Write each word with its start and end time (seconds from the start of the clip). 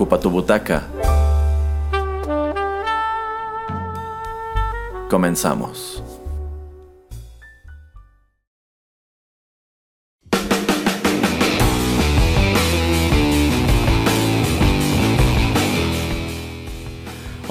Ocupa 0.00 0.18
tu 0.18 0.30
butaca. 0.30 0.86
Comenzamos. 5.10 6.02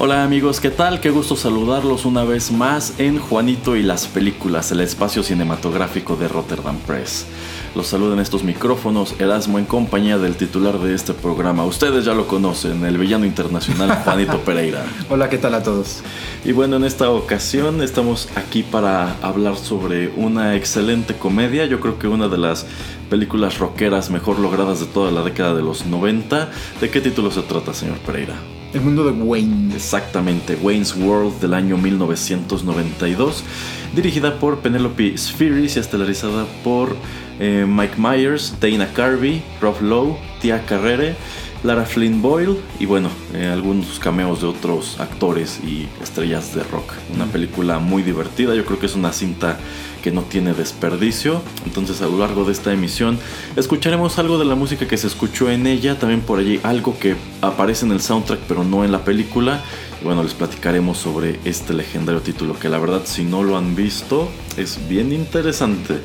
Hola 0.02 0.24
amigos, 0.24 0.60
¿qué 0.60 0.72
tal? 0.72 1.02
Qué 1.02 1.12
gusto 1.12 1.36
saludarlos 1.36 2.06
una 2.06 2.24
vez 2.24 2.52
más 2.52 3.00
en 3.00 3.20
Juanito 3.20 3.76
y 3.76 3.84
las 3.84 4.08
Películas, 4.08 4.72
el 4.72 4.80
espacio 4.80 5.22
cinematográfico 5.22 6.16
de 6.16 6.28
Rotterdam 6.28 6.78
Press. 6.88 7.28
Los 7.76 7.88
saludan 7.88 8.20
estos 8.20 8.44
micrófonos 8.44 9.16
Erasmo 9.20 9.60
en 9.60 9.66
compañía 9.66 10.18
del 10.18 10.36
titular 10.36 10.80
de 10.80 10.96
este 10.96 11.14
programa. 11.14 11.66
Ustedes 11.66 12.04
ya 12.04 12.16
lo 12.16 12.28
conocen, 12.28 12.84
el 12.84 12.98
villano 12.98 13.26
internacional 13.26 13.92
Juanito 14.04 14.40
Pereira. 14.40 14.84
Hola, 15.08 15.30
¿qué 15.30 15.38
tal 15.38 15.54
a 15.54 15.62
todos? 15.62 16.02
Y 16.44 16.52
bueno, 16.52 16.78
en 16.78 16.84
esta 16.84 17.12
ocasión 17.12 17.84
estamos 17.84 18.28
aquí 18.36 18.64
para 18.64 19.14
hablar 19.22 19.56
sobre 19.56 20.10
una 20.16 20.56
excelente 20.56 21.14
comedia. 21.14 21.68
Yo 21.68 21.80
creo 21.80 22.00
que 22.00 22.08
una 22.08 22.28
de 22.28 22.40
las 22.40 22.66
películas 23.10 23.60
rockeras 23.60 24.10
mejor 24.10 24.40
logradas 24.40 24.80
de 24.80 24.88
toda 24.88 25.12
la 25.12 25.22
década 25.22 25.54
de 25.54 25.62
los 25.62 25.86
90. 25.86 26.50
¿De 26.82 26.90
qué 26.90 27.02
título 27.02 27.30
se 27.30 27.44
trata, 27.44 27.76
señor 27.76 28.00
Pereira? 28.00 28.34
El 28.74 28.82
mundo 28.82 29.04
de 29.04 29.12
Wayne. 29.12 29.76
Exactamente, 29.76 30.56
Wayne's 30.62 30.96
World 30.96 31.40
del 31.40 31.56
año 31.56 31.76
1992, 31.76 33.44
dirigida 33.94 34.40
por 34.40 34.60
Penelope 34.60 35.18
Spheris 35.18 35.76
y 35.76 35.80
estelarizada 35.80 36.46
por 36.64 36.96
eh, 37.40 37.66
Mike 37.68 37.96
Myers, 37.98 38.56
Dana 38.60 38.88
Carvey, 38.94 39.42
Rob 39.62 39.82
Lowe, 39.82 40.18
Tia 40.42 40.66
Carrere, 40.66 41.16
Lara 41.64 41.86
Flynn 41.86 42.22
Boyle 42.22 42.58
y 42.80 42.86
bueno, 42.86 43.10
eh, 43.34 43.48
algunos 43.48 44.00
cameos 44.00 44.42
de 44.42 44.48
otros 44.48 45.00
actores 45.00 45.60
y 45.64 45.88
estrellas 46.02 46.56
de 46.56 46.64
rock. 46.64 46.94
Una 47.14 47.26
película 47.26 47.80
muy 47.80 48.04
divertida, 48.04 48.56
yo 48.56 48.66
creo 48.66 48.80
que 48.80 48.86
es 48.86 48.96
una 48.96 49.12
cinta 49.12 49.58
que 50.02 50.12
no 50.12 50.24
tiene 50.24 50.54
desperdicio. 50.54 51.42
Entonces 51.66 52.02
a 52.02 52.08
lo 52.08 52.18
largo 52.18 52.46
de 52.46 52.52
esta 52.52 52.74
emisión 52.74 53.20
escucharemos 53.56 54.20
algo 54.20 54.38
de 54.38 54.46
la 54.46 54.56
música 54.56 54.88
que 54.88 54.98
se 54.98 55.08
escuchó 55.08 55.50
en 55.50 55.68
ella, 55.68 55.98
también 55.98 56.22
por 56.22 56.40
allí 56.40 56.60
algo 56.64 56.98
que 56.98 57.16
aparece 57.42 57.86
en 57.86 57.92
el 57.92 58.02
soundtrack 58.02 58.40
pero 58.48 58.64
no 58.64 58.84
en 58.84 58.92
la 58.92 59.04
película. 59.04 59.64
Y 60.02 60.06
bueno, 60.06 60.24
les 60.24 60.34
platicaremos 60.34 60.98
sobre 60.98 61.40
este 61.46 61.74
legendario 61.74 62.22
título 62.22 62.58
que 62.58 62.70
la 62.70 62.78
verdad 62.78 63.02
si 63.06 63.24
no 63.24 63.44
lo 63.44 63.58
han 63.58 63.76
visto 63.76 64.30
es 64.58 64.80
bien 64.88 65.12
interesante. 65.12 65.96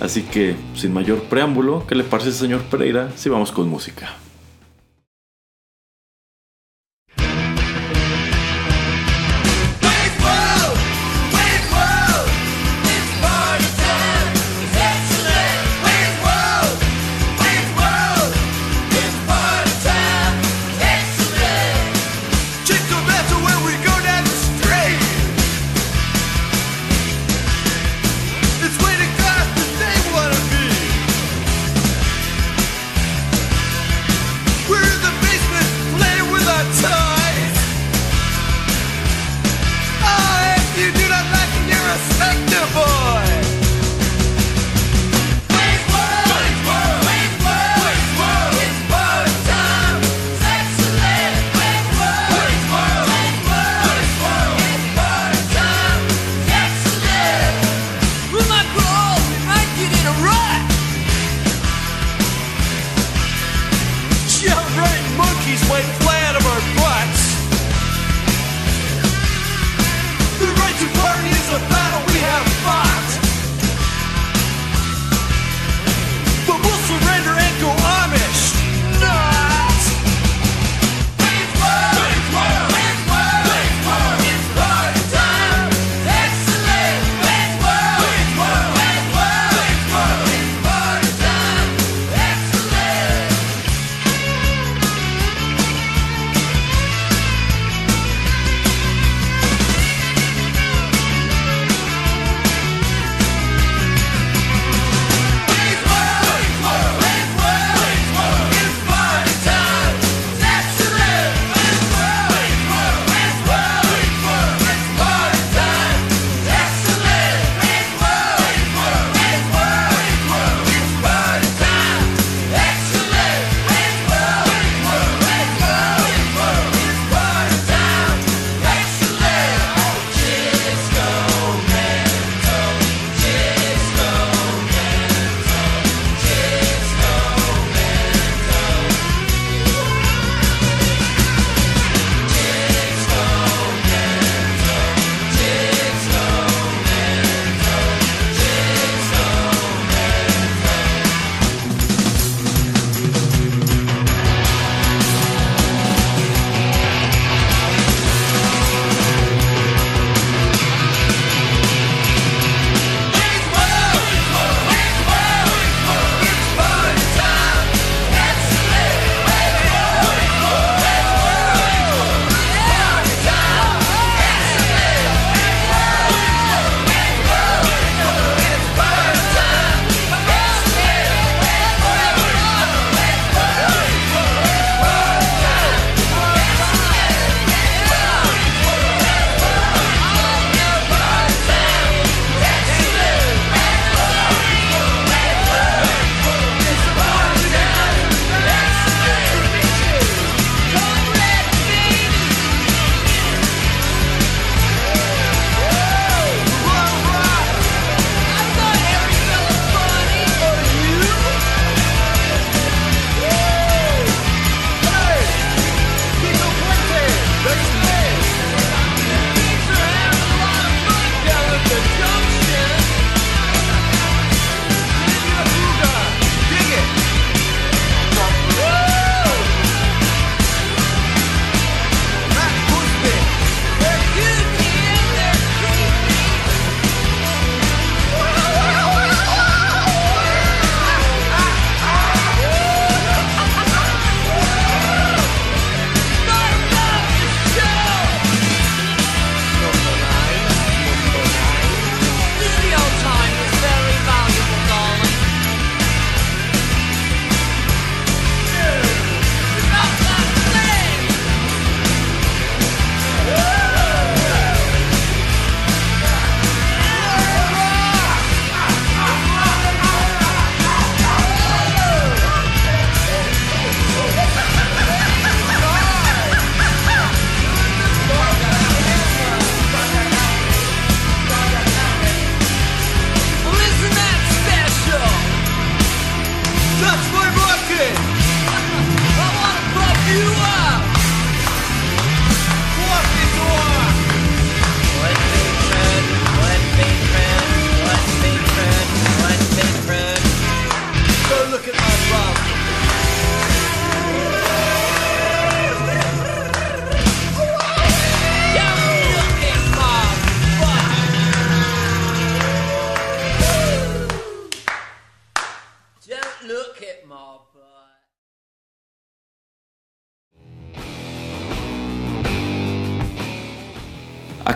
Así 0.00 0.22
que 0.22 0.56
sin 0.74 0.92
mayor 0.92 1.22
preámbulo, 1.24 1.86
¿qué 1.86 1.94
le 1.94 2.04
parece 2.04 2.32
señor 2.32 2.62
Pereira 2.62 3.10
si 3.16 3.28
vamos 3.28 3.52
con 3.52 3.68
música? 3.68 4.23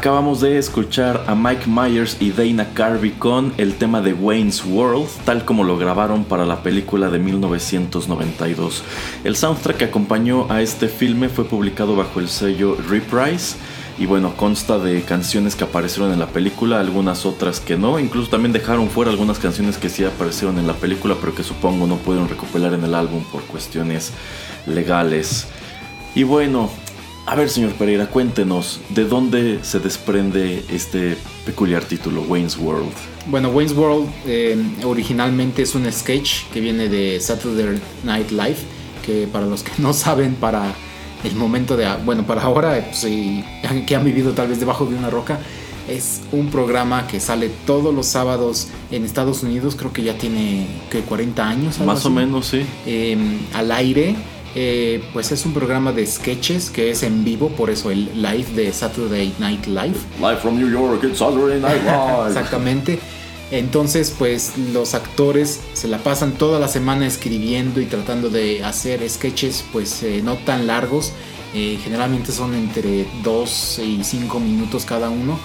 Acabamos 0.08 0.40
de 0.40 0.56
escuchar 0.56 1.22
a 1.26 1.34
Mike 1.34 1.66
Myers 1.66 2.16
y 2.18 2.30
Dana 2.30 2.66
Carvey 2.72 3.10
con 3.10 3.52
el 3.58 3.74
tema 3.74 4.00
de 4.00 4.14
Wayne's 4.14 4.64
World, 4.64 5.06
tal 5.26 5.44
como 5.44 5.64
lo 5.64 5.76
grabaron 5.76 6.24
para 6.24 6.46
la 6.46 6.62
película 6.62 7.10
de 7.10 7.18
1992. 7.18 8.84
El 9.24 9.36
soundtrack 9.36 9.76
que 9.76 9.84
acompañó 9.84 10.50
a 10.50 10.62
este 10.62 10.88
filme 10.88 11.28
fue 11.28 11.44
publicado 11.44 11.94
bajo 11.94 12.20
el 12.20 12.30
sello 12.30 12.74
Reprise 12.88 13.56
y 13.98 14.06
bueno, 14.06 14.34
consta 14.34 14.78
de 14.78 15.02
canciones 15.02 15.54
que 15.54 15.64
aparecieron 15.64 16.10
en 16.10 16.20
la 16.20 16.28
película, 16.28 16.80
algunas 16.80 17.26
otras 17.26 17.60
que 17.60 17.76
no, 17.76 17.98
incluso 17.98 18.30
también 18.30 18.54
dejaron 18.54 18.88
fuera 18.88 19.10
algunas 19.10 19.38
canciones 19.38 19.76
que 19.76 19.90
sí 19.90 20.04
aparecieron 20.04 20.58
en 20.58 20.66
la 20.66 20.72
película, 20.72 21.16
pero 21.20 21.34
que 21.34 21.44
supongo 21.44 21.86
no 21.86 21.96
pudieron 21.96 22.30
recuperar 22.30 22.72
en 22.72 22.82
el 22.82 22.94
álbum 22.94 23.24
por 23.24 23.42
cuestiones 23.42 24.14
legales. 24.66 25.48
Y 26.14 26.22
bueno, 26.22 26.70
a 27.28 27.34
ver, 27.34 27.50
señor 27.50 27.72
Pereira, 27.72 28.06
cuéntenos 28.06 28.80
de 28.88 29.04
dónde 29.04 29.58
se 29.60 29.80
desprende 29.80 30.64
este 30.70 31.14
peculiar 31.44 31.84
título, 31.84 32.22
Wayne's 32.22 32.56
World. 32.56 32.90
Bueno, 33.26 33.50
Wayne's 33.50 33.76
World 33.76 34.08
eh, 34.26 34.56
originalmente 34.82 35.60
es 35.60 35.74
un 35.74 35.92
sketch 35.92 36.44
que 36.54 36.62
viene 36.62 36.88
de 36.88 37.20
Saturday 37.20 37.78
Night 38.02 38.30
Live, 38.30 38.56
que 39.04 39.28
para 39.30 39.44
los 39.44 39.62
que 39.62 39.72
no 39.76 39.92
saben, 39.92 40.36
para 40.36 40.72
el 41.22 41.34
momento 41.36 41.76
de, 41.76 41.86
bueno, 42.02 42.26
para 42.26 42.40
ahora, 42.40 42.82
pues, 42.90 43.06
que 43.86 43.94
han 43.94 44.04
vivido 44.04 44.32
tal 44.32 44.48
vez 44.48 44.58
debajo 44.58 44.86
de 44.86 44.94
una 44.94 45.10
roca, 45.10 45.38
es 45.86 46.22
un 46.32 46.48
programa 46.48 47.06
que 47.06 47.20
sale 47.20 47.50
todos 47.66 47.94
los 47.94 48.06
sábados 48.06 48.68
en 48.90 49.04
Estados 49.04 49.42
Unidos, 49.42 49.76
creo 49.76 49.92
que 49.92 50.02
ya 50.02 50.16
tiene 50.16 50.66
que 50.90 51.00
40 51.00 51.46
años. 51.46 51.78
Más 51.80 52.06
o 52.06 52.10
menos, 52.10 52.46
sí. 52.46 52.64
Em, 52.86 53.38
al 53.52 53.70
aire 53.72 54.16
eh, 54.60 55.00
pues 55.12 55.30
es 55.30 55.46
un 55.46 55.54
programa 55.54 55.92
de 55.92 56.04
sketches 56.04 56.68
que 56.68 56.90
es 56.90 57.04
en 57.04 57.22
vivo, 57.22 57.48
por 57.50 57.70
eso 57.70 57.92
el 57.92 58.06
live 58.20 58.46
de 58.56 58.72
Saturday 58.72 59.32
Night 59.38 59.66
Live. 59.66 59.94
Live 60.18 60.38
from 60.38 60.58
New 60.58 60.68
York, 60.68 61.04
it's 61.04 61.18
Saturday 61.20 61.60
Night 61.60 61.80
Live. 61.84 62.26
Exactamente. 62.26 62.98
Entonces, 63.52 64.12
pues 64.18 64.58
los 64.58 64.94
actores 64.94 65.60
se 65.74 65.86
la 65.86 65.98
pasan 65.98 66.32
toda 66.32 66.58
la 66.58 66.66
semana 66.66 67.06
escribiendo 67.06 67.80
y 67.80 67.86
tratando 67.86 68.30
de 68.30 68.64
hacer 68.64 69.08
sketches, 69.08 69.64
pues 69.72 70.02
eh, 70.02 70.22
no 70.24 70.34
tan 70.38 70.66
largos. 70.66 71.12
Eh, 71.54 71.78
generalmente 71.80 72.32
son 72.32 72.56
entre 72.56 73.06
2 73.22 73.78
y 73.78 74.02
5 74.02 74.40
minutos 74.40 74.84
cada 74.84 75.08
uno. 75.08 75.38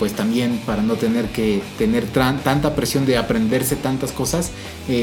pues 0.00 0.14
también 0.14 0.60
para 0.66 0.82
no 0.82 0.96
tener 0.96 1.26
que 1.28 1.62
tener 1.78 2.06
tanta 2.08 2.74
presión 2.74 3.06
de 3.06 3.16
aprenderse 3.18 3.76
tantas 3.76 4.12
cosas 4.12 4.50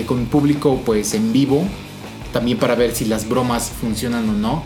con 0.05 0.27
público 0.27 0.79
pues 0.85 1.15
en 1.15 1.33
vivo 1.33 1.65
también 2.33 2.57
para 2.57 2.75
ver 2.75 2.93
si 2.93 3.05
las 3.05 3.29
bromas 3.29 3.69
funcionan 3.69 4.27
o 4.29 4.33
no. 4.33 4.63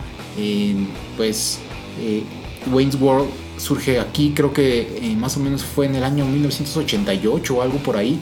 pues 1.16 1.60
eh, 2.00 2.24
Wayne's 2.72 2.96
World 3.00 3.28
surge 3.58 4.00
aquí, 4.00 4.32
creo 4.34 4.52
que 4.52 4.98
eh, 5.02 5.16
más 5.16 5.36
o 5.36 5.40
menos 5.40 5.62
fue 5.62 5.86
en 5.86 5.94
el 5.94 6.04
año 6.04 6.24
1988 6.24 7.54
o 7.54 7.62
algo 7.62 7.78
por 7.78 7.96
ahí, 7.96 8.18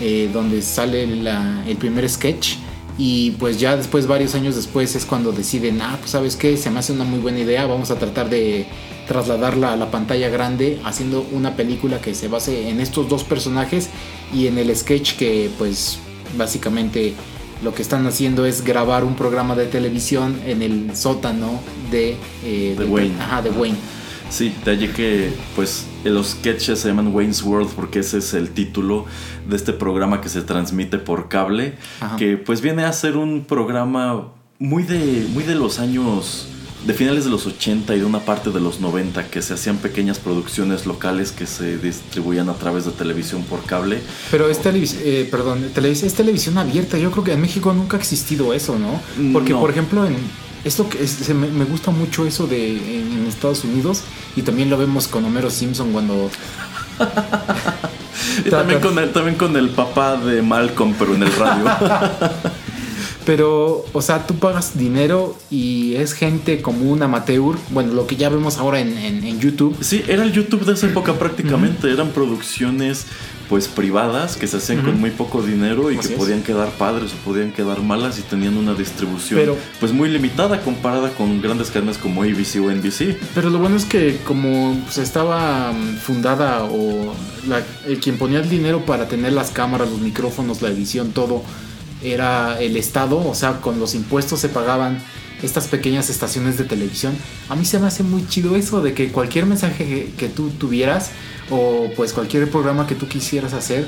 eh, 0.00 0.30
donde 0.32 0.62
sale 0.62 1.02
el 1.02 1.76
primer 1.76 2.08
sketch. 2.08 2.56
Y 2.96 3.32
pues 3.32 3.58
ya 3.58 3.76
después, 3.76 4.06
varios 4.06 4.36
años 4.36 4.54
después, 4.54 4.94
es 4.94 5.04
cuando 5.04 5.32
deciden, 5.32 5.82
ah, 5.82 5.96
pues 5.98 6.12
sabes 6.12 6.36
qué, 6.36 6.56
se 6.56 6.70
me 6.70 6.78
hace 6.78 6.92
una 6.92 7.02
muy 7.02 7.18
buena 7.18 7.40
idea, 7.40 7.66
vamos 7.66 7.90
a 7.90 7.98
tratar 7.98 8.30
de 8.30 8.66
trasladarla 9.08 9.72
a 9.72 9.76
la 9.76 9.90
pantalla 9.90 10.28
grande, 10.28 10.80
haciendo 10.84 11.26
una 11.32 11.56
película 11.56 12.00
que 12.00 12.14
se 12.14 12.28
base 12.28 12.68
en 12.68 12.80
estos 12.80 13.08
dos 13.08 13.24
personajes 13.24 13.90
y 14.32 14.46
en 14.46 14.58
el 14.58 14.74
sketch 14.76 15.16
que 15.16 15.50
pues 15.58 15.98
básicamente 16.38 17.14
lo 17.62 17.74
que 17.74 17.82
están 17.82 18.06
haciendo 18.06 18.46
es 18.46 18.64
grabar 18.64 19.04
un 19.04 19.14
programa 19.14 19.54
de 19.54 19.66
televisión 19.66 20.40
en 20.44 20.62
el 20.62 20.96
sótano 20.96 21.60
de, 21.90 22.16
eh, 22.44 22.76
Wayne. 22.88 23.14
Ajá, 23.20 23.42
de 23.42 23.50
Wayne. 23.50 23.78
Sí, 24.30 24.54
de 24.64 24.70
allí 24.72 24.88
que 24.88 25.32
pues 25.54 25.86
los 26.02 26.30
sketches 26.30 26.80
se 26.80 26.88
llaman 26.88 27.14
Wayne's 27.14 27.42
World 27.42 27.70
porque 27.76 28.00
ese 28.00 28.18
es 28.18 28.34
el 28.34 28.50
título 28.50 29.06
de 29.48 29.54
este 29.54 29.72
programa 29.72 30.20
que 30.20 30.28
se 30.28 30.42
transmite 30.42 30.98
por 30.98 31.28
cable, 31.28 31.74
que 32.18 32.36
pues 32.36 32.60
viene 32.60 32.84
a 32.84 32.92
ser 32.92 33.16
un 33.16 33.44
programa 33.44 34.28
muy 34.58 34.82
de, 34.82 35.26
muy 35.32 35.44
de 35.44 35.54
los 35.54 35.78
años 35.78 36.48
de 36.86 36.92
finales 36.94 37.24
de 37.24 37.30
los 37.30 37.46
80 37.46 37.94
y 37.94 38.00
de 38.00 38.04
una 38.04 38.20
parte 38.20 38.50
de 38.50 38.60
los 38.60 38.80
90 38.80 39.28
que 39.28 39.40
se 39.42 39.54
hacían 39.54 39.78
pequeñas 39.78 40.18
producciones 40.18 40.86
locales 40.86 41.32
que 41.32 41.46
se 41.46 41.78
distribuían 41.78 42.48
a 42.48 42.54
través 42.54 42.84
de 42.84 42.92
televisión 42.92 43.42
por 43.44 43.64
cable. 43.64 44.00
Pero 44.30 44.48
es, 44.48 44.60
eh, 44.64 45.26
perdón, 45.30 45.64
es 45.74 46.14
televisión 46.14 46.58
abierta. 46.58 46.98
Yo 46.98 47.10
creo 47.10 47.24
que 47.24 47.32
en 47.32 47.40
México 47.40 47.72
nunca 47.72 47.96
ha 47.96 48.00
existido 48.00 48.52
eso, 48.52 48.78
¿no? 48.78 49.00
Porque, 49.32 49.54
por 49.54 49.70
ejemplo, 49.70 50.06
en 50.06 50.16
esto 50.64 50.88
que 50.88 50.98
me, 51.34 51.64
gusta 51.64 51.90
mucho 51.90 52.26
eso 52.26 52.46
de 52.46 52.98
en, 53.00 53.26
Estados 53.26 53.64
Unidos 53.64 54.02
y 54.36 54.42
también 54.42 54.70
lo 54.70 54.78
vemos 54.78 55.08
con 55.08 55.24
Homero 55.24 55.50
Simpson 55.50 55.92
cuando 55.92 56.30
y 58.46 58.50
también 58.50 58.80
con, 58.80 58.98
el, 58.98 59.10
también 59.12 59.36
con 59.36 59.56
el 59.56 59.70
papá 59.70 60.16
de 60.16 60.40
Malcolm, 60.42 60.94
pero 60.98 61.14
en 61.14 61.22
el 61.22 61.32
radio. 61.32 61.64
Pero, 63.26 63.84
o 63.92 64.02
sea, 64.02 64.26
tú 64.26 64.34
pagas 64.34 64.76
dinero 64.76 65.36
y 65.50 65.94
es 65.96 66.12
gente 66.12 66.60
como 66.60 66.90
un 66.90 67.02
amateur. 67.02 67.56
Bueno, 67.70 67.94
lo 67.94 68.06
que 68.06 68.16
ya 68.16 68.28
vemos 68.28 68.58
ahora 68.58 68.80
en, 68.80 69.40
YouTube. 69.40 69.76
Sí, 69.80 70.02
era 70.06 70.22
el 70.22 70.32
YouTube 70.32 70.64
de 70.64 70.74
esa 70.74 70.86
época 70.86 71.14
prácticamente. 71.14 71.90
Eran 71.90 72.10
producciones 72.10 73.06
pues 73.48 73.68
privadas 73.68 74.36
que 74.36 74.46
se 74.46 74.56
hacían 74.56 74.82
con 74.82 74.98
muy 74.98 75.10
poco 75.10 75.42
dinero 75.42 75.90
y 75.92 75.98
que 75.98 76.08
podían 76.08 76.42
quedar 76.42 76.70
padres 76.70 77.12
o 77.12 77.16
podían 77.24 77.52
quedar 77.52 77.82
malas 77.82 78.18
y 78.18 78.22
tenían 78.22 78.56
una 78.56 78.72
distribución 78.72 79.54
pues 79.80 79.92
muy 79.92 80.08
limitada 80.08 80.62
comparada 80.62 81.10
con 81.10 81.42
grandes 81.42 81.70
cadenas 81.70 81.98
como 81.98 82.22
ABC 82.22 82.56
o 82.56 82.70
NBC. 82.70 83.18
Pero 83.34 83.50
lo 83.50 83.58
bueno 83.58 83.76
es 83.76 83.84
que 83.84 84.18
como 84.24 84.82
se 84.90 85.02
estaba 85.02 85.72
mm, 85.72 85.96
fundada 85.98 86.64
o 86.64 87.14
quien 88.00 88.16
ponía 88.16 88.40
el 88.40 88.48
dinero 88.48 88.84
para 88.86 89.08
tener 89.08 89.32
las 89.32 89.50
cámaras, 89.50 89.90
los 89.90 90.00
micrófonos, 90.00 90.62
la 90.62 90.68
edición, 90.68 91.12
todo 91.12 91.42
era 92.04 92.60
el 92.60 92.76
Estado, 92.76 93.16
o 93.16 93.34
sea, 93.34 93.60
con 93.60 93.80
los 93.80 93.94
impuestos 93.94 94.40
se 94.40 94.48
pagaban 94.48 95.02
estas 95.42 95.66
pequeñas 95.68 96.10
estaciones 96.10 96.58
de 96.58 96.64
televisión. 96.64 97.16
A 97.48 97.56
mí 97.56 97.64
se 97.64 97.78
me 97.78 97.86
hace 97.86 98.02
muy 98.02 98.26
chido 98.28 98.56
eso 98.56 98.80
de 98.80 98.94
que 98.94 99.10
cualquier 99.10 99.46
mensaje 99.46 100.12
que, 100.16 100.28
tú 100.28 100.50
tuvieras 100.50 101.10
o 101.50 101.90
pues 101.96 102.12
cualquier 102.12 102.50
programa 102.50 102.86
que 102.86 102.94
tú 102.94 103.08
quisieras 103.08 103.52
hacer, 103.52 103.86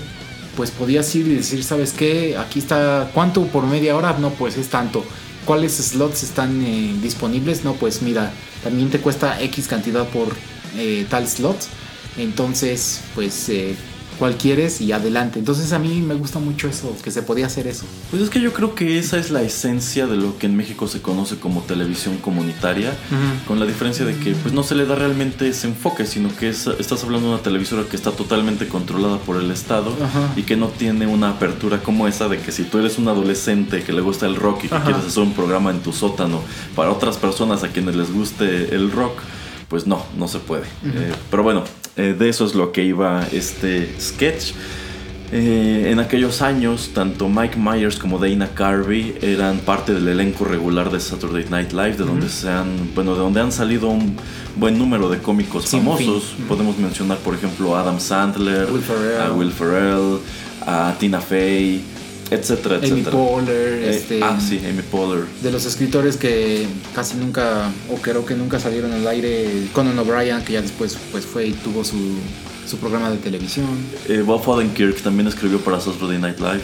pues 0.56 0.70
podías 0.70 1.14
ir 1.14 1.26
y 1.26 1.34
decir, 1.34 1.62
¿sabes 1.64 1.92
qué? 1.92 2.36
Aquí 2.36 2.58
está, 2.58 3.10
¿cuánto 3.14 3.46
por 3.46 3.64
media 3.66 3.96
hora? 3.96 4.16
No, 4.18 4.30
pues 4.30 4.56
es 4.56 4.68
tanto. 4.68 5.04
¿Cuáles 5.44 5.76
slots 5.76 6.22
están 6.22 6.62
eh, 6.64 6.94
disponibles? 7.02 7.64
No, 7.64 7.74
pues 7.74 8.02
mira, 8.02 8.32
también 8.64 8.90
te 8.90 8.98
cuesta 8.98 9.40
X 9.40 9.68
cantidad 9.68 10.06
por 10.08 10.28
eh, 10.76 11.06
tal 11.08 11.28
slot. 11.28 11.56
Entonces, 12.18 13.00
pues 13.14 13.48
eh, 13.48 13.76
cual 14.18 14.36
quieres 14.36 14.80
y 14.80 14.92
adelante. 14.92 15.38
Entonces 15.38 15.72
a 15.72 15.78
mí 15.78 16.00
me 16.00 16.14
gusta 16.14 16.38
mucho 16.38 16.68
eso, 16.68 16.94
que 17.02 17.10
se 17.10 17.22
podía 17.22 17.46
hacer 17.46 17.66
eso. 17.66 17.84
Pues 18.10 18.22
es 18.22 18.30
que 18.30 18.40
yo 18.40 18.52
creo 18.52 18.74
que 18.74 18.98
esa 18.98 19.18
es 19.18 19.30
la 19.30 19.42
esencia 19.42 20.06
de 20.06 20.16
lo 20.16 20.38
que 20.38 20.46
en 20.46 20.56
México 20.56 20.88
se 20.88 21.00
conoce 21.00 21.36
como 21.36 21.62
televisión 21.62 22.18
comunitaria, 22.18 22.96
con 23.46 23.60
la 23.60 23.66
diferencia 23.66 24.04
de 24.04 24.16
que 24.16 24.32
pues 24.32 24.54
no 24.54 24.62
se 24.62 24.74
le 24.74 24.86
da 24.86 24.94
realmente 24.94 25.48
ese 25.48 25.68
enfoque, 25.68 26.06
sino 26.06 26.34
que 26.34 26.48
estás 26.48 27.04
hablando 27.04 27.28
de 27.28 27.34
una 27.34 27.42
televisora 27.42 27.84
que 27.88 27.96
está 27.96 28.12
totalmente 28.12 28.68
controlada 28.68 29.18
por 29.18 29.36
el 29.36 29.50
Estado 29.50 29.92
y 30.36 30.42
que 30.42 30.56
no 30.56 30.68
tiene 30.68 31.06
una 31.06 31.30
apertura 31.30 31.82
como 31.82 32.08
esa 32.08 32.28
de 32.28 32.38
que 32.38 32.52
si 32.52 32.64
tú 32.64 32.78
eres 32.78 32.98
un 32.98 33.08
adolescente 33.08 33.82
que 33.82 33.92
le 33.92 34.00
gusta 34.00 34.26
el 34.26 34.36
rock 34.36 34.64
y 34.64 34.68
que 34.68 34.80
quieres 34.80 35.04
hacer 35.04 35.22
un 35.22 35.32
programa 35.32 35.70
en 35.70 35.80
tu 35.80 35.92
sótano 35.92 36.40
para 36.74 36.90
otras 36.90 37.16
personas 37.16 37.62
a 37.62 37.68
quienes 37.68 37.96
les 37.96 38.12
guste 38.12 38.74
el 38.74 38.90
rock, 38.90 39.20
pues 39.68 39.86
no, 39.86 40.04
no 40.16 40.28
se 40.28 40.38
puede. 40.38 40.64
Eh, 40.84 41.12
pero 41.30 41.42
bueno, 41.42 41.64
eh, 41.96 42.14
de 42.18 42.28
eso 42.28 42.44
es 42.44 42.54
lo 42.54 42.72
que 42.72 42.84
iba 42.84 43.26
este 43.32 43.94
sketch. 44.00 44.52
Eh, 45.32 45.88
en 45.90 45.98
aquellos 45.98 46.40
años, 46.40 46.90
tanto 46.94 47.28
Mike 47.28 47.58
Myers 47.58 47.98
como 47.98 48.18
Dana 48.18 48.48
Carvey 48.54 49.16
eran 49.20 49.58
parte 49.58 49.92
del 49.92 50.06
elenco 50.06 50.44
regular 50.44 50.90
de 50.90 51.00
Saturday 51.00 51.46
Night 51.50 51.72
Live, 51.72 51.96
de 51.96 52.04
donde 52.04 52.28
se 52.28 52.48
han, 52.48 52.94
bueno, 52.94 53.14
de 53.14 53.20
donde 53.20 53.40
han 53.40 53.50
salido 53.50 53.88
un 53.88 54.16
buen 54.54 54.78
número 54.78 55.08
de 55.08 55.18
cómicos 55.18 55.68
famosos. 55.68 56.36
Podemos 56.46 56.78
mencionar, 56.78 57.18
por 57.18 57.34
ejemplo, 57.34 57.74
a 57.74 57.80
Adam 57.80 57.98
Sandler, 57.98 58.68
a 58.68 59.32
Will 59.32 59.50
Ferrell, 59.50 60.20
a 60.64 60.94
Tina 60.96 61.20
Fey, 61.20 61.82
etcétera, 62.30 62.76
etcétera. 62.76 62.92
Amy 62.92 63.02
Poehler, 63.02 63.72
eh, 63.84 63.90
este, 63.90 64.20
ah, 64.22 64.38
sí, 64.40 64.60
Amy 64.68 64.82
Poehler. 64.82 65.24
De 65.42 65.50
los 65.50 65.64
escritores 65.64 66.16
que 66.16 66.66
casi 66.94 67.16
nunca, 67.16 67.70
o 67.90 67.96
creo 67.96 68.24
que 68.24 68.34
nunca 68.34 68.58
salieron 68.58 68.92
al 68.92 69.06
aire, 69.06 69.68
Conan 69.72 69.98
O'Brien, 69.98 70.42
que 70.42 70.54
ya 70.54 70.62
después 70.62 70.96
pues 71.12 71.24
fue 71.24 71.48
y 71.48 71.52
tuvo 71.52 71.84
su, 71.84 71.96
su 72.66 72.78
programa 72.78 73.10
de 73.10 73.18
televisión. 73.18 73.68
Eh, 74.08 74.22
Bob 74.24 74.46
Odenkirk 74.48 75.00
también 75.02 75.28
escribió 75.28 75.60
para 75.60 75.80
Saturday 75.80 76.18
Night 76.18 76.38
Live. 76.38 76.62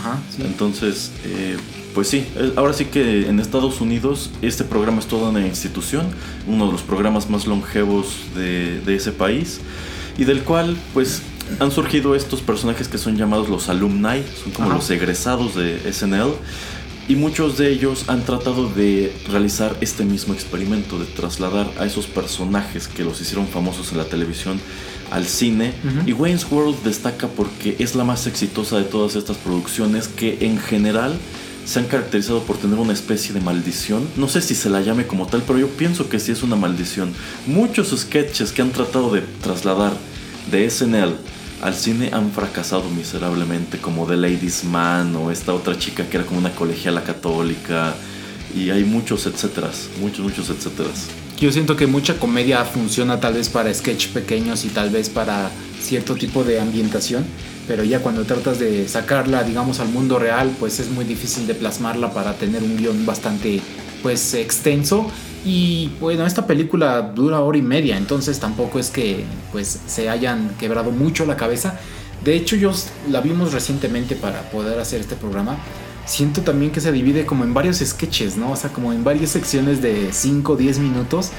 Ajá, 0.00 0.18
sí. 0.34 0.42
Entonces, 0.44 1.12
eh, 1.24 1.56
pues 1.94 2.08
sí, 2.08 2.26
ahora 2.56 2.72
sí 2.72 2.86
que 2.86 3.28
en 3.28 3.38
Estados 3.38 3.80
Unidos 3.80 4.30
este 4.42 4.64
programa 4.64 4.98
es 4.98 5.06
toda 5.06 5.30
una 5.30 5.46
institución, 5.46 6.06
uno 6.48 6.66
de 6.66 6.72
los 6.72 6.82
programas 6.82 7.30
más 7.30 7.46
longevos 7.46 8.16
de, 8.34 8.80
de 8.80 8.96
ese 8.96 9.12
país 9.12 9.60
y 10.18 10.24
del 10.24 10.42
cual 10.42 10.76
pues 10.92 11.22
han 11.60 11.70
surgido 11.70 12.14
estos 12.14 12.40
personajes 12.40 12.88
que 12.88 12.98
son 12.98 13.16
llamados 13.16 13.48
los 13.48 13.68
alumni, 13.68 14.22
son 14.42 14.52
como 14.52 14.70
los 14.70 14.90
egresados 14.90 15.54
de 15.54 15.80
SNL, 15.92 16.34
Y 17.06 17.16
muchos 17.16 17.58
de 17.58 17.70
ellos 17.70 18.04
han 18.08 18.24
tratado 18.24 18.66
de 18.70 19.14
realizar 19.28 19.76
este 19.82 20.06
mismo 20.06 20.32
experimento, 20.32 20.98
de 20.98 21.04
trasladar 21.04 21.70
a 21.78 21.84
esos 21.84 22.06
personajes 22.06 22.88
que 22.88 23.04
los 23.04 23.20
hicieron 23.20 23.46
famosos 23.46 23.92
en 23.92 23.98
la 23.98 24.04
televisión 24.04 24.58
al 25.10 25.26
cine. 25.26 25.74
Y 26.06 26.14
Wayne's 26.14 26.46
World 26.50 26.82
destaca 26.82 27.28
porque 27.28 27.76
es 27.78 27.94
la 27.94 28.04
más 28.04 28.26
exitosa 28.26 28.78
de 28.78 28.84
todas 28.84 29.16
estas 29.16 29.36
producciones 29.36 30.08
que 30.08 30.38
en 30.46 30.58
general 30.58 31.14
se 31.66 31.78
han 31.78 31.86
caracterizado 31.86 32.42
por 32.44 32.56
tener 32.56 32.78
una 32.78 32.94
especie 32.94 33.34
de 33.34 33.40
maldición. 33.40 34.08
No 34.16 34.26
sé 34.26 34.40
si 34.40 34.54
se 34.54 34.70
la 34.70 34.80
llame 34.80 35.06
como 35.06 35.26
tal, 35.26 35.42
pero 35.46 35.58
yo 35.58 35.68
pienso 35.68 36.08
que 36.08 36.18
sí 36.18 36.32
es 36.32 36.42
una 36.42 36.56
maldición. 36.56 37.12
Muchos 37.46 37.94
sketches 37.94 38.50
que 38.50 38.62
han 38.62 38.70
tratado 38.70 39.12
de 39.12 39.20
trasladar 39.42 39.92
de 40.50 40.70
SNL 40.70 41.33
al 41.64 41.74
cine 41.74 42.10
han 42.12 42.30
fracasado 42.30 42.90
miserablemente, 42.90 43.78
como 43.78 44.06
The 44.06 44.18
Ladies 44.18 44.64
Man 44.64 45.16
o 45.16 45.30
esta 45.30 45.54
otra 45.54 45.78
chica 45.78 46.06
que 46.06 46.18
era 46.18 46.26
como 46.26 46.38
una 46.38 46.54
colegiala 46.54 47.02
católica. 47.02 47.94
Y 48.54 48.68
hay 48.68 48.84
muchos 48.84 49.24
etcéteras, 49.24 49.88
muchos, 49.98 50.20
muchos 50.20 50.50
etcéteras. 50.50 51.06
Yo 51.40 51.50
siento 51.50 51.74
que 51.74 51.86
mucha 51.86 52.18
comedia 52.18 52.62
funciona 52.66 53.18
tal 53.18 53.32
vez 53.32 53.48
para 53.48 53.72
sketch 53.72 54.08
pequeños 54.08 54.66
y 54.66 54.68
tal 54.68 54.90
vez 54.90 55.08
para 55.08 55.50
cierto 55.80 56.14
tipo 56.16 56.44
de 56.44 56.60
ambientación, 56.60 57.24
pero 57.66 57.82
ya 57.82 58.00
cuando 58.00 58.24
tratas 58.24 58.58
de 58.58 58.86
sacarla, 58.86 59.42
digamos, 59.42 59.80
al 59.80 59.88
mundo 59.88 60.18
real, 60.18 60.54
pues 60.60 60.80
es 60.80 60.90
muy 60.90 61.06
difícil 61.06 61.46
de 61.46 61.54
plasmarla 61.54 62.12
para 62.12 62.34
tener 62.34 62.62
un 62.62 62.76
guion 62.76 63.06
bastante, 63.06 63.62
pues, 64.04 64.34
extenso 64.34 65.10
y 65.44 65.90
bueno, 66.00 66.26
esta 66.26 66.46
película 66.46 67.02
dura 67.02 67.40
hora 67.40 67.58
y 67.58 67.62
media, 67.62 67.98
entonces 67.98 68.38
tampoco 68.40 68.78
es 68.78 68.90
que 68.90 69.24
pues 69.52 69.80
se 69.86 70.08
hayan 70.08 70.50
quebrado 70.58 70.90
mucho 70.90 71.26
la 71.26 71.36
cabeza. 71.36 71.78
De 72.24 72.34
hecho, 72.34 72.56
yo 72.56 72.72
la 73.10 73.20
vimos 73.20 73.52
recientemente 73.52 74.16
para 74.16 74.50
poder 74.50 74.78
hacer 74.78 75.00
este 75.00 75.16
programa. 75.16 75.58
Siento 76.06 76.40
también 76.40 76.72
que 76.72 76.80
se 76.80 76.92
divide 76.92 77.26
como 77.26 77.44
en 77.44 77.52
varios 77.52 77.78
sketches, 77.78 78.38
¿no? 78.38 78.52
O 78.52 78.56
sea, 78.56 78.70
como 78.70 78.92
en 78.92 79.04
varias 79.04 79.30
secciones 79.30 79.82
de 79.82 80.12
5 80.12 80.52
o 80.52 80.56
10 80.56 80.78
minutos. 80.78 81.30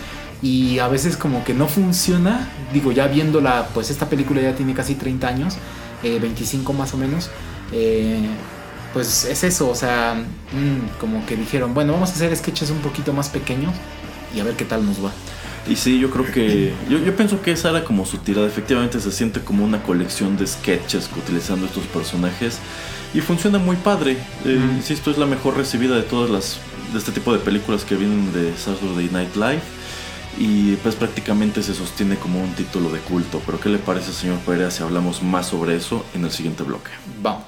Y 0.44 0.78
a 0.78 0.88
veces 0.88 1.18
como 1.18 1.44
que 1.44 1.56
no 1.56 1.68
funciona. 1.68 2.48
Digo, 2.72 2.92
ya 2.92 3.08
viéndola, 3.08 3.70
pues 3.74 3.90
esta 3.90 4.08
película 4.08 4.42
ya 4.42 4.56
tiene 4.56 4.76
casi 4.76 4.94
30 4.94 5.28
años, 5.28 5.58
25 6.04 6.72
eh, 6.72 6.76
más 6.76 6.94
o 6.94 6.98
menos. 6.98 7.32
Eh, 7.72 8.28
pues 8.96 9.26
es 9.26 9.44
eso, 9.44 9.68
o 9.70 9.76
sea, 9.76 10.14
mm, 10.16 11.00
como 11.02 11.26
que 11.26 11.36
dijeron, 11.36 11.74
bueno, 11.74 11.92
vamos 11.92 12.12
a 12.12 12.14
hacer 12.14 12.34
sketches 12.34 12.70
un 12.70 12.78
poquito 12.78 13.12
más 13.12 13.28
pequeños 13.28 13.74
y 14.34 14.40
a 14.40 14.46
ver 14.46 14.56
qué 14.56 14.64
tal 14.64 14.86
nos 14.86 15.04
va. 15.04 15.12
Y 15.70 15.76
sí, 15.76 16.00
yo 16.00 16.10
creo 16.10 16.32
que. 16.32 16.72
Yo, 16.90 17.00
yo 17.00 17.14
pienso 17.14 17.42
que 17.42 17.52
esa 17.52 17.72
era 17.72 17.84
como 17.84 18.06
su 18.06 18.20
tirada. 18.20 18.48
Efectivamente, 18.48 19.02
se 19.02 19.12
siente 19.12 19.42
como 19.42 19.66
una 19.66 19.84
colección 19.84 20.38
de 20.38 20.48
sketches 20.48 21.10
utilizando 21.18 21.66
estos 21.66 21.84
personajes. 21.88 22.60
Y 23.14 23.20
funciona 23.20 23.60
muy 23.60 23.76
padre. 23.76 24.16
Eh, 24.46 24.62
Insisto, 24.78 25.12
es 25.12 25.18
la 25.18 25.26
mejor 25.26 25.58
recibida 25.58 25.98
de 25.98 26.04
todas 26.04 26.30
las. 26.30 26.60
de 26.94 27.00
este 27.00 27.12
tipo 27.12 27.34
de 27.34 27.40
películas 27.40 27.84
que 27.84 27.96
vienen 27.96 28.32
de 28.32 28.56
Saturday 28.56 29.10
Night 29.12 29.36
Live. 29.36 29.64
Y 30.38 30.76
pues 30.78 30.96
prácticamente 30.96 31.62
se 31.64 31.74
sostiene 31.74 32.16
como 32.16 32.42
un 32.42 32.54
título 32.54 32.90
de 32.92 33.00
culto. 33.00 33.42
Pero 33.46 33.60
¿qué 33.60 33.68
le 33.68 33.78
parece, 33.78 34.14
señor 34.14 34.38
Pereira, 34.40 34.72
si 34.72 34.84
hablamos 34.84 35.22
más 35.22 35.48
sobre 35.48 35.76
eso 35.76 36.06
en 36.14 36.24
el 36.24 36.32
siguiente 36.32 36.64
bloque? 36.64 36.92
Vamos. 37.22 37.45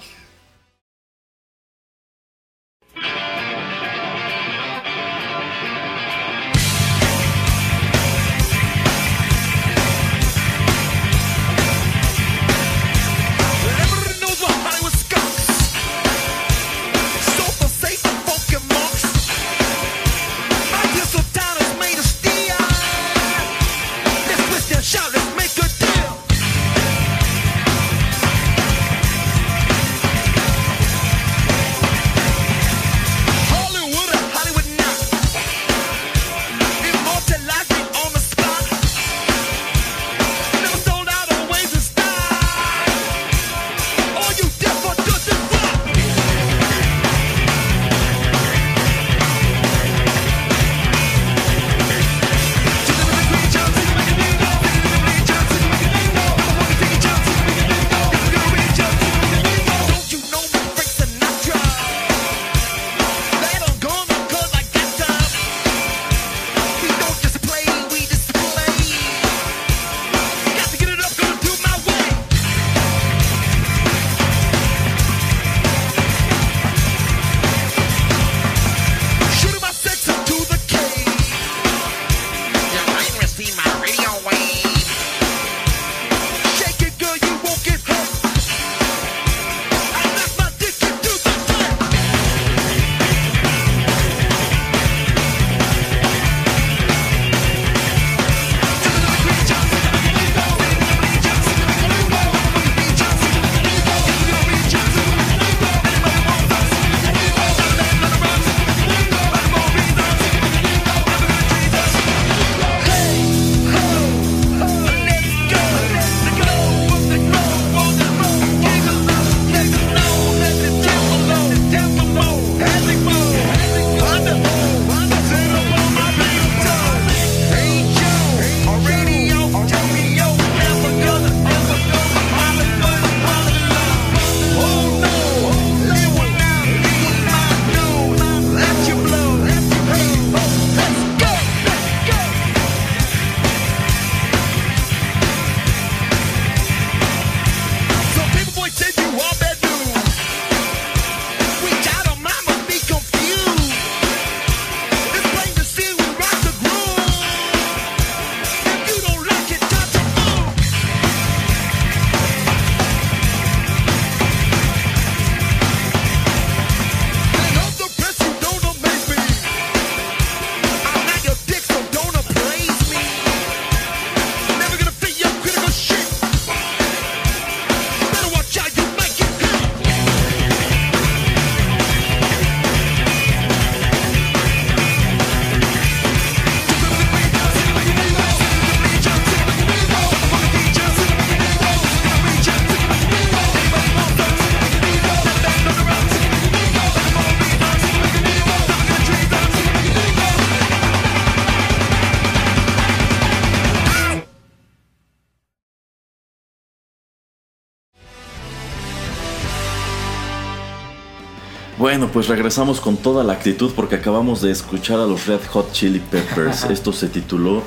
Bueno, 212.07 212.13
pues 212.13 212.29
regresamos 212.29 212.79
con 212.79 212.95
toda 212.95 213.21
la 213.25 213.33
actitud 213.33 213.73
porque 213.75 213.95
acabamos 213.95 214.41
de 214.41 214.49
escuchar 214.49 214.97
a 214.97 215.05
los 215.05 215.27
Red 215.27 215.41
Hot 215.49 215.73
Chili 215.73 215.99
Peppers. 215.99 216.63
Esto 216.69 216.93
se 216.93 217.09
tituló 217.09 217.63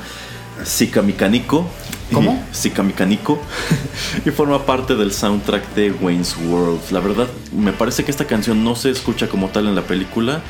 Sika 0.64 1.02
Mecánico. 1.02 1.66
¿Cómo? 2.10 2.42
Sika 2.50 2.82
Mecánico. 2.82 3.38
y 4.24 4.30
forma 4.30 4.64
parte 4.64 4.94
del 4.94 5.12
soundtrack 5.12 5.74
de 5.74 5.92
Wayne's 5.92 6.38
World. 6.38 6.80
La 6.90 7.00
verdad, 7.00 7.28
me 7.54 7.74
parece 7.74 8.02
que 8.02 8.10
esta 8.10 8.24
canción 8.24 8.64
no 8.64 8.76
se 8.76 8.88
escucha 8.88 9.28
como 9.28 9.48
tal 9.48 9.66
en 9.66 9.74
la 9.74 9.82
película, 9.82 10.40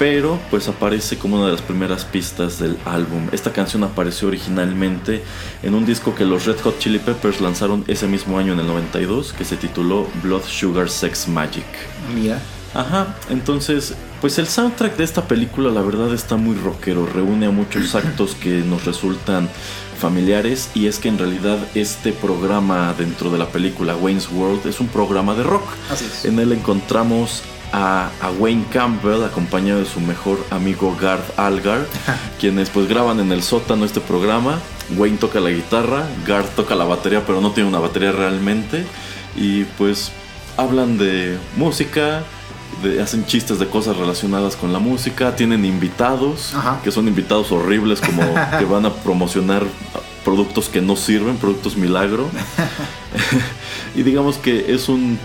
pero 0.00 0.40
pues 0.50 0.66
aparece 0.66 1.16
como 1.16 1.36
una 1.36 1.46
de 1.46 1.52
las 1.52 1.62
primeras 1.62 2.04
pistas 2.04 2.58
del 2.58 2.76
álbum. 2.86 3.28
Esta 3.30 3.52
canción 3.52 3.84
apareció 3.84 4.26
originalmente 4.26 5.22
en 5.62 5.74
un 5.74 5.86
disco 5.86 6.16
que 6.16 6.24
los 6.24 6.44
Red 6.44 6.58
Hot 6.62 6.80
Chili 6.80 6.98
Peppers 6.98 7.40
lanzaron 7.40 7.84
ese 7.86 8.08
mismo 8.08 8.36
año 8.36 8.54
en 8.54 8.58
el 8.58 8.66
92, 8.66 9.32
que 9.32 9.44
se 9.44 9.56
tituló 9.56 10.08
Blood 10.24 10.42
Sugar 10.42 10.90
Sex 10.90 11.28
Magic. 11.28 11.66
Mira. 12.12 12.40
Ajá, 12.78 13.16
entonces, 13.28 13.94
pues 14.20 14.38
el 14.38 14.46
soundtrack 14.46 14.96
de 14.96 15.02
esta 15.02 15.26
película 15.26 15.68
la 15.72 15.82
verdad 15.82 16.14
está 16.14 16.36
muy 16.36 16.54
rockero, 16.54 17.06
reúne 17.06 17.46
a 17.46 17.50
muchos 17.50 17.96
actos 17.96 18.36
que 18.36 18.60
nos 18.60 18.84
resultan 18.84 19.48
familiares 19.98 20.70
y 20.76 20.86
es 20.86 21.00
que 21.00 21.08
en 21.08 21.18
realidad 21.18 21.58
este 21.74 22.12
programa 22.12 22.94
dentro 22.96 23.32
de 23.32 23.38
la 23.38 23.48
película 23.48 23.96
Wayne's 23.96 24.30
World 24.30 24.64
es 24.64 24.78
un 24.78 24.86
programa 24.86 25.34
de 25.34 25.42
rock. 25.42 25.64
Así 25.90 26.04
es. 26.04 26.24
En 26.24 26.38
él 26.38 26.52
encontramos 26.52 27.42
a, 27.72 28.10
a 28.20 28.30
Wayne 28.30 28.66
Campbell 28.72 29.24
acompañado 29.24 29.80
de 29.80 29.86
su 29.86 30.00
mejor 30.00 30.38
amigo 30.50 30.96
Garth 31.00 31.36
Algar, 31.36 31.84
quienes 32.38 32.70
pues 32.70 32.88
graban 32.88 33.18
en 33.18 33.32
el 33.32 33.42
sótano 33.42 33.86
este 33.86 34.00
programa. 34.00 34.60
Wayne 34.96 35.18
toca 35.18 35.40
la 35.40 35.50
guitarra, 35.50 36.06
Garth 36.24 36.54
toca 36.54 36.76
la 36.76 36.84
batería 36.84 37.24
pero 37.26 37.40
no 37.40 37.50
tiene 37.50 37.68
una 37.68 37.80
batería 37.80 38.12
realmente 38.12 38.86
y 39.34 39.64
pues 39.64 40.12
hablan 40.56 40.96
de 40.96 41.38
música, 41.56 42.22
de- 42.82 43.00
hacen 43.02 43.24
chistes 43.26 43.58
de 43.58 43.66
cosas 43.66 43.96
relacionadas 43.96 44.56
con 44.56 44.72
la 44.72 44.78
música, 44.78 45.34
tienen 45.36 45.64
invitados, 45.64 46.54
Ajá. 46.54 46.80
que 46.82 46.90
son 46.90 47.08
invitados 47.08 47.50
horribles 47.52 48.00
como 48.00 48.22
que 48.58 48.64
van 48.64 48.86
a 48.86 48.92
promocionar 48.92 49.64
productos 50.24 50.68
que 50.68 50.80
no 50.80 50.96
sirven, 50.96 51.36
productos 51.36 51.76
milagro. 51.76 52.28
y 53.94 54.02
digamos 54.02 54.36
que 54.36 54.74
es 54.74 54.88
un, 54.88 55.18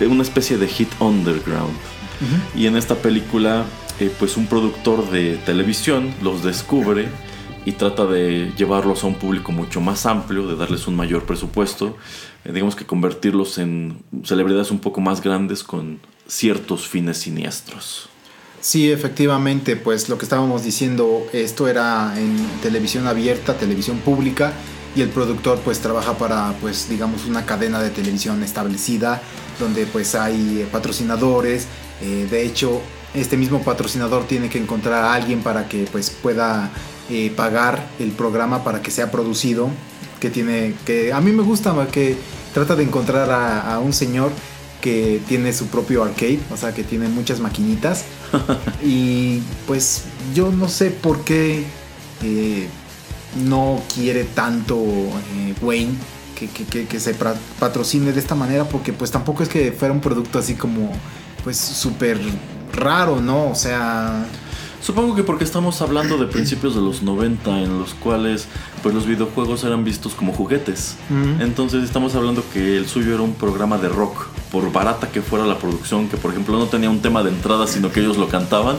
una 0.00 0.22
especie 0.22 0.58
de 0.58 0.68
hit 0.68 0.88
underground. 1.00 1.74
Y 2.56 2.66
en 2.66 2.76
esta 2.76 2.96
película, 2.96 3.64
eh, 4.00 4.12
pues 4.18 4.36
un 4.36 4.46
productor 4.46 5.08
de 5.10 5.36
televisión 5.36 6.12
los 6.20 6.42
descubre 6.42 7.08
y 7.64 7.72
trata 7.72 8.06
de 8.06 8.52
llevarlos 8.56 9.04
a 9.04 9.06
un 9.06 9.14
público 9.14 9.52
mucho 9.52 9.80
más 9.80 10.04
amplio, 10.06 10.46
de 10.48 10.56
darles 10.56 10.88
un 10.88 10.96
mayor 10.96 11.24
presupuesto, 11.24 11.96
eh, 12.44 12.52
digamos 12.52 12.74
que 12.74 12.84
convertirlos 12.86 13.58
en 13.58 14.02
celebridades 14.24 14.70
un 14.72 14.80
poco 14.80 15.00
más 15.00 15.20
grandes 15.20 15.62
con 15.62 16.00
ciertos 16.28 16.86
fines 16.86 17.18
siniestros. 17.18 18.08
Sí, 18.60 18.90
efectivamente, 18.90 19.76
pues 19.76 20.08
lo 20.08 20.18
que 20.18 20.24
estábamos 20.24 20.64
diciendo, 20.64 21.26
esto 21.32 21.68
era 21.68 22.14
en 22.18 22.36
televisión 22.60 23.06
abierta, 23.06 23.54
televisión 23.54 23.98
pública, 23.98 24.52
y 24.96 25.02
el 25.02 25.10
productor 25.10 25.60
pues 25.60 25.78
trabaja 25.78 26.18
para 26.18 26.54
pues 26.60 26.88
digamos 26.88 27.24
una 27.26 27.46
cadena 27.46 27.80
de 27.80 27.90
televisión 27.90 28.42
establecida, 28.42 29.22
donde 29.60 29.86
pues 29.86 30.14
hay 30.14 30.68
patrocinadores, 30.72 31.66
eh, 32.02 32.26
de 32.28 32.44
hecho 32.44 32.80
este 33.14 33.36
mismo 33.36 33.62
patrocinador 33.62 34.26
tiene 34.26 34.48
que 34.48 34.58
encontrar 34.58 35.04
a 35.04 35.14
alguien 35.14 35.40
para 35.42 35.68
que 35.68 35.86
pues 35.90 36.10
pueda 36.10 36.70
eh, 37.10 37.32
pagar 37.34 37.86
el 37.98 38.10
programa 38.10 38.64
para 38.64 38.82
que 38.82 38.90
sea 38.90 39.10
producido, 39.10 39.70
que 40.20 40.30
tiene, 40.30 40.74
que 40.84 41.12
a 41.12 41.20
mí 41.20 41.32
me 41.32 41.42
gusta 41.42 41.74
que 41.92 42.16
trata 42.52 42.74
de 42.74 42.82
encontrar 42.82 43.30
a, 43.30 43.74
a 43.74 43.78
un 43.78 43.92
señor 43.92 44.32
que 44.80 45.20
tiene 45.28 45.52
su 45.52 45.66
propio 45.66 46.04
arcade, 46.04 46.38
o 46.52 46.56
sea 46.56 46.72
que 46.74 46.84
tiene 46.84 47.08
muchas 47.08 47.40
maquinitas. 47.40 48.04
y 48.82 49.40
pues 49.66 50.04
yo 50.34 50.50
no 50.52 50.68
sé 50.68 50.90
por 50.90 51.24
qué 51.24 51.64
eh, 52.22 52.68
no 53.46 53.82
quiere 53.94 54.24
tanto 54.24 54.76
eh, 54.76 55.54
Wayne 55.62 55.94
que, 56.38 56.48
que- 56.48 56.64
que- 56.64 56.86
que 56.86 57.00
se 57.00 57.14
patrocine 57.58 58.12
de 58.12 58.20
esta 58.20 58.34
manera, 58.34 58.64
porque 58.64 58.92
pues 58.92 59.10
tampoco 59.10 59.42
es 59.42 59.48
que 59.48 59.72
fuera 59.72 59.92
un 59.92 60.00
producto 60.00 60.38
así 60.38 60.54
como 60.54 60.90
pues 61.44 61.56
súper 61.56 62.18
raro, 62.72 63.20
¿no? 63.20 63.50
O 63.50 63.54
sea... 63.54 64.24
Supongo 64.80 65.14
que 65.16 65.22
porque 65.24 65.44
estamos 65.44 65.82
hablando 65.82 66.18
de 66.18 66.26
principios 66.26 66.74
de 66.74 66.80
los 66.80 67.02
90 67.02 67.62
en 67.62 67.78
los 67.78 67.94
cuales 67.94 68.46
pues 68.82 68.94
los 68.94 69.06
videojuegos 69.06 69.64
eran 69.64 69.84
vistos 69.84 70.14
como 70.14 70.32
juguetes. 70.32 70.96
Entonces 71.40 71.82
estamos 71.84 72.14
hablando 72.14 72.44
que 72.52 72.76
el 72.76 72.86
suyo 72.86 73.14
era 73.14 73.22
un 73.22 73.34
programa 73.34 73.76
de 73.78 73.88
rock, 73.88 74.26
por 74.52 74.70
barata 74.72 75.08
que 75.10 75.20
fuera 75.20 75.44
la 75.46 75.58
producción, 75.58 76.08
que 76.08 76.16
por 76.16 76.30
ejemplo 76.30 76.58
no 76.58 76.66
tenía 76.66 76.88
un 76.90 77.00
tema 77.00 77.22
de 77.22 77.30
entrada, 77.30 77.66
sino 77.66 77.90
que 77.92 78.00
ellos 78.00 78.16
lo 78.16 78.28
cantaban. 78.28 78.76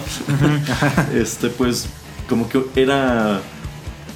este 1.14 1.50
pues 1.50 1.88
como 2.28 2.48
que 2.48 2.64
era 2.76 3.42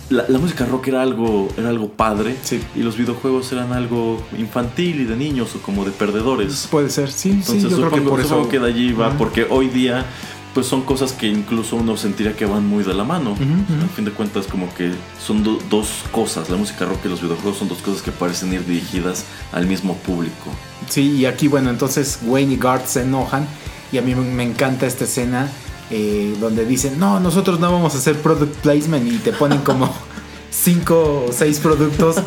la, 0.09 0.25
la 0.27 0.37
música 0.39 0.65
rock 0.65 0.87
era 0.89 1.01
algo 1.01 1.47
era 1.57 1.69
algo 1.69 1.89
padre 1.89 2.35
Sí. 2.43 2.61
y 2.75 2.79
los 2.79 2.97
videojuegos 2.97 3.51
eran 3.51 3.73
algo 3.73 4.21
infantil 4.37 5.01
y 5.01 5.05
de 5.05 5.15
niños 5.15 5.55
o 5.55 5.59
como 5.59 5.83
de 5.85 5.91
perdedores. 5.91 6.67
Puede 6.71 6.89
ser, 6.89 7.11
sí, 7.11 7.31
Entonces 7.31 7.63
sí, 7.63 7.69
yo 7.69 7.75
supongo, 7.75 7.89
creo 7.91 8.03
que 8.03 8.09
por 8.09 8.19
eso... 8.21 8.49
que 8.49 8.59
de 8.59 8.67
allí 8.67 8.93
va, 8.93 9.11
porque 9.17 9.47
hoy 9.49 9.67
día 9.69 10.05
pues 10.53 10.67
son 10.67 10.83
cosas 10.83 11.13
que 11.13 11.27
incluso 11.27 11.75
uno 11.75 11.97
sentiría 11.97 12.35
que 12.35 12.45
van 12.45 12.67
muy 12.67 12.83
de 12.83 12.93
la 12.93 13.03
mano. 13.03 13.35
Al 13.81 13.89
fin 13.89 14.05
de 14.05 14.11
cuentas 14.11 14.45
como 14.47 14.73
que 14.75 14.91
son 15.19 15.43
do- 15.43 15.59
dos 15.69 16.03
cosas, 16.11 16.49
la 16.49 16.57
música 16.57 16.85
rock 16.85 16.99
y 17.05 17.09
los 17.09 17.21
videojuegos 17.21 17.57
son 17.57 17.67
dos 17.69 17.79
cosas 17.79 18.01
que 18.01 18.11
parecen 18.11 18.53
ir 18.53 18.65
dirigidas 18.65 19.25
al 19.51 19.65
mismo 19.65 19.95
público. 19.97 20.51
Sí, 20.89 21.11
y 21.17 21.25
aquí, 21.25 21.47
bueno, 21.47 21.69
entonces 21.69 22.19
Wayne 22.23 22.53
y 22.53 22.57
Garth 22.57 22.85
se 22.85 23.01
enojan 23.01 23.47
y 23.91 23.97
a 23.97 24.01
mí 24.01 24.13
me- 24.15 24.21
me 24.31 24.43
encanta 24.43 24.85
esta 24.85 25.05
escena 25.05 25.49
eh, 25.89 26.35
donde 26.39 26.65
dicen, 26.65 26.97
no, 26.99 27.19
nosotros 27.19 27.59
no 27.59 27.71
vamos 27.71 27.93
a 27.95 27.97
hacer 27.97 28.15
product 28.21 28.55
placement 28.61 29.11
y 29.11 29.17
te 29.17 29.31
ponen 29.33 29.59
como 29.59 29.93
cinco 30.53 31.25
o 31.27 31.31
seis 31.33 31.59
productos 31.59 32.17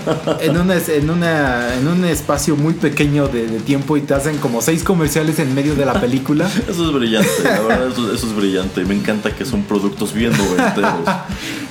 en, 0.40 0.56
una, 0.56 0.76
en, 0.76 1.10
una, 1.10 1.74
en 1.74 1.86
un 1.86 2.04
espacio 2.04 2.56
muy 2.56 2.74
pequeño 2.74 3.28
de, 3.28 3.46
de 3.46 3.60
tiempo 3.60 3.96
y 3.96 4.00
te 4.00 4.14
hacen 4.14 4.38
como 4.38 4.60
seis 4.60 4.82
comerciales 4.82 5.38
en 5.38 5.54
medio 5.54 5.74
de 5.76 5.86
la 5.86 6.00
película. 6.00 6.50
Eso 6.68 6.86
es 6.88 6.92
brillante, 6.92 7.28
la 7.44 7.60
verdad 7.60 7.88
eso, 7.88 8.12
eso 8.12 8.26
es 8.26 8.34
brillante. 8.34 8.84
Me 8.84 8.94
encanta 8.94 9.34
que 9.34 9.44
son 9.44 9.62
productos 9.62 10.12
bien 10.12 10.32
noventeros. 10.32 10.92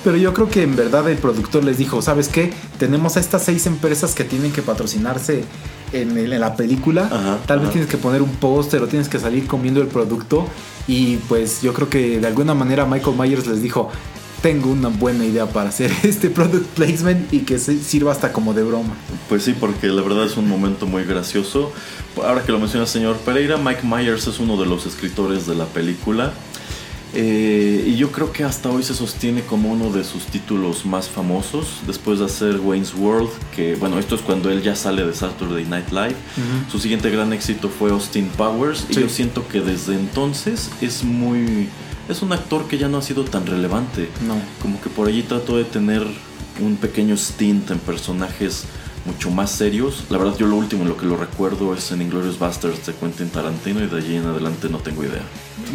Pero 0.04 0.18
yo 0.18 0.34
creo 0.34 0.50
que 0.50 0.64
en 0.64 0.76
verdad 0.76 1.10
el 1.10 1.18
productor 1.18 1.64
les 1.64 1.78
dijo, 1.78 2.02
¿sabes 2.02 2.30
qué? 2.30 2.54
Tenemos 2.80 3.18
a 3.18 3.20
estas 3.20 3.44
seis 3.44 3.66
empresas 3.66 4.14
que 4.14 4.24
tienen 4.24 4.52
que 4.52 4.62
patrocinarse 4.62 5.44
en, 5.92 6.40
la 6.40 6.56
película. 6.56 7.10
Ajá, 7.12 7.38
Tal 7.46 7.60
vez 7.60 7.66
ajá. 7.68 7.74
tienes 7.74 7.90
que 7.90 7.98
poner 7.98 8.22
un 8.22 8.32
póster 8.32 8.82
o 8.82 8.88
tienes 8.88 9.10
que 9.10 9.20
salir 9.20 9.48
comiendo 9.48 9.82
el 9.82 9.88
producto. 9.88 10.48
Y 10.88 11.18
pues 11.28 11.62
yo 11.62 11.74
creo 11.74 11.90
que 11.90 12.20
de 12.20 12.28
alguna 12.28 12.54
manera 12.54 12.86
Michael 12.86 13.18
Myers 13.18 13.48
les 13.48 13.62
dijo, 13.62 13.90
tengo 14.46 14.70
una 14.70 14.90
buena 14.90 15.26
idea 15.26 15.48
para 15.48 15.70
hacer 15.70 15.92
este 16.04 16.30
product 16.30 16.68
placement 16.76 17.34
y 17.34 17.40
que 17.40 17.58
se- 17.58 17.80
sirva 17.80 18.12
hasta 18.12 18.32
como 18.32 18.54
de 18.54 18.62
broma. 18.62 18.94
Pues 19.28 19.42
sí, 19.42 19.56
porque 19.60 19.88
la 19.88 20.04
verdad 20.04 20.24
es 20.28 20.38
un 20.38 20.48
momento 20.48 20.86
muy 20.86 21.04
gracioso. 21.04 21.74
Ahora 22.24 22.44
que 22.44 22.52
lo 22.52 22.60
menciona 22.60 22.84
el 22.84 22.88
señor 22.90 23.16
Pereira, 23.18 23.58
Mike 23.58 23.82
Myers 23.84 24.28
es 24.28 24.38
uno 24.40 24.56
de 24.56 24.68
los 24.68 24.86
escritores 24.86 25.48
de 25.48 25.56
la 25.56 25.66
película. 25.66 26.32
Eh, 27.16 27.86
y 27.88 27.96
yo 27.96 28.12
creo 28.12 28.32
que 28.32 28.44
hasta 28.44 28.70
hoy 28.70 28.84
se 28.84 28.94
sostiene 28.94 29.42
como 29.42 29.72
uno 29.72 29.90
de 29.90 30.04
sus 30.04 30.26
títulos 30.26 30.86
más 30.86 31.10
famosos, 31.10 31.80
después 31.88 32.20
de 32.20 32.26
hacer 32.26 32.60
Wayne's 32.60 32.94
World, 32.94 33.30
que 33.56 33.76
bueno, 33.78 33.98
esto 33.98 34.14
es 34.14 34.22
cuando 34.22 34.52
él 34.52 34.62
ya 34.62 34.76
sale 34.76 35.04
de 35.04 35.14
Saturday 35.16 35.66
Night 35.66 35.90
Live. 35.92 36.16
Su 36.72 36.78
siguiente 36.78 37.10
gran 37.10 37.34
éxito 37.34 37.70
fue 37.70 37.90
Austin 37.90 38.28
Powers, 38.38 38.86
y 38.90 38.94
yo 38.96 39.10
siento 39.10 39.48
que 39.48 39.62
desde 39.62 39.96
entonces 39.96 40.70
es 40.82 41.04
muy... 41.04 41.68
Es 42.10 42.22
un 42.22 42.32
actor 42.34 42.68
que 42.68 42.78
ya 42.78 42.88
no 42.88 42.98
ha 42.98 43.02
sido 43.02 43.24
tan 43.24 43.46
relevante. 43.46 44.10
No. 44.28 44.36
Como 44.62 44.80
que 44.82 44.90
por 44.90 45.08
allí 45.08 45.24
trató 45.24 45.58
de 45.58 45.64
tener 45.66 46.06
un 46.62 46.76
pequeño 46.78 47.18
stint 47.18 47.72
en 47.72 47.80
personajes 47.80 48.66
mucho 49.06 49.30
más 49.30 49.52
serios. 49.52 50.04
La 50.10 50.18
verdad, 50.18 50.36
yo 50.38 50.48
lo 50.48 50.56
último 50.56 50.84
en 50.84 50.90
lo 50.90 50.98
que 50.98 51.06
lo 51.06 51.16
recuerdo 51.18 51.74
es 51.76 51.92
en 51.92 52.02
Inglorious 52.02 52.40
Bastards 52.40 52.86
de 52.88 52.94
Quentin 52.94 53.30
Tarantino 53.30 53.84
y 53.84 53.88
de 53.88 53.98
allí 53.98 54.16
en 54.16 54.26
adelante 54.26 54.68
no 54.70 54.80
tengo 54.80 55.04
idea. 55.04 55.22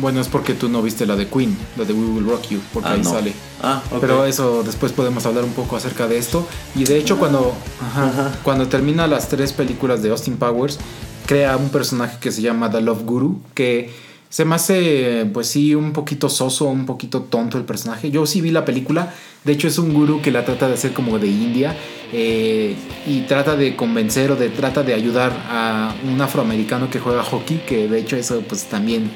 Bueno, 0.00 0.20
es 0.20 0.26
porque 0.28 0.54
tú 0.54 0.68
no 0.68 0.82
viste 0.82 1.06
la 1.06 1.14
de 1.16 1.28
Queen, 1.28 1.56
la 1.76 1.84
de 1.84 1.92
We 1.92 2.04
Will 2.06 2.26
Rock 2.26 2.48
You, 2.50 2.60
porque 2.72 2.88
Ah, 2.88 2.92
ahí 2.92 3.02
no. 3.02 3.10
sale. 3.10 3.32
Ah, 3.62 3.82
ok. 3.92 4.00
Pero 4.00 4.24
eso 4.24 4.62
después 4.64 4.90
podemos 4.92 5.26
hablar 5.26 5.44
un 5.44 5.52
poco 5.52 5.76
acerca 5.76 6.08
de 6.08 6.18
esto. 6.18 6.46
Y 6.74 6.84
de 6.84 6.98
hecho 6.98 7.18
cuando, 7.18 7.52
ajá, 7.80 8.06
Ajá. 8.08 8.38
cuando 8.42 8.66
termina 8.68 9.06
las 9.06 9.28
tres 9.28 9.52
películas 9.52 10.02
de 10.02 10.10
Austin 10.10 10.36
Powers, 10.36 10.78
crea 11.26 11.56
un 11.56 11.68
personaje 11.70 12.18
que 12.20 12.32
se 12.32 12.42
llama 12.42 12.68
The 12.70 12.80
Love 12.80 13.02
Guru, 13.04 13.40
que 13.54 13.92
se 14.30 14.44
me 14.44 14.54
hace 14.54 15.26
pues 15.34 15.48
sí 15.48 15.74
un 15.74 15.92
poquito 15.92 16.28
soso, 16.28 16.66
un 16.66 16.86
poquito 16.86 17.22
tonto 17.22 17.58
el 17.58 17.64
personaje. 17.64 18.10
Yo 18.12 18.24
sí 18.26 18.40
vi 18.40 18.52
la 18.52 18.64
película, 18.64 19.12
de 19.44 19.52
hecho 19.52 19.66
es 19.66 19.76
un 19.76 19.92
gurú 19.92 20.22
que 20.22 20.30
la 20.30 20.44
trata 20.44 20.68
de 20.68 20.74
hacer 20.74 20.92
como 20.92 21.18
de 21.18 21.26
India 21.26 21.76
eh, 22.12 22.76
y 23.06 23.22
trata 23.22 23.56
de 23.56 23.74
convencer 23.74 24.30
o 24.30 24.36
de 24.36 24.48
trata 24.48 24.84
de 24.84 24.94
ayudar 24.94 25.32
a 25.50 25.94
un 26.08 26.20
afroamericano 26.20 26.88
que 26.88 27.00
juega 27.00 27.24
hockey, 27.24 27.58
que 27.66 27.88
de 27.88 27.98
hecho 27.98 28.16
eso 28.16 28.40
pues 28.48 28.64
también 28.66 29.10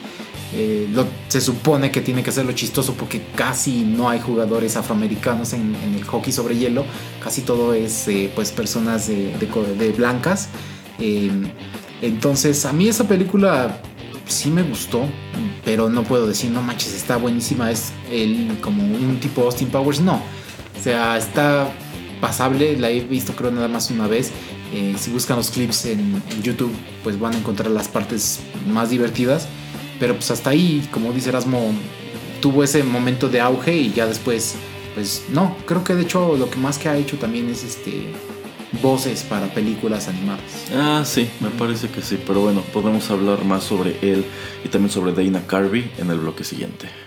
eh, 0.53 0.88
lo- 0.92 1.07
se 1.29 1.40
supone 1.40 1.92
que 1.92 2.00
tiene 2.00 2.24
que 2.24 2.33
ser 2.33 2.44
lo 2.44 2.53
chistoso 2.53 2.94
porque 2.94 3.22
casi 3.37 3.83
no 3.83 4.09
hay 4.11 4.18
jugadores 4.18 4.77
afroamericanos 4.77 5.53
en, 5.53 5.77
el 5.96 6.03
hockey 6.05 6.33
sobre 6.33 6.57
hielo, 6.59 6.85
casi 7.22 7.42
todo 7.42 7.72
es 7.72 8.09
eh, 8.09 8.33
pues 8.35 8.50
personas 8.50 9.07
de, 9.07 9.33
de 9.38 9.77
de 9.79 9.92
blancas. 9.92 10.48
Entonces 12.03 12.64
a 12.66 12.72
mí 12.72 12.88
esa 12.88 13.07
película 13.07 13.81
sí 14.26 14.50
me 14.50 14.62
gustó, 14.62 15.06
pero 15.64 15.88
no 15.88 16.02
puedo 16.02 16.26
decir, 16.26 16.50
no 16.50 16.62
manches, 16.62 16.94
está 16.94 17.16
buenísima, 17.16 17.70
es 17.70 17.92
el, 18.10 18.58
como 18.60 18.82
un 18.82 19.18
tipo 19.20 19.42
Austin 19.42 19.68
Powers, 19.68 20.00
no. 20.00 20.22
O 20.78 20.82
sea, 20.82 21.16
está 21.16 21.72
pasable, 22.20 22.76
la 22.78 22.90
he 22.90 23.00
visto 23.00 23.34
creo 23.34 23.50
nada 23.50 23.68
más 23.68 23.90
una 23.90 24.06
vez. 24.06 24.32
Eh, 24.72 24.96
si 24.98 25.10
buscan 25.10 25.37
los 25.37 25.50
clips 25.50 25.87
en, 25.87 26.22
YouTube, 26.42 26.72
pues 27.02 27.18
van 27.18 27.34
a 27.34 27.38
encontrar 27.38 27.70
las 27.70 27.88
partes 27.88 28.40
más 28.66 28.90
divertidas. 28.90 29.46
Pero 30.00 30.14
pues 30.14 30.30
hasta 30.30 30.50
ahí, 30.50 30.87
como 30.90 31.12
dice 31.12 31.28
Erasmo, 31.28 31.72
tuvo 32.40 32.64
ese 32.64 32.82
momento 32.82 33.28
de 33.28 33.40
auge 33.40 33.76
y 33.76 33.92
ya 33.92 34.06
después, 34.06 34.56
pues 34.94 35.24
no, 35.30 35.56
creo 35.66 35.84
que 35.84 35.94
de 35.94 36.02
hecho 36.02 36.37
lo 36.37 36.50
que 36.50 36.56
más 36.58 36.78
que 36.78 36.88
ha 36.88 36.96
hecho 36.96 37.16
también 37.16 37.48
es 37.48 37.62
este 37.62 38.12
voces 38.82 39.22
para 39.22 39.46
películas 39.52 40.08
animadas. 40.08 40.70
Ah, 40.74 41.02
sí, 41.04 41.28
me 41.40 41.50
parece 41.50 41.88
que 41.88 42.02
sí, 42.02 42.18
pero 42.26 42.40
bueno, 42.40 42.62
podemos 42.72 43.10
hablar 43.10 43.44
más 43.44 43.64
sobre 43.64 43.96
él 44.02 44.24
y 44.64 44.68
también 44.68 44.90
sobre 44.90 45.12
Dana 45.12 45.46
Carvey 45.46 45.90
en 45.98 46.10
el 46.10 46.18
bloque 46.18 46.44
siguiente. 46.44 47.03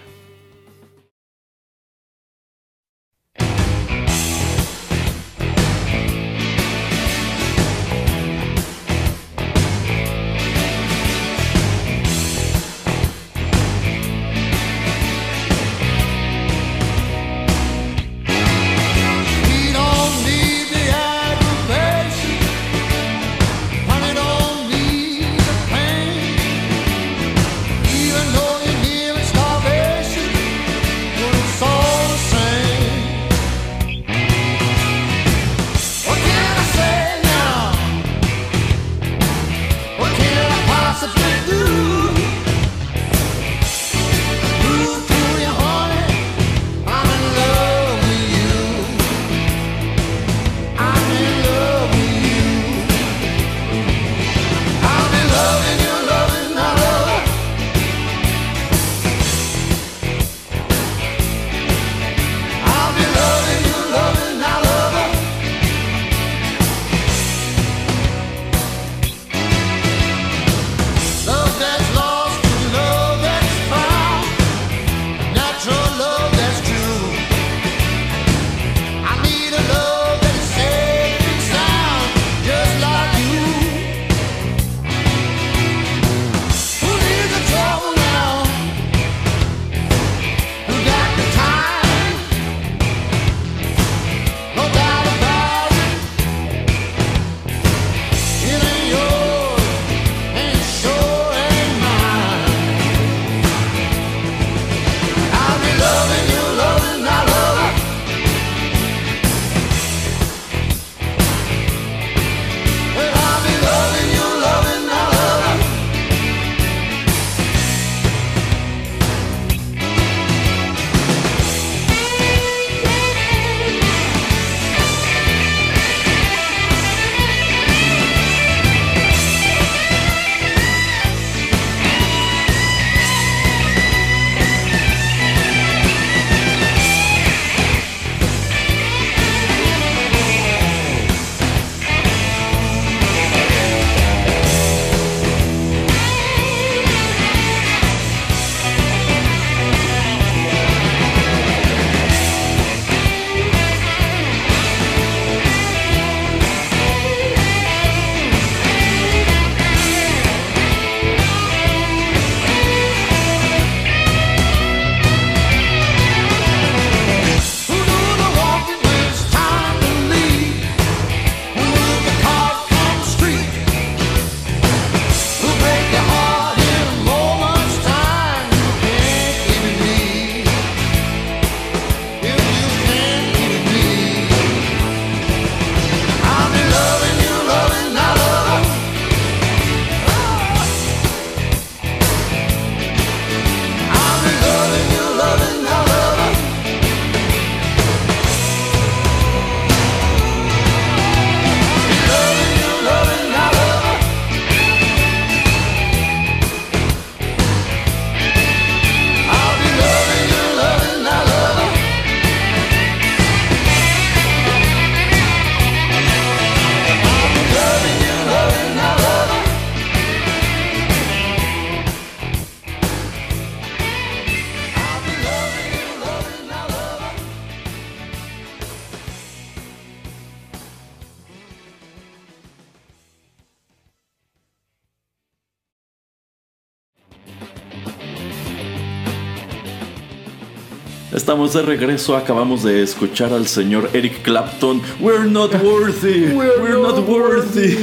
Estamos 241.37 241.53
de 241.53 241.61
regreso, 241.61 242.17
acabamos 242.17 242.63
de 242.63 242.81
escuchar 242.81 243.31
al 243.31 243.45
señor 243.47 243.91
Eric 243.93 244.23
Clapton, 244.23 244.81
We're 244.99 245.29
Not 245.29 245.53
Worthy, 245.61 246.29
We're, 246.33 246.73
Not, 246.73 247.07
Worthy, 247.07 247.77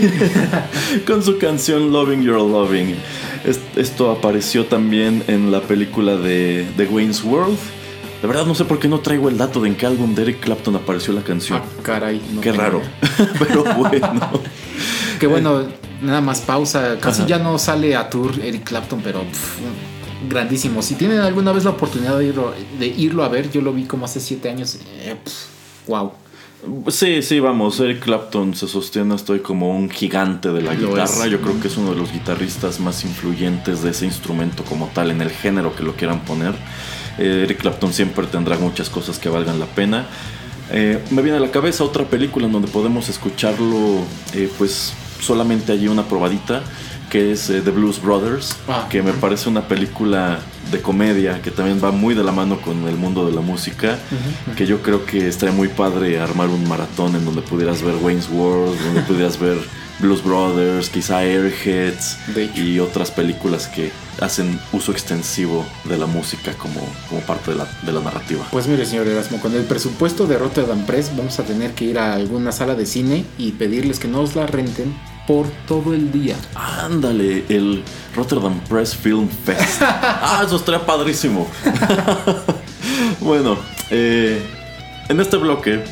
con 1.06 1.22
su 1.22 1.38
canción 1.38 1.92
Loving 1.92 2.24
Your 2.24 2.40
Loving. 2.40 2.96
Esto 3.76 4.10
apareció 4.10 4.66
también 4.66 5.22
en 5.28 5.52
la 5.52 5.60
película 5.60 6.16
de, 6.16 6.66
The 6.76 6.86
Wayne's 6.86 7.22
World. 7.22 7.56
De 8.20 8.26
verdad 8.26 8.44
no 8.44 8.56
sé 8.56 8.64
por 8.64 8.80
qué 8.80 8.88
no 8.88 8.98
traigo 8.98 9.28
el 9.28 9.38
dato 9.38 9.60
de 9.60 9.68
en 9.68 9.76
qué 9.76 9.86
álbum 9.86 10.16
de 10.16 10.22
Eric 10.22 10.40
Clapton 10.40 10.74
apareció 10.74 11.14
la 11.14 11.22
canción. 11.22 11.62
Ah, 11.62 11.82
caray. 11.84 12.20
qué 12.42 12.50
raro, 12.50 12.82
pero 13.38 13.62
bueno. 13.76 14.30
Qué 15.20 15.28
bueno 15.28 15.62
nada 16.02 16.20
más 16.20 16.40
pausa. 16.40 16.98
Casi 16.98 17.24
ya 17.24 17.38
no 17.38 17.56
sale 17.60 17.94
a 17.94 18.10
tour 18.10 18.32
Eric 18.42 18.64
Clapton, 18.64 19.00
pero 19.00 19.20
grandísimo. 20.28 20.82
Si 20.82 20.94
tienen 20.94 21.20
alguna 21.20 21.52
vez 21.52 21.64
la 21.64 21.70
oportunidad 21.70 22.18
de 22.18 22.26
irlo, 22.26 22.52
de 22.78 22.86
irlo 22.86 23.24
a 23.24 23.28
ver, 23.28 23.50
yo 23.50 23.60
lo 23.60 23.72
vi 23.72 23.84
como 23.84 24.04
hace 24.04 24.20
siete 24.20 24.48
años. 24.48 24.78
wow. 25.86 26.12
Eh, 26.64 26.90
sí, 26.90 27.22
sí, 27.22 27.40
vamos. 27.40 27.80
Eric 27.80 28.00
Clapton 28.00 28.54
se 28.54 28.66
sostiene, 28.66 29.14
estoy 29.14 29.40
como 29.40 29.70
un 29.70 29.90
gigante 29.90 30.50
de 30.50 30.62
la 30.62 30.74
guitarra. 30.74 31.26
Yo 31.26 31.40
creo 31.40 31.60
que 31.60 31.68
es 31.68 31.76
uno 31.76 31.90
de 31.90 31.96
los 31.96 32.12
guitarristas 32.12 32.80
más 32.80 33.04
influyentes 33.04 33.82
de 33.82 33.90
ese 33.90 34.06
instrumento 34.06 34.64
como 34.64 34.88
tal, 34.88 35.10
en 35.10 35.20
el 35.20 35.30
género 35.30 35.74
que 35.74 35.82
lo 35.82 35.94
quieran 35.94 36.24
poner. 36.24 36.54
Eh, 37.18 37.42
Eric 37.44 37.60
Clapton 37.60 37.92
siempre 37.92 38.26
tendrá 38.26 38.58
muchas 38.58 38.90
cosas 38.90 39.18
que 39.18 39.28
valgan 39.28 39.58
la 39.60 39.66
pena. 39.66 40.06
Eh, 40.70 41.02
me 41.10 41.22
viene 41.22 41.38
a 41.38 41.40
la 41.40 41.50
cabeza 41.50 41.84
otra 41.84 42.04
película 42.04 42.46
en 42.46 42.52
donde 42.52 42.68
podemos 42.68 43.08
escucharlo, 43.08 44.00
pues 44.58 44.94
solamente 45.20 45.72
allí 45.72 45.88
una 45.88 46.06
probadita 46.06 46.62
que 47.14 47.30
es 47.30 47.48
eh, 47.48 47.60
The 47.60 47.70
Blues 47.70 48.02
Brothers, 48.02 48.56
ah. 48.66 48.88
que 48.90 49.00
me 49.00 49.12
parece 49.12 49.48
una 49.48 49.68
película 49.68 50.40
de 50.72 50.82
comedia 50.82 51.40
que 51.40 51.52
también 51.52 51.80
va 51.80 51.92
muy 51.92 52.12
de 52.12 52.24
la 52.24 52.32
mano 52.32 52.60
con 52.60 52.88
el 52.88 52.96
mundo 52.96 53.24
de 53.24 53.32
la 53.32 53.40
música, 53.40 54.00
que 54.56 54.66
yo 54.66 54.82
creo 54.82 55.06
que 55.06 55.28
estaría 55.28 55.54
muy 55.54 55.68
padre 55.68 56.18
armar 56.18 56.48
un 56.48 56.68
maratón 56.68 57.14
en 57.14 57.24
donde 57.24 57.40
pudieras 57.42 57.82
ver 57.82 57.94
Wayne's 58.02 58.28
World, 58.28 58.76
donde 58.84 59.02
pudieras 59.06 59.38
ver 59.38 59.58
Blues 60.00 60.24
Brothers, 60.24 60.90
quizá 60.90 61.20
Airheads 61.20 62.18
y 62.56 62.80
otras 62.80 63.12
películas 63.12 63.68
que 63.68 63.92
hacen 64.20 64.58
uso 64.72 64.90
extensivo 64.90 65.64
de 65.84 65.96
la 65.96 66.06
música 66.06 66.54
como, 66.54 66.80
como 67.08 67.20
parte 67.20 67.52
de 67.52 67.58
la, 67.58 67.68
de 67.82 67.92
la, 67.92 68.00
narrativa. 68.00 68.44
Pues 68.50 68.66
mire, 68.66 68.84
señor 68.86 69.06
Erasmo, 69.06 69.38
con 69.38 69.54
el 69.54 69.62
presupuesto 69.62 70.26
de 70.26 70.36
Rotterdam 70.36 70.84
Press 70.84 71.12
vamos 71.16 71.38
a 71.38 71.44
tener 71.44 71.74
que 71.74 71.84
ir 71.84 71.96
a 72.00 72.14
alguna 72.14 72.50
sala 72.50 72.74
de 72.74 72.86
cine 72.86 73.24
y 73.38 73.52
pedirles 73.52 74.00
que 74.00 74.08
nos 74.08 74.34
la 74.34 74.48
renten 74.48 74.92
por 75.26 75.46
todo 75.66 75.94
el 75.94 76.12
día. 76.12 76.36
Ándale, 76.54 77.44
el 77.48 77.82
Rotterdam 78.14 78.60
Press 78.68 78.94
Film 78.94 79.28
Fest. 79.28 79.80
ah, 79.82 80.42
eso 80.46 80.56
estaría 80.56 80.84
padrísimo. 80.84 81.48
bueno, 83.20 83.56
eh, 83.90 84.42
en 85.08 85.20
este 85.20 85.36
bloque, 85.36 85.82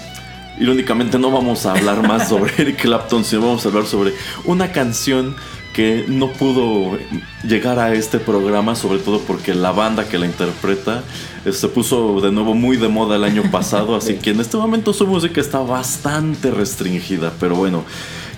irónicamente 0.58 1.18
no 1.18 1.30
vamos 1.30 1.66
a 1.66 1.72
hablar 1.72 2.06
más 2.06 2.28
sobre 2.28 2.52
Eric 2.58 2.82
Clapton, 2.82 3.24
sino 3.24 3.42
vamos 3.42 3.64
a 3.64 3.68
hablar 3.68 3.86
sobre 3.86 4.14
una 4.44 4.72
canción 4.72 5.36
que 5.72 6.04
no 6.06 6.28
pudo 6.28 6.98
llegar 7.44 7.78
a 7.78 7.94
este 7.94 8.18
programa, 8.18 8.76
sobre 8.76 8.98
todo 8.98 9.20
porque 9.20 9.54
la 9.54 9.72
banda 9.72 10.06
que 10.06 10.18
la 10.18 10.26
interpreta 10.26 11.02
eh, 11.46 11.52
se 11.52 11.68
puso 11.68 12.20
de 12.20 12.30
nuevo 12.30 12.54
muy 12.54 12.76
de 12.76 12.88
moda 12.88 13.16
el 13.16 13.24
año 13.24 13.50
pasado, 13.50 13.96
así 13.96 14.16
que 14.16 14.30
en 14.30 14.40
este 14.40 14.58
momento 14.58 14.92
su 14.92 15.06
música 15.06 15.40
está 15.40 15.60
bastante 15.60 16.50
restringida, 16.50 17.32
pero 17.40 17.56
bueno, 17.56 17.84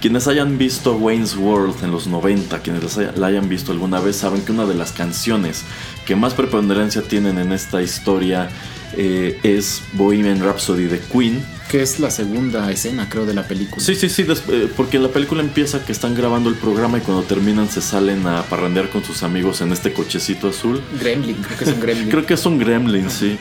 quienes 0.04 0.28
hayan 0.28 0.58
visto 0.58 0.98
Wayne's 0.98 1.34
World 1.34 1.82
en 1.82 1.90
los 1.90 2.06
90, 2.06 2.58
quienes 2.58 2.98
la 3.16 3.26
hayan 3.26 3.48
visto 3.48 3.72
alguna 3.72 4.00
vez, 4.00 4.16
saben 4.16 4.42
que 4.42 4.52
una 4.52 4.66
de 4.66 4.74
las 4.74 4.92
canciones 4.92 5.62
que 6.04 6.14
más 6.14 6.34
preponderancia 6.34 7.00
tienen 7.00 7.38
en 7.38 7.52
esta 7.52 7.80
historia 7.80 8.50
eh, 8.98 9.40
es 9.42 9.80
Bohemian 9.94 10.44
Rhapsody 10.44 10.88
de 10.88 10.98
Queen. 11.00 11.42
Que 11.70 11.80
es 11.80 12.00
la 12.00 12.10
segunda 12.10 12.70
escena, 12.70 13.08
creo, 13.08 13.24
de 13.24 13.32
la 13.32 13.48
película. 13.48 13.82
Sí, 13.82 13.94
sí, 13.94 14.10
sí, 14.10 14.26
eh, 14.28 14.68
porque 14.76 14.98
la 14.98 15.08
película 15.08 15.40
empieza 15.40 15.82
que 15.86 15.92
están 15.92 16.14
grabando 16.14 16.50
el 16.50 16.56
programa 16.56 16.98
y 16.98 17.00
cuando 17.00 17.22
terminan 17.22 17.70
se 17.70 17.80
salen 17.80 18.26
a 18.26 18.42
parrandear 18.42 18.90
con 18.90 19.02
sus 19.02 19.22
amigos 19.22 19.62
en 19.62 19.72
este 19.72 19.94
cochecito 19.94 20.50
azul. 20.50 20.82
Gremlin, 21.00 21.36
creo 21.36 21.56
que 21.56 21.64
es 21.64 21.72
un 21.72 21.80
gremlin. 21.80 22.08
creo 22.10 22.26
que 22.26 22.34
es 22.34 22.44
un 22.44 22.58
gremlin, 22.58 23.08
sí. 23.08 23.38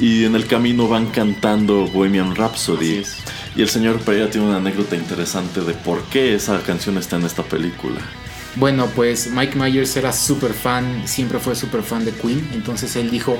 Y 0.00 0.24
en 0.24 0.36
el 0.36 0.46
camino 0.46 0.88
van 0.88 1.08
cantando 1.08 1.86
Bohemian 1.86 2.34
Rhapsody. 2.34 3.02
Y 3.58 3.62
el 3.62 3.68
señor 3.68 3.98
Pereira 3.98 4.30
tiene 4.30 4.46
una 4.46 4.58
anécdota 4.58 4.94
interesante 4.94 5.62
de 5.62 5.74
por 5.74 6.04
qué 6.04 6.36
esa 6.36 6.62
canción 6.62 6.96
está 6.96 7.16
en 7.16 7.24
esta 7.24 7.42
película. 7.42 7.98
Bueno, 8.54 8.86
pues 8.94 9.32
Mike 9.32 9.58
Myers 9.58 9.96
era 9.96 10.12
súper 10.12 10.52
fan, 10.52 11.02
siempre 11.08 11.40
fue 11.40 11.56
súper 11.56 11.82
fan 11.82 12.04
de 12.04 12.12
Queen, 12.12 12.48
entonces 12.54 12.94
él 12.94 13.10
dijo, 13.10 13.36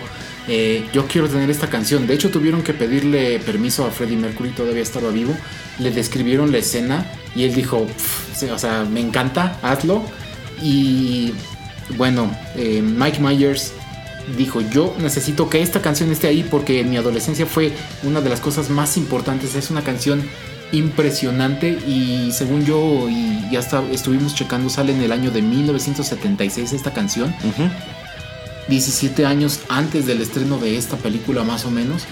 eh, 0.48 0.84
yo 0.92 1.06
quiero 1.06 1.28
tener 1.28 1.48
esta 1.50 1.70
canción. 1.70 2.08
De 2.08 2.14
hecho 2.14 2.30
tuvieron 2.30 2.64
que 2.64 2.74
pedirle 2.74 3.38
permiso 3.38 3.86
a 3.86 3.92
Freddie 3.92 4.16
Mercury, 4.16 4.50
todavía 4.50 4.82
estaba 4.82 5.10
vivo, 5.10 5.36
le 5.78 5.92
describieron 5.92 6.50
la 6.50 6.58
escena 6.58 7.06
y 7.36 7.44
él 7.44 7.54
dijo, 7.54 7.86
o 8.52 8.58
sea, 8.58 8.84
me 8.90 8.98
encanta, 8.98 9.56
hazlo. 9.62 10.02
Y 10.60 11.32
bueno, 11.96 12.36
eh, 12.56 12.82
Mike 12.82 13.20
Myers 13.20 13.72
dijo, 14.36 14.60
yo 14.60 14.94
necesito 14.98 15.48
que 15.48 15.62
esta 15.62 15.82
canción 15.82 16.10
esté 16.10 16.28
ahí 16.28 16.46
porque 16.48 16.80
en 16.80 16.90
mi 16.90 16.96
adolescencia 16.96 17.46
fue 17.46 17.72
una 18.02 18.20
de 18.20 18.30
las 18.30 18.40
cosas 18.40 18.70
más 18.70 18.96
importantes. 18.96 19.54
Es 19.54 19.70
una 19.70 19.82
canción 19.82 20.22
impresionante 20.72 21.78
y 21.86 22.30
según 22.32 22.64
yo 22.64 23.08
y 23.08 23.48
ya 23.50 23.60
está, 23.60 23.82
estuvimos 23.90 24.34
checando, 24.34 24.68
sale 24.68 24.92
en 24.92 25.00
el 25.00 25.12
año 25.12 25.30
de 25.30 25.42
1976 25.42 26.72
esta 26.72 26.92
canción. 26.92 27.34
17 28.68 29.24
años 29.24 29.60
antes 29.68 30.06
del 30.06 30.20
estreno 30.20 30.58
de 30.58 30.76
esta 30.76 30.96
película 30.96 31.42
más 31.42 31.64
o 31.64 31.70
menos. 31.70 32.04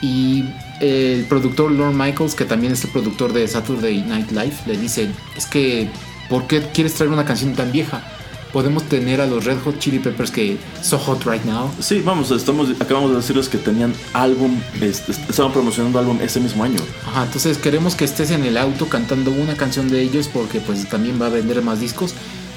Y 0.00 0.44
el 0.80 1.26
productor 1.26 1.70
Lorne 1.70 1.96
Michaels, 1.96 2.34
que 2.34 2.44
también 2.44 2.72
es 2.72 2.82
el 2.84 2.90
productor 2.90 3.32
de 3.32 3.46
Saturday 3.46 4.02
Night 4.02 4.32
Live, 4.32 4.54
le 4.66 4.76
dice, 4.76 5.08
es 5.36 5.46
que, 5.46 5.88
¿por 6.28 6.48
qué 6.48 6.60
quieres 6.74 6.94
traer 6.94 7.12
una 7.12 7.24
canción 7.24 7.54
tan 7.54 7.70
vieja? 7.70 8.02
Podemos 8.52 8.84
tener 8.84 9.20
a 9.20 9.26
los 9.26 9.44
Red 9.44 9.58
Hot 9.64 9.78
Chili 9.78 9.98
Peppers 9.98 10.30
que 10.30 10.58
So 10.82 10.98
Hot 10.98 11.24
Right 11.24 11.44
Now. 11.44 11.70
Sí, 11.80 12.00
vamos, 12.04 12.30
estamos, 12.30 12.68
acabamos 12.80 13.10
de 13.10 13.16
decirles 13.16 13.48
que 13.48 13.58
tenían 13.58 13.94
álbum, 14.12 14.60
este, 14.80 15.12
estaban 15.12 15.52
promocionando 15.52 15.98
álbum 15.98 16.18
ese 16.20 16.40
mismo 16.40 16.64
año. 16.64 16.78
Ajá, 17.06 17.24
entonces 17.24 17.58
queremos 17.58 17.94
que 17.94 18.04
estés 18.04 18.30
en 18.30 18.44
el 18.44 18.56
auto 18.56 18.88
cantando 18.88 19.30
una 19.30 19.56
canción 19.56 19.88
de 19.88 20.02
ellos 20.02 20.28
porque 20.28 20.60
pues 20.60 20.88
también 20.88 21.20
va 21.20 21.26
a 21.26 21.30
vender 21.30 21.62
más 21.62 21.80
discos. 21.80 22.14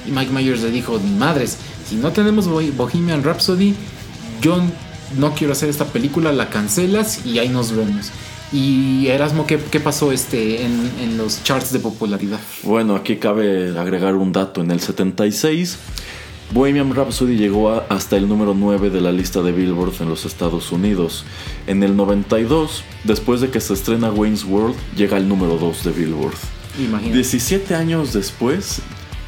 Y 0.07 0.11
Mike 0.11 0.31
Myers 0.31 0.61
le 0.61 0.71
dijo, 0.71 0.99
madres, 1.17 1.57
si 1.89 1.95
no 1.95 2.11
tenemos 2.11 2.47
Bohemian 2.47 3.23
Rhapsody, 3.23 3.73
yo 4.41 4.61
no 5.17 5.33
quiero 5.33 5.53
hacer 5.53 5.69
esta 5.69 5.85
película, 5.85 6.31
la 6.31 6.49
cancelas 6.49 7.25
y 7.25 7.39
ahí 7.39 7.49
nos 7.49 7.71
vemos. 7.71 8.11
Y 8.55 9.07
Erasmo, 9.07 9.45
¿qué, 9.45 9.59
qué 9.59 9.81
pasó 9.81 10.13
este, 10.13 10.63
en, 10.63 10.89
en, 11.01 11.17
los 11.17 11.43
charts 11.43 11.73
de 11.73 11.79
popularidad? 11.79 12.39
Bueno, 12.63 12.95
aquí 12.95 13.17
cabe 13.17 13.77
agregar 13.77 14.15
un 14.15 14.31
dato. 14.31 14.61
En 14.61 14.71
el 14.71 14.79
76, 14.79 15.77
Bohemian 16.51 16.95
Rhapsody 16.95 17.35
llegó 17.35 17.83
hasta 17.89 18.15
el 18.15 18.29
número 18.29 18.53
9 18.53 18.91
de 18.91 19.01
la 19.01 19.11
lista 19.11 19.41
de 19.41 19.51
Billboard 19.51 19.95
en 19.99 20.07
los 20.07 20.23
Estados 20.23 20.71
Unidos. 20.71 21.25
En 21.67 21.83
el 21.83 21.97
92, 21.97 22.85
después 23.03 23.41
de 23.41 23.49
que 23.49 23.59
se 23.59 23.73
estrena 23.73 24.09
Wayne's 24.09 24.45
World, 24.45 24.77
llega 24.95 25.17
al 25.17 25.27
número 25.27 25.57
2 25.57 25.83
de 25.83 25.91
Billboard. 25.91 26.37
Imagínate. 26.79 27.13
17 27.13 27.75
años 27.75 28.13
después, 28.13 28.81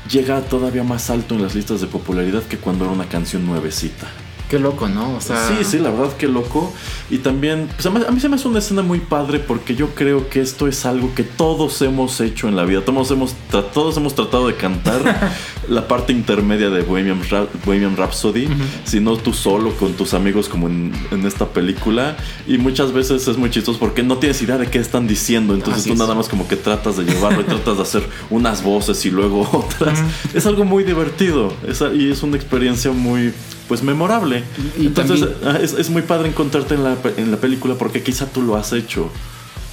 llega 0.10 0.40
todavía 0.40 0.86
más 0.86 1.10
alto 1.10 1.36
en 1.36 1.42
las 1.42 1.54
listas 1.54 1.82
de 1.82 1.88
popularidad 1.88 2.44
que 2.44 2.60
cuando 2.60 2.86
era 2.86 2.94
una 2.94 3.10
canción 3.10 3.46
nuevecita. 3.46 4.08
Qué 4.49 4.60
loco, 4.60 4.88
¿no? 4.88 5.15
O 5.15 5.21
sea... 5.21 5.47
Sí, 5.47 5.63
sí, 5.65 5.77
la 5.77 5.89
verdad, 5.91 6.15
qué 6.17 6.27
loco. 6.27 6.73
Y 7.10 7.17
también, 7.17 7.67
pues 7.75 7.86
a 7.86 8.12
mí 8.12 8.19
se 8.19 8.29
me 8.29 8.36
hace 8.36 8.47
una 8.47 8.60
escena 8.60 8.81
muy 8.81 8.99
padre 8.99 9.39
porque 9.39 9.75
yo 9.75 9.89
creo 9.89 10.29
que 10.29 10.39
esto 10.39 10.67
es 10.67 10.86
algo 10.86 11.13
que 11.15 11.23
todos 11.23 11.81
hemos 11.81 12.21
hecho 12.21 12.47
en 12.47 12.55
la 12.55 12.63
vida. 12.63 12.81
Todos 12.86 13.12
hemos, 13.12 13.36
todos 13.73 13.97
hemos 13.97 14.15
tratado 14.15 14.47
de 14.47 14.55
cantar 14.55 15.31
la 15.67 15.88
parte 15.88 16.13
intermedia 16.13 16.69
de 16.69 16.81
Bohemian, 16.81 17.21
Bohemian 17.65 17.97
Rhapsody, 17.97 18.47
si 18.86 19.01
no 19.01 19.17
tú 19.17 19.33
solo, 19.33 19.71
con 19.71 19.93
tus 19.93 20.13
amigos, 20.13 20.47
como 20.47 20.67
en, 20.67 20.93
esta 21.25 21.47
película. 21.47 22.15
Y 22.47 22.57
muchas 22.57 22.93
veces 22.93 23.27
es 23.27 23.38
muy 23.38 23.49
chistoso 23.49 23.77
porque 23.79 24.01
no 24.01 24.17
tienes 24.17 24.41
idea 24.41 24.57
de 24.57 24.67
qué 24.67 24.79
están 24.79 25.07
diciendo. 25.07 25.53
Entonces 25.53 25.83
tú 25.83 25.95
nada 25.95 26.15
más 26.15 26.29
como 26.29 26.47
que 26.47 26.55
tratas 26.55 26.95
de 26.95 27.03
llevarlo 27.03 27.41
y 27.41 27.43
tratas 27.43 27.77
de 27.77 27.83
hacer 27.83 28.03
unas 28.29 28.63
voces 28.63 29.05
y 29.05 29.12
luego 29.12 29.41
otras. 29.51 29.99
Es 30.33 30.45
algo 30.45 30.63
muy 30.63 30.86
divertido 30.86 31.53
y 31.93 32.12
es 32.12 32.23
una 32.23 32.38
experiencia 32.38 32.91
muy 32.91 33.33
pues 33.67 33.84
memorable. 33.84 34.43
Y 34.80 34.88
Entonces 34.88 35.27
ah, 35.43 35.60
es, 35.62 35.89
muy 35.89 36.01
padre 36.01 36.30
encontrarte 36.30 36.75
en 36.75 36.84
la, 36.84 36.97
en 37.17 37.32
la 37.32 37.38
película 37.38 37.75
porque 37.75 38.03
quizá 38.03 38.25
tú 38.27 38.41
lo 38.41 38.56
has 38.56 38.73
hecho. 38.73 39.10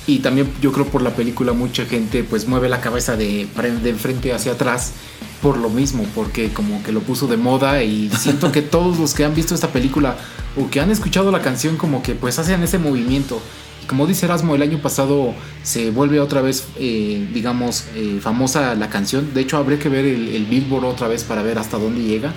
Y 0.06 0.18
también 0.18 0.52
yo 0.60 0.70
creo 0.72 0.86
por 0.86 1.00
la 1.02 1.10
película 1.10 1.52
mucha 1.52 1.86
gente 1.86 2.24
pues 2.24 2.46
mueve 2.46 2.68
la 2.68 2.80
cabeza 2.80 3.16
de, 3.16 3.48
de 3.82 3.90
enfrente 3.90 4.32
hacia 4.32 4.52
atrás 4.52 4.92
por 5.40 5.56
lo 5.56 5.70
mismo, 5.70 6.06
porque 6.14 6.52
como 6.52 6.82
que 6.82 6.92
lo 6.92 7.00
puso 7.00 7.26
de 7.26 7.36
moda 7.36 7.82
y 7.82 8.10
siento 8.18 8.52
que 8.52 8.62
todos 8.62 8.98
los 8.98 9.14
que 9.14 9.24
han 9.24 9.34
visto 9.34 9.54
esta 9.54 9.68
película 9.68 10.16
o 10.56 10.68
que 10.70 10.80
han 10.80 10.90
escuchado 10.90 11.30
la 11.30 11.40
canción 11.40 11.76
como 11.76 12.02
que 12.02 12.14
pues 12.14 12.38
hacen 12.38 12.62
ese 12.62 12.78
movimiento. 12.78 13.40
Como 13.86 14.06
dice 14.06 14.24
Erasmo, 14.24 14.54
el 14.54 14.62
año 14.62 14.78
pasado 14.78 15.34
se 15.62 15.90
vuelve 15.90 16.18
otra 16.18 16.40
vez, 16.40 16.66
eh, 16.78 17.28
digamos, 17.34 17.84
eh, 17.94 18.18
famosa 18.20 18.74
la 18.74 18.88
canción. 18.88 19.34
De 19.34 19.42
hecho, 19.42 19.58
habría 19.58 19.78
que 19.78 19.90
ver 19.90 20.06
el, 20.06 20.28
el 20.28 20.46
Billboard 20.46 20.86
otra 20.86 21.06
vez 21.06 21.22
para 21.24 21.42
ver 21.42 21.58
hasta 21.58 21.76
dónde 21.76 22.02
llega 22.02 22.32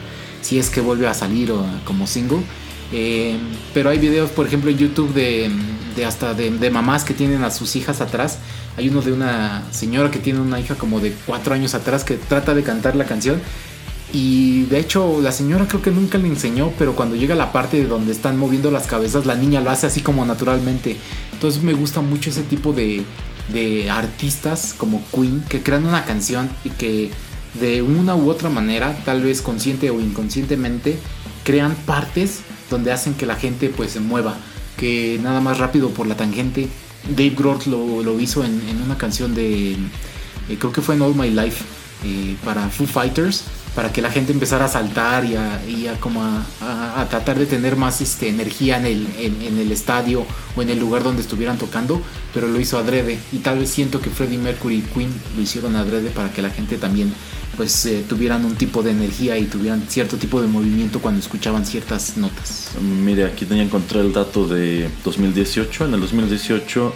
si 0.47 0.59
es 0.59 0.69
que 0.69 0.79
vuelve 0.79 1.07
a 1.07 1.13
salir 1.13 1.51
como 1.83 2.07
single. 2.07 2.39
Eh, 2.93 3.37
pero 3.73 3.89
hay 3.89 3.99
videos, 3.99 4.29
por 4.31 4.47
ejemplo, 4.47 4.71
en 4.71 4.77
YouTube 4.77 5.13
de, 5.13 5.51
hasta 6.05 6.33
de, 6.33 6.69
mamás 6.69 7.03
que 7.03 7.13
tienen 7.13 7.43
a 7.43 7.51
sus 7.51 7.75
hijas 7.75 7.99
atrás. 7.99 8.39
Hay 8.77 8.87
uno 8.87 9.01
de 9.01 9.11
una 9.11 9.63
señora 9.71 10.09
que 10.09 10.19
tiene 10.19 10.39
una 10.39 10.59
hija 10.59 10.75
como 10.75 11.01
de 11.01 11.13
cuatro 11.25 11.53
años 11.53 11.73
atrás 11.73 12.05
que 12.05 12.15
trata 12.15 12.55
de 12.55 12.63
cantar 12.63 12.95
la 12.95 13.03
canción. 13.03 13.41
Y 14.13 14.63
de 14.65 14.79
hecho, 14.79 15.19
la 15.21 15.33
señora 15.33 15.67
creo 15.67 15.81
que 15.81 15.91
nunca 15.91 16.17
le 16.17 16.29
enseñó, 16.29 16.71
pero 16.79 16.95
cuando 16.95 17.17
llega 17.17 17.35
la 17.35 17.51
parte 17.51 17.75
de 17.75 17.87
donde 17.87 18.13
están 18.13 18.37
moviendo 18.37 18.71
las 18.71 18.87
cabezas, 18.87 19.25
la 19.25 19.35
niña 19.35 19.59
lo 19.59 19.69
hace 19.69 19.87
así 19.87 19.99
como 19.99 20.25
naturalmente. 20.25 20.95
Entonces 21.33 21.61
me 21.61 21.73
gusta 21.73 21.99
mucho 21.99 22.29
ese 22.29 22.43
tipo 22.43 22.71
de, 22.71 23.03
de 23.51 23.89
artistas 23.89 24.73
como 24.77 25.03
Queen 25.13 25.43
que 25.49 25.61
crean 25.61 25.85
una 25.85 26.05
canción 26.05 26.49
y 26.63 26.69
que 26.69 27.11
de 27.59 27.81
una 27.81 28.15
u 28.15 28.29
otra 28.29 28.49
manera, 28.49 28.97
tal 29.05 29.21
vez 29.21 29.41
consciente 29.41 29.89
o 29.89 29.99
inconscientemente, 29.99 30.97
crean 31.43 31.75
partes 31.85 32.41
donde 32.69 32.91
hacen 32.91 33.13
que 33.13 33.25
la 33.25 33.35
gente 33.35 33.69
pues 33.69 33.91
se 33.91 33.99
mueva, 33.99 34.37
que 34.77 35.19
nada 35.21 35.41
más 35.41 35.57
rápido 35.57 35.89
por 35.89 36.07
la 36.07 36.15
tangente. 36.15 36.67
Dave 37.09 37.35
Grohl 37.37 37.59
lo, 37.67 38.19
hizo 38.19 38.43
en, 38.43 38.61
una 38.83 38.97
canción 38.97 39.33
de, 39.33 39.71
eh, 39.71 40.57
creo 40.59 40.71
que 40.71 40.81
fue 40.81 40.95
en 40.95 41.01
All 41.01 41.15
My 41.15 41.29
Life, 41.29 41.63
eh, 42.03 42.35
para 42.43 42.69
Foo 42.69 42.85
Fighters, 42.85 43.43
para 43.77 43.93
que 43.93 44.01
la 44.01 44.09
gente 44.09 44.31
empezara 44.31 44.65
a 44.65 44.67
saltar 44.69 45.23
y 45.23 45.35
a, 45.35 45.99
como 45.99 46.23
a, 46.23 47.05
tratar 47.11 47.37
de 47.37 47.45
tener 47.45 47.75
más 47.75 48.01
este, 48.01 48.27
energía 48.27 48.79
en 48.79 48.87
el, 48.87 49.07
en, 49.19 49.59
el 49.59 49.71
estadio 49.71 50.25
o 50.55 50.63
en 50.63 50.71
el 50.71 50.79
lugar 50.79 51.03
donde 51.03 51.21
estuvieran 51.21 51.59
tocando, 51.59 52.01
pero 52.33 52.47
lo 52.47 52.59
hizo 52.59 52.79
adrede. 52.79 53.19
Y 53.31 53.37
tal 53.37 53.59
vez 53.59 53.69
siento 53.69 54.01
que 54.01 54.09
Freddie 54.09 54.39
Mercury 54.39 54.77
y 54.77 54.81
Queen 54.81 55.11
lo 55.35 55.43
hicieron 55.43 55.75
adrede 55.75 56.09
para 56.09 56.33
que 56.33 56.41
la 56.41 56.49
gente 56.49 56.79
también 56.79 57.13
pues 57.55 57.85
eh, 57.85 58.03
tuvieran 58.09 58.45
un 58.45 58.55
tipo 58.55 58.81
de 58.81 58.89
energía 58.89 59.37
y 59.37 59.45
tuvieran 59.45 59.83
cierto 59.87 60.17
tipo 60.17 60.41
de 60.41 60.47
movimiento 60.47 60.99
cuando 60.99 61.19
escuchaban 61.19 61.63
ciertas 61.63 62.17
notas. 62.17 62.71
Mire, 62.81 63.25
aquí 63.25 63.45
tenía 63.45 63.61
encontré 63.61 63.99
el 63.99 64.11
dato 64.11 64.47
de 64.47 64.89
2018. 65.05 65.85
En 65.85 65.93
el 65.93 66.01
2018 66.01 66.93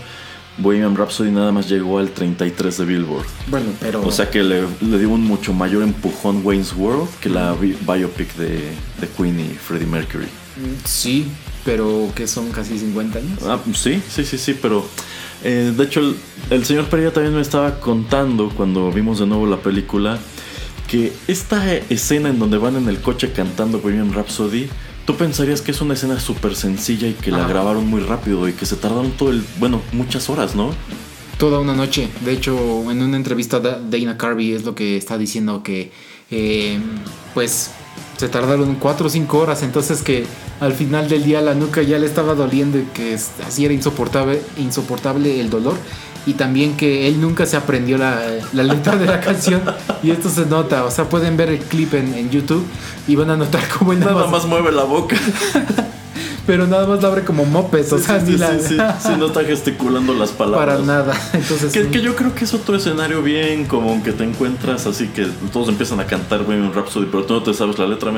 Bohemian 0.61 0.95
Rhapsody 0.95 1.31
nada 1.31 1.51
más 1.51 1.69
llegó 1.69 1.99
al 1.99 2.11
33 2.11 2.77
de 2.77 2.85
Billboard. 2.85 3.25
Bueno, 3.47 3.67
pero. 3.79 4.05
O 4.05 4.11
sea 4.11 4.29
que 4.29 4.43
le, 4.43 4.65
dio 4.79 5.09
un 5.09 5.23
mucho 5.23 5.53
mayor 5.53 5.83
empujón 5.83 6.41
Wayne's 6.43 6.73
World 6.75 7.09
que 7.19 7.29
la 7.29 7.53
biopic 7.53 8.35
de, 8.35 8.71
de 8.99 9.07
Queen 9.17 9.39
y 9.39 9.49
Freddie 9.55 9.87
Mercury. 9.87 10.25
Mm, 10.25 10.85
sí, 10.85 11.27
pero 11.65 12.11
que 12.15 12.27
son 12.27 12.51
casi 12.51 12.77
50 12.77 13.19
años. 13.19 13.39
Ah, 13.43 13.59
sí, 13.73 14.01
sí, 14.09 14.25
sí, 14.25 14.37
sí, 14.37 14.57
pero. 14.61 14.85
Eh, 15.43 15.73
de 15.75 15.83
hecho, 15.83 16.01
el, 16.51 16.65
señor 16.65 16.85
Pereira 16.85 17.11
también 17.11 17.33
me 17.33 17.41
estaba 17.41 17.79
contando 17.79 18.49
cuando 18.49 18.91
vimos 18.91 19.19
de 19.19 19.25
nuevo 19.25 19.47
la 19.47 19.57
película 19.57 20.19
que 20.87 21.13
esta 21.27 21.73
escena 21.73 22.29
en 22.29 22.37
donde 22.37 22.57
van 22.57 22.75
en 22.75 22.89
el 22.89 22.99
coche 23.01 23.31
cantando 23.31 23.79
Bohemian 23.79 24.13
Rhapsody 24.13 24.69
Tú 25.05 25.15
pensarías 25.15 25.61
que 25.61 25.71
es 25.71 25.81
una 25.81 25.95
escena 25.95 26.19
súper 26.19 26.55
sencilla 26.55 27.07
y 27.07 27.13
que 27.13 27.31
la 27.31 27.47
grabaron 27.47 27.87
muy 27.87 28.01
rápido 28.01 28.47
y 28.47 28.53
que 28.53 28.65
se 28.65 28.75
tardaron 28.75 29.11
todo 29.11 29.31
el, 29.31 29.43
bueno, 29.59 29.81
muchas 29.93 30.29
horas, 30.29 30.55
¿no? 30.55 30.71
Toda 31.37 31.59
una 31.59 31.73
noche. 31.73 32.07
De 32.23 32.33
hecho, 32.33 32.55
en 32.91 33.01
una 33.01 33.17
entrevista 33.17 33.59
Dana 33.59 34.17
Carvey 34.17 34.53
es 34.53 34.63
lo 34.63 34.75
que 34.75 34.97
está 34.97 35.17
diciendo 35.17 35.63
que, 35.63 35.91
eh, 36.29 36.79
pues, 37.33 37.71
se 38.17 38.29
tardaron 38.29 38.75
cuatro 38.75 39.07
o 39.07 39.09
cinco 39.09 39.39
horas. 39.39 39.63
Entonces 39.63 40.03
que 40.03 40.25
al 40.59 40.73
final 40.73 41.09
del 41.09 41.23
día 41.23 41.41
la 41.41 41.55
nuca 41.55 41.81
ya 41.81 41.97
le 41.97 42.05
estaba 42.05 42.35
doliendo 42.35 42.77
y 42.77 42.83
que 42.93 43.15
así 43.15 43.65
era 43.65 43.73
insoportable, 43.73 44.41
insoportable 44.57 45.41
el 45.41 45.49
dolor 45.49 45.75
y 46.25 46.33
también 46.33 46.77
que 46.77 47.07
él 47.07 47.19
nunca 47.19 47.45
se 47.45 47.57
aprendió 47.57 47.97
la, 47.97 48.21
letra 48.53 48.95
de 48.95 49.05
la 49.05 49.19
canción 49.19 49.61
y 50.03 50.11
esto 50.11 50.29
se 50.29 50.45
nota, 50.45 50.85
o 50.85 50.91
sea, 50.91 51.05
pueden 51.05 51.37
ver 51.37 51.49
el 51.49 51.59
clip 51.59 51.93
en, 51.93 52.29
YouTube 52.29 52.65
y 53.07 53.15
van 53.15 53.29
a 53.29 53.35
notar 53.35 53.61
cómo 53.77 53.93
él 53.93 53.99
nada, 53.99 54.27
más, 54.27 54.45
mueve 54.45 54.71
la 54.71 54.83
boca. 54.83 55.17
Pero 56.47 56.65
nada 56.65 56.87
más 56.87 57.01
la 57.01 57.07
abre 57.07 57.23
como 57.23 57.45
mopes, 57.45 57.93
o 57.93 57.99
sea, 57.99 58.19
sí, 58.19 58.37
sí, 58.37 58.77
sí, 58.99 59.11
no 59.17 59.27
está 59.27 59.43
gesticulando 59.43 60.13
las 60.13 60.31
palabras. 60.31 60.79
Para 60.79 60.85
nada. 60.85 61.13
Entonces, 61.33 61.71
que, 61.71 61.87
que, 61.87 62.01
yo 62.01 62.15
creo 62.15 62.33
que 62.33 62.45
es 62.45 62.53
otro 62.53 62.75
escenario 62.75 63.21
bien 63.21 63.65
como 63.65 64.01
que 64.03 64.11
te 64.11 64.23
encuentras 64.23 64.87
así 64.87 65.07
que 65.07 65.27
todos 65.53 65.69
empiezan 65.69 65.99
a 65.99 66.05
cantar 66.05 66.41
un 66.41 66.73
Rhapsody, 66.73 67.05
pero 67.11 67.25
tú 67.25 67.35
no 67.35 67.43
te 67.43 67.53
sabes 67.53 67.77
la 67.77 67.87
letra. 67.87 68.11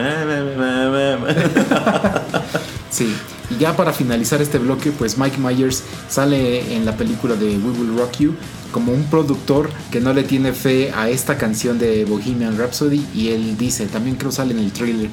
sí. 2.89 3.14
Y 3.54 3.60
ya 3.60 3.76
para 3.76 3.93
finalizar 3.93 4.41
este 4.41 4.58
bloque, 4.58 4.91
pues 4.91 5.18
Mike 5.18 5.38
Myers 5.38 5.84
sale 6.10 6.76
en 6.76 6.86
la 6.86 6.95
película 6.97 7.36
de 7.36 7.58
We 7.58 7.72
Will 7.72 7.97
Rock 7.97 8.18
You 8.20 8.36
como 8.72 8.91
un 8.91 9.04
productor 9.04 9.70
que 9.91 9.99
no 9.99 10.14
le 10.14 10.24
tiene 10.24 10.54
fe 10.54 10.91
a 10.95 11.10
esta 11.10 11.38
canción 11.38 11.78
de 11.78 12.06
Bohemian 12.06 12.58
Rhapsody 12.58 13.06
y 13.14 13.30
él 13.30 13.56
dice, 13.58 13.86
también 13.86 14.16
creo 14.16 14.32
sale 14.32 14.54
en 14.54 14.60
el 14.60 14.72
trailer, 14.72 15.10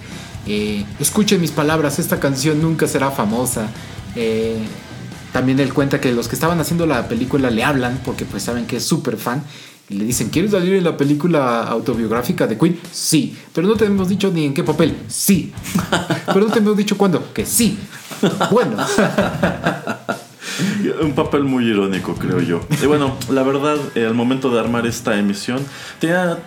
eh, 0.47 0.85
escuchen 0.99 1.41
mis 1.41 1.51
palabras, 1.51 1.99
esta 1.99 2.19
canción 2.19 2.63
nunca 2.63 2.89
será 2.89 3.11
famosa. 3.11 3.69
Eh, 4.17 4.59
también 5.33 5.61
él 5.61 5.73
cuenta 5.73 6.01
que 6.01 6.11
los 6.13 6.27
que 6.27 6.35
estaban 6.35 6.59
haciendo 6.59 6.87
la 6.87 7.07
película 7.07 7.51
le 7.51 7.63
hablan 7.63 8.01
porque 8.05 8.25
pues 8.25 8.43
saben 8.43 8.67
que 8.67 8.77
es 8.77 8.85
súper 8.85 9.17
fan 9.17 9.45
y 9.91 9.95
le 9.95 10.05
dicen, 10.05 10.29
¿quieres 10.29 10.53
salir 10.53 10.75
en 10.75 10.85
la 10.85 10.97
película 10.97 11.65
autobiográfica 11.65 12.47
de 12.47 12.57
Queen? 12.57 12.79
Sí, 12.93 13.37
pero 13.53 13.67
no 13.67 13.75
te 13.75 13.87
hemos 13.87 14.09
dicho 14.09 14.31
ni 14.33 14.47
en 14.47 14.55
qué 14.55 14.63
papel. 14.63 14.95
Sí, 15.09 15.53
pero 16.27 16.41
no 16.41 16.47
te 16.47 16.61
hemos 16.61 16.77
dicho 16.77 16.97
cuándo. 16.97 17.33
Que 17.35 17.45
sí. 17.45 17.77
Bueno. 18.53 18.77
Un 21.03 21.13
papel 21.15 21.43
muy 21.43 21.65
irónico, 21.67 22.15
creo 22.15 22.41
yo. 22.41 22.61
Y 22.81 22.87
bueno, 22.87 23.17
la 23.31 23.43
verdad, 23.43 23.79
eh, 23.97 24.07
al 24.07 24.15
momento 24.15 24.49
de 24.51 24.61
armar 24.61 24.87
esta 24.87 25.19
emisión, 25.19 25.59
tenía 25.99 26.39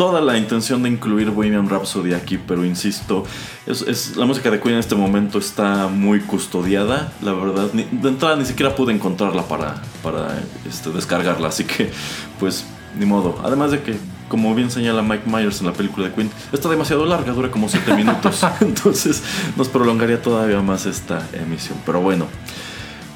toda 0.00 0.22
la 0.22 0.38
intención 0.38 0.82
de 0.82 0.88
incluir 0.88 1.30
Bohemian 1.30 1.68
Rhapsody 1.68 2.14
aquí, 2.14 2.38
pero 2.38 2.64
insisto, 2.64 3.22
es, 3.66 4.16
la 4.16 4.24
música 4.24 4.50
de 4.50 4.58
Queen 4.58 4.76
en 4.76 4.80
este 4.80 4.94
momento 4.94 5.38
está 5.38 5.88
muy 5.88 6.20
custodiada, 6.20 7.12
la 7.20 7.34
verdad. 7.34 7.70
de 7.70 8.08
entrada 8.08 8.34
ni 8.36 8.46
siquiera 8.46 8.74
pude 8.74 8.94
encontrarla 8.94 9.42
para, 9.42 9.74
para 10.02 10.42
este, 10.66 10.88
descargarla, 10.88 11.48
así 11.48 11.64
que 11.64 11.90
pues 12.38 12.64
ni 12.98 13.04
modo. 13.04 13.38
Además 13.44 13.72
de 13.72 13.82
que 13.82 13.98
como 14.30 14.54
bien 14.54 14.70
señala 14.70 15.02
Mike 15.02 15.28
Myers 15.28 15.60
en 15.60 15.66
la 15.66 15.74
película 15.74 16.08
de 16.08 16.14
Queen, 16.14 16.30
está 16.50 16.70
demasiado 16.70 17.04
larga, 17.04 17.32
dura 17.34 17.50
como 17.50 17.68
7 17.68 17.94
minutos. 17.94 18.40
Entonces 18.62 19.22
nos 19.54 19.68
prolongaría 19.68 20.22
todavía 20.22 20.62
más 20.62 20.86
esta 20.86 21.28
emisión. 21.34 21.76
Pero 21.84 22.00
bueno, 22.00 22.24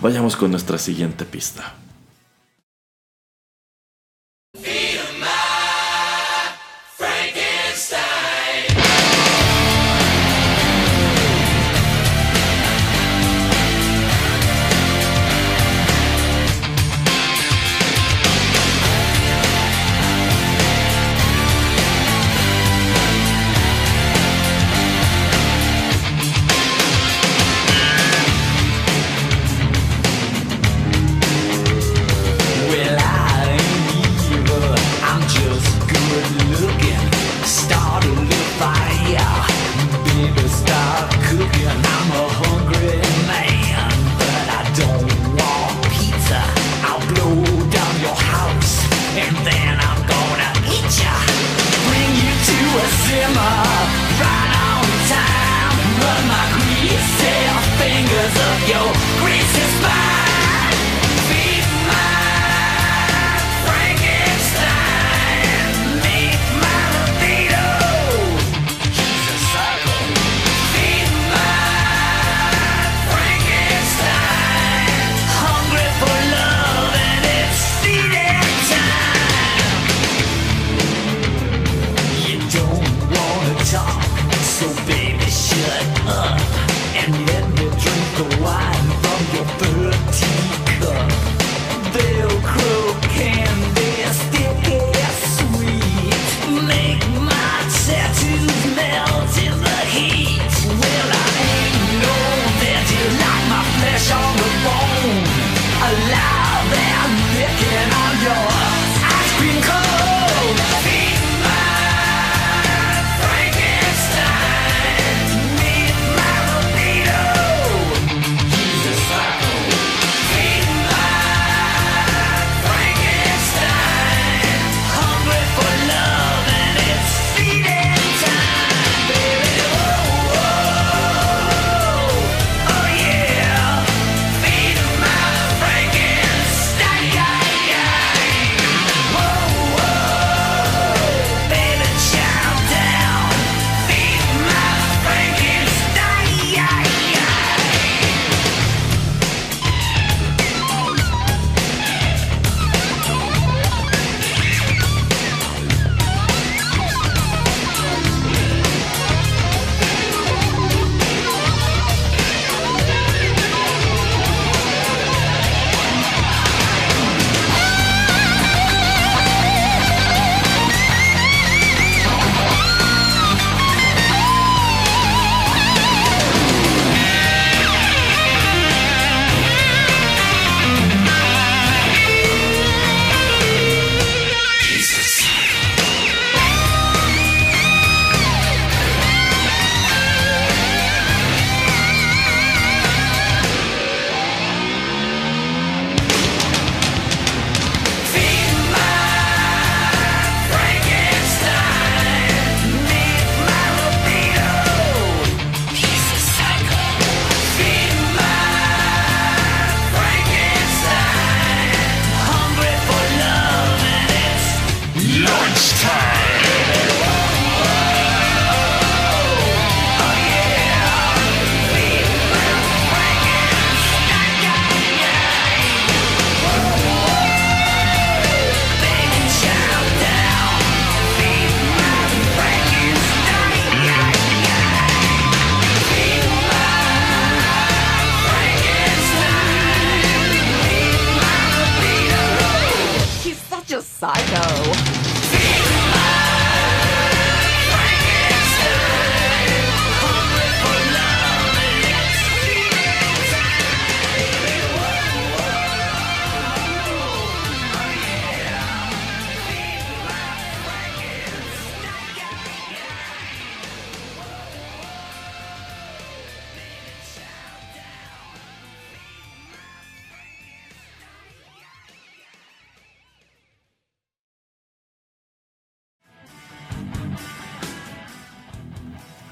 vayamos 0.03 0.37
con 0.37 0.51
nuestra 0.51 0.77
siguiente 0.77 1.25
pista. 1.25 1.77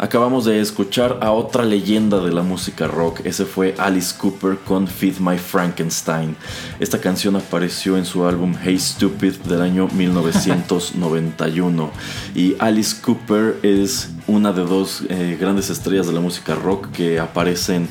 Acabamos 0.02 0.44
de 0.44 0.60
escuchar 0.60 1.18
a 1.22 1.30
otra 1.30 1.64
leyenda 1.64 2.18
de 2.18 2.32
la 2.32 2.42
música 2.42 2.88
rock, 2.88 3.20
ese 3.22 3.44
fue 3.44 3.76
Alice 3.78 4.12
Cooper 4.18 4.58
con 4.58 4.88
Feed 4.88 5.18
My 5.20 5.38
Frankenstein. 5.38 6.34
Esta 6.80 7.00
canción 7.00 7.36
apareció 7.36 7.96
en 7.96 8.04
su 8.04 8.26
álbum 8.26 8.52
Hey 8.60 8.80
Stupid 8.80 9.34
del 9.48 9.62
año 9.62 9.86
1991 9.86 11.92
y 12.34 12.56
Alice 12.58 12.96
Cooper 13.00 13.60
es 13.62 14.10
una 14.26 14.52
de 14.52 14.64
dos 14.64 15.04
eh, 15.08 15.38
grandes 15.40 15.70
estrellas 15.70 16.08
de 16.08 16.14
la 16.14 16.20
música 16.20 16.56
rock 16.56 16.90
que 16.90 17.20
aparecen 17.20 17.88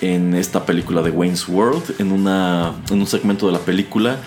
en 0.00 0.34
esta 0.34 0.66
película 0.66 1.00
de 1.00 1.12
Wayne's 1.12 1.48
World, 1.48 1.94
en, 2.00 2.10
una, 2.10 2.74
en 2.90 3.00
un 3.00 3.06
segmento 3.06 3.46
de 3.46 3.52
la 3.52 3.60
película. 3.60 4.18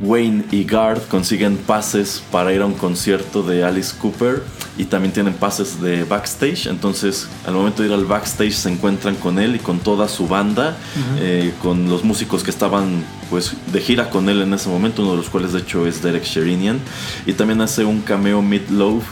Wayne 0.00 0.44
y 0.50 0.64
Garth 0.64 1.08
consiguen 1.08 1.56
pases 1.56 2.22
para 2.30 2.52
ir 2.52 2.60
a 2.60 2.66
un 2.66 2.74
concierto 2.74 3.42
de 3.42 3.64
Alice 3.64 3.94
Cooper 3.98 4.42
y 4.76 4.84
también 4.84 5.12
tienen 5.12 5.32
pases 5.32 5.80
de 5.80 6.04
backstage. 6.04 6.66
Entonces, 6.66 7.28
al 7.46 7.54
momento 7.54 7.82
de 7.82 7.88
ir 7.88 7.94
al 7.94 8.04
backstage, 8.04 8.52
se 8.52 8.70
encuentran 8.70 9.14
con 9.16 9.38
él 9.38 9.56
y 9.56 9.58
con 9.58 9.78
toda 9.78 10.06
su 10.08 10.28
banda, 10.28 10.76
eh, 11.18 11.54
con 11.62 11.88
los 11.88 12.04
músicos 12.04 12.42
que 12.42 12.50
estaban 12.50 13.04
pues 13.30 13.52
de 13.72 13.80
gira 13.80 14.10
con 14.10 14.28
él 14.28 14.42
en 14.42 14.52
ese 14.52 14.68
momento, 14.68 15.02
uno 15.02 15.12
de 15.12 15.18
los 15.18 15.30
cuales 15.30 15.52
de 15.52 15.60
hecho 15.60 15.86
es 15.86 16.02
Derek 16.02 16.24
Sherinian. 16.24 16.78
Y 17.24 17.32
también 17.32 17.60
hace 17.62 17.84
un 17.84 18.02
cameo 18.02 18.42
Meat 18.42 18.68
Loaf 18.68 19.04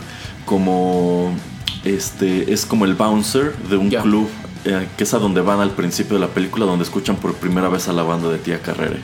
como 0.45 1.35
este 1.85 2.53
es 2.53 2.67
como 2.67 2.85
el 2.85 2.95
bouncer 2.95 3.57
de 3.71 3.77
un 3.77 3.91
club 3.91 4.29
eh, 4.65 4.89
que 4.97 5.05
es 5.05 5.15
a 5.15 5.19
donde 5.19 5.41
van 5.41 5.61
al 5.61 5.71
principio 5.71 6.15
de 6.15 6.21
la 6.21 6.29
película, 6.29 6.65
donde 6.65 6.85
escuchan 6.85 7.17
por 7.17 7.35
primera 7.35 7.69
vez 7.69 7.89
a 7.89 7.93
la 7.93 8.03
banda 8.03 8.31
de 8.31 8.39
Tía 8.39 8.61
Carrere. 8.61 9.03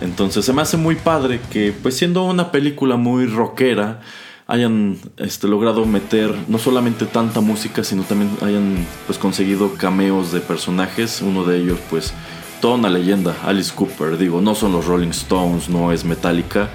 Entonces 0.00 0.44
se 0.44 0.52
me 0.52 0.62
hace 0.62 0.76
muy 0.76 0.96
padre 0.96 1.40
que, 1.50 1.72
pues 1.72 1.96
siendo 1.96 2.24
una 2.24 2.50
película 2.50 2.96
muy 2.96 3.26
rockera, 3.26 4.00
hayan 4.46 4.98
este, 5.16 5.46
logrado 5.46 5.86
meter 5.86 6.34
no 6.48 6.58
solamente 6.58 7.06
tanta 7.06 7.40
música, 7.40 7.84
sino 7.84 8.02
también 8.02 8.36
hayan 8.42 8.84
pues 9.06 9.16
conseguido 9.18 9.74
cameos 9.74 10.32
de 10.32 10.40
personajes. 10.40 11.22
Uno 11.22 11.44
de 11.44 11.58
ellos, 11.58 11.78
pues, 11.88 12.12
toda 12.60 12.74
una 12.74 12.90
leyenda, 12.90 13.36
Alice 13.44 13.72
Cooper. 13.74 14.18
Digo, 14.18 14.40
no 14.40 14.54
son 14.54 14.72
los 14.72 14.86
Rolling 14.86 15.10
Stones, 15.10 15.68
no 15.68 15.92
es 15.92 16.04
Metallica, 16.04 16.68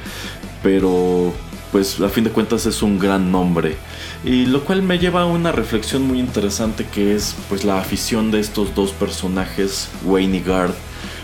pero 0.63 1.33
pues 1.75 1.99
a 1.99 2.07
fin 2.07 2.23
de 2.23 2.29
cuentas 2.29 2.65
es 2.67 2.81
un 2.81 2.97
gran 2.97 3.33
nombre. 3.33 3.75
Y 4.23 4.45
lo 4.45 4.63
cual 4.63 4.81
me 4.81 4.97
lleva 4.97 5.23
a 5.23 5.25
una 5.25 5.51
reflexión 5.51 6.03
muy 6.03 6.21
interesante 6.21 6.85
que 6.85 7.13
es 7.13 7.35
pues 7.49 7.65
la 7.65 7.77
afición 7.77 8.31
de 8.31 8.39
estos 8.39 8.73
dos 8.73 8.93
personajes, 8.93 9.89
Wayne 10.05 10.37
y 10.37 10.39
Garth, 10.39 10.77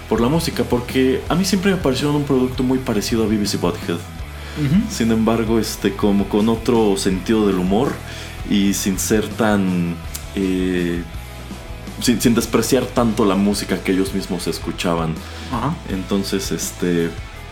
por 0.10 0.20
la 0.20 0.28
música, 0.28 0.66
porque 0.66 1.22
a 1.30 1.36
mí 1.36 1.46
siempre 1.46 1.72
me 1.72 1.78
pareció 1.78 2.12
un 2.12 2.26
producto 2.26 2.64
muy 2.64 2.80
parecido 2.80 3.24
a 3.24 3.28
BBC 3.28 3.62
Butthead. 3.62 4.00
Sin 4.90 5.14
embargo, 5.14 5.58
este, 5.58 5.94
como 5.94 6.28
con 6.28 6.50
otro 6.50 6.98
sentido 6.98 7.48
del 7.48 7.56
humor 7.56 7.94
y 8.50 8.74
sin 8.74 9.00
ser 9.00 9.30
tan... 9.30 9.96
Eh, 10.36 11.02
sin, 12.02 12.20
sin, 12.20 12.36
despreciar 12.36 12.88
tanto 12.88 13.24
la 13.24 13.36
música 13.36 13.82
que 13.82 13.94
ellos 13.94 14.14
mismos 14.14 14.48
escuchaban. 14.48 15.16
Entonces, 15.90 16.52
este 16.52 17.10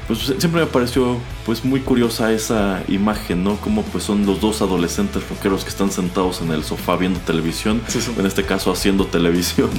pues 0.09 0.21
siempre 0.39 0.61
me 0.61 0.65
pareció 0.65 1.17
pues 1.45 1.63
muy 1.63 1.81
curiosa 1.81 2.31
esa 2.33 2.81
imagen, 2.87 3.43
¿no? 3.43 3.57
Como 3.57 3.83
pues 3.83 4.05
son 4.05 4.25
los 4.25 4.41
dos 4.41 4.59
adolescentes 4.63 5.21
rockeros 5.29 5.63
que 5.63 5.69
están 5.69 5.91
sentados 5.91 6.41
en 6.41 6.51
el 6.51 6.63
sofá 6.63 6.95
viendo 6.95 7.19
televisión, 7.19 7.79
en 8.17 8.25
este 8.25 8.43
caso 8.43 8.71
haciendo 8.71 9.05
televisión. 9.05 9.69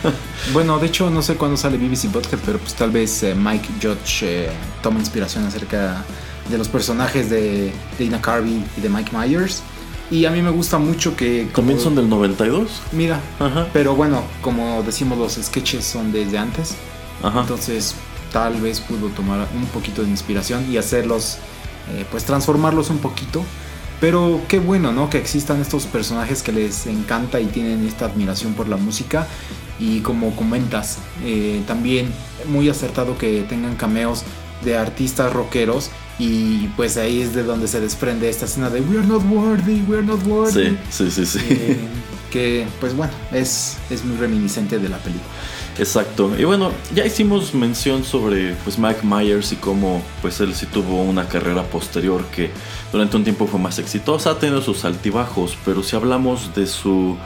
bueno, 0.52 0.78
de 0.78 0.88
hecho 0.88 1.08
no 1.08 1.22
sé 1.22 1.36
cuándo 1.36 1.56
sale 1.56 1.78
BBC 1.78 2.12
Podcast, 2.12 2.44
pero 2.44 2.58
pues 2.58 2.74
tal 2.74 2.90
vez 2.90 3.22
eh, 3.22 3.34
Mike 3.34 3.68
Judge 3.80 4.24
eh, 4.24 4.50
toma 4.82 4.98
inspiración 4.98 5.46
acerca 5.46 6.04
de 6.50 6.58
los 6.58 6.68
personajes 6.68 7.30
de 7.30 7.72
Dana 7.98 8.20
Carvey 8.20 8.62
y 8.76 8.80
de 8.82 8.90
Mike 8.90 9.16
Myers. 9.16 9.62
Y 10.10 10.26
a 10.26 10.30
mí 10.30 10.42
me 10.42 10.50
gusta 10.50 10.76
mucho 10.76 11.16
que... 11.16 11.48
¿También 11.54 11.80
son 11.80 11.94
del 11.94 12.10
92? 12.10 12.82
Mira, 12.92 13.20
pero 13.72 13.94
bueno, 13.94 14.22
como 14.42 14.82
decimos 14.82 15.16
los 15.16 15.42
sketches 15.42 15.86
son 15.86 16.12
desde 16.12 16.36
antes. 16.36 16.74
Ajá. 17.22 17.40
Entonces 17.40 17.94
tal 18.32 18.60
vez 18.60 18.80
pudo 18.80 19.08
tomar 19.08 19.46
un 19.54 19.66
poquito 19.66 20.02
de 20.02 20.08
inspiración 20.08 20.70
y 20.70 20.76
hacerlos, 20.76 21.38
eh, 21.92 22.04
pues 22.10 22.24
transformarlos 22.24 22.90
un 22.90 22.98
poquito. 22.98 23.44
Pero 24.00 24.40
qué 24.46 24.60
bueno, 24.60 24.92
¿no? 24.92 25.10
Que 25.10 25.18
existan 25.18 25.60
estos 25.60 25.86
personajes 25.86 26.42
que 26.42 26.52
les 26.52 26.86
encanta 26.86 27.40
y 27.40 27.46
tienen 27.46 27.86
esta 27.86 28.04
admiración 28.04 28.54
por 28.54 28.68
la 28.68 28.76
música. 28.76 29.26
Y 29.80 30.00
como 30.00 30.34
comentas, 30.36 30.98
eh, 31.24 31.62
también 31.66 32.12
muy 32.46 32.68
acertado 32.68 33.18
que 33.18 33.42
tengan 33.48 33.74
cameos 33.74 34.22
de 34.64 34.76
artistas 34.76 35.32
rockeros. 35.32 35.90
Y 36.20 36.68
pues 36.76 36.96
ahí 36.96 37.22
es 37.22 37.34
de 37.34 37.42
donde 37.42 37.68
se 37.68 37.80
desprende 37.80 38.28
esta 38.28 38.44
escena 38.44 38.70
de 38.70 38.80
We're 38.80 39.06
not 39.06 39.22
worthy, 39.30 39.82
we're 39.88 40.04
not 40.04 40.24
worthy. 40.26 40.76
Sí, 40.90 41.10
sí, 41.10 41.10
sí, 41.10 41.26
sí. 41.26 41.38
Eh, 41.48 41.78
que 42.30 42.66
pues 42.80 42.94
bueno, 42.94 43.12
es, 43.32 43.78
es 43.90 44.04
muy 44.04 44.16
reminiscente 44.16 44.78
de 44.78 44.88
la 44.88 44.98
película. 44.98 45.26
Exacto. 45.78 46.32
Y 46.36 46.44
bueno, 46.44 46.72
ya 46.92 47.06
hicimos 47.06 47.54
mención 47.54 48.02
sobre 48.02 48.54
pues 48.64 48.78
Mike 48.78 49.00
Myers 49.04 49.52
y 49.52 49.56
cómo 49.56 50.02
pues 50.20 50.40
él 50.40 50.54
sí 50.54 50.66
tuvo 50.66 51.02
una 51.02 51.28
carrera 51.28 51.62
posterior 51.62 52.24
que 52.26 52.50
durante 52.90 53.16
un 53.16 53.22
tiempo 53.22 53.46
fue 53.46 53.60
más 53.60 53.78
exitosa, 53.78 54.32
ha 54.32 54.38
tenido 54.38 54.60
sus 54.60 54.84
altibajos, 54.84 55.56
pero 55.64 55.84
si 55.84 55.94
hablamos 55.94 56.54
de 56.54 56.66
su 56.66 57.16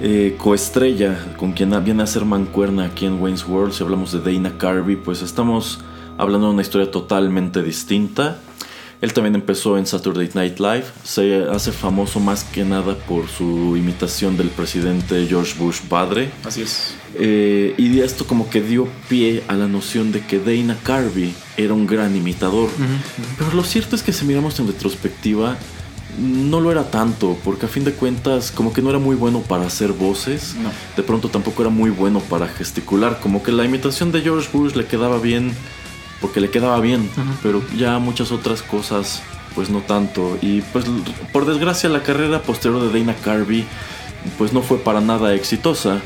eh, 0.00 0.36
coestrella 0.38 1.18
con 1.36 1.52
quien 1.52 1.72
viene 1.84 2.04
a 2.04 2.06
ser 2.06 2.24
mancuerna 2.24 2.84
aquí 2.84 3.06
en 3.06 3.20
Wayne's 3.20 3.46
World, 3.48 3.72
si 3.72 3.82
hablamos 3.82 4.12
de 4.12 4.20
Dana 4.20 4.56
Carvey, 4.58 4.94
pues 4.94 5.22
estamos 5.22 5.80
hablando 6.18 6.46
de 6.46 6.52
una 6.52 6.62
historia 6.62 6.90
totalmente 6.90 7.62
distinta. 7.62 8.38
Él 9.00 9.12
también 9.12 9.34
empezó 9.34 9.76
en 9.76 9.86
Saturday 9.86 10.30
Night 10.34 10.58
Live. 10.58 10.84
Se 11.04 11.44
hace 11.50 11.72
famoso 11.72 12.18
más 12.18 12.44
que 12.44 12.64
nada 12.64 12.96
por 12.96 13.28
su 13.28 13.76
imitación 13.76 14.36
del 14.36 14.48
presidente 14.48 15.26
George 15.28 15.54
Bush 15.58 15.80
padre. 15.82 16.30
Así 16.44 16.62
es. 16.62 16.94
Eh, 17.14 17.74
y 17.76 18.00
esto 18.00 18.26
como 18.26 18.48
que 18.48 18.62
dio 18.62 18.88
pie 19.08 19.42
a 19.48 19.54
la 19.54 19.68
noción 19.68 20.12
de 20.12 20.20
que 20.20 20.38
Dana 20.38 20.76
Carvey 20.82 21.34
era 21.56 21.74
un 21.74 21.86
gran 21.86 22.16
imitador. 22.16 22.70
Pero 23.38 23.52
lo 23.52 23.64
cierto 23.64 23.96
es 23.96 24.02
que 24.02 24.12
si 24.12 24.24
miramos 24.24 24.58
en 24.60 24.66
retrospectiva, 24.66 25.56
no 26.18 26.60
lo 26.60 26.72
era 26.72 26.90
tanto, 26.90 27.36
porque 27.44 27.66
a 27.66 27.68
fin 27.68 27.84
de 27.84 27.92
cuentas 27.92 28.50
como 28.50 28.72
que 28.72 28.80
no 28.80 28.88
era 28.90 28.98
muy 28.98 29.16
bueno 29.16 29.40
para 29.40 29.66
hacer 29.66 29.92
voces. 29.92 30.54
De 30.96 31.02
pronto 31.02 31.28
tampoco 31.28 31.62
era 31.62 31.70
muy 31.70 31.90
bueno 31.90 32.20
para 32.20 32.48
gesticular. 32.48 33.20
Como 33.20 33.42
que 33.42 33.52
la 33.52 33.64
imitación 33.64 34.12
de 34.12 34.22
George 34.22 34.48
Bush 34.52 34.74
le 34.74 34.86
quedaba 34.86 35.18
bien 35.18 35.54
porque 36.20 36.40
le 36.40 36.50
quedaba 36.50 36.80
bien, 36.80 37.08
pero 37.42 37.62
ya 37.76 37.98
muchas 37.98 38.32
otras 38.32 38.62
cosas 38.62 39.22
pues 39.54 39.70
no 39.70 39.80
tanto. 39.80 40.38
Y 40.42 40.60
pues 40.60 40.84
por 41.32 41.46
desgracia 41.46 41.88
la 41.88 42.02
carrera 42.02 42.42
posterior 42.42 42.80
de 42.80 42.98
Dana 42.98 43.14
Carvey 43.14 43.64
pues 44.38 44.52
no 44.52 44.62
fue 44.62 44.78
para 44.78 45.00
nada 45.00 45.34
exitosa. 45.34 46.00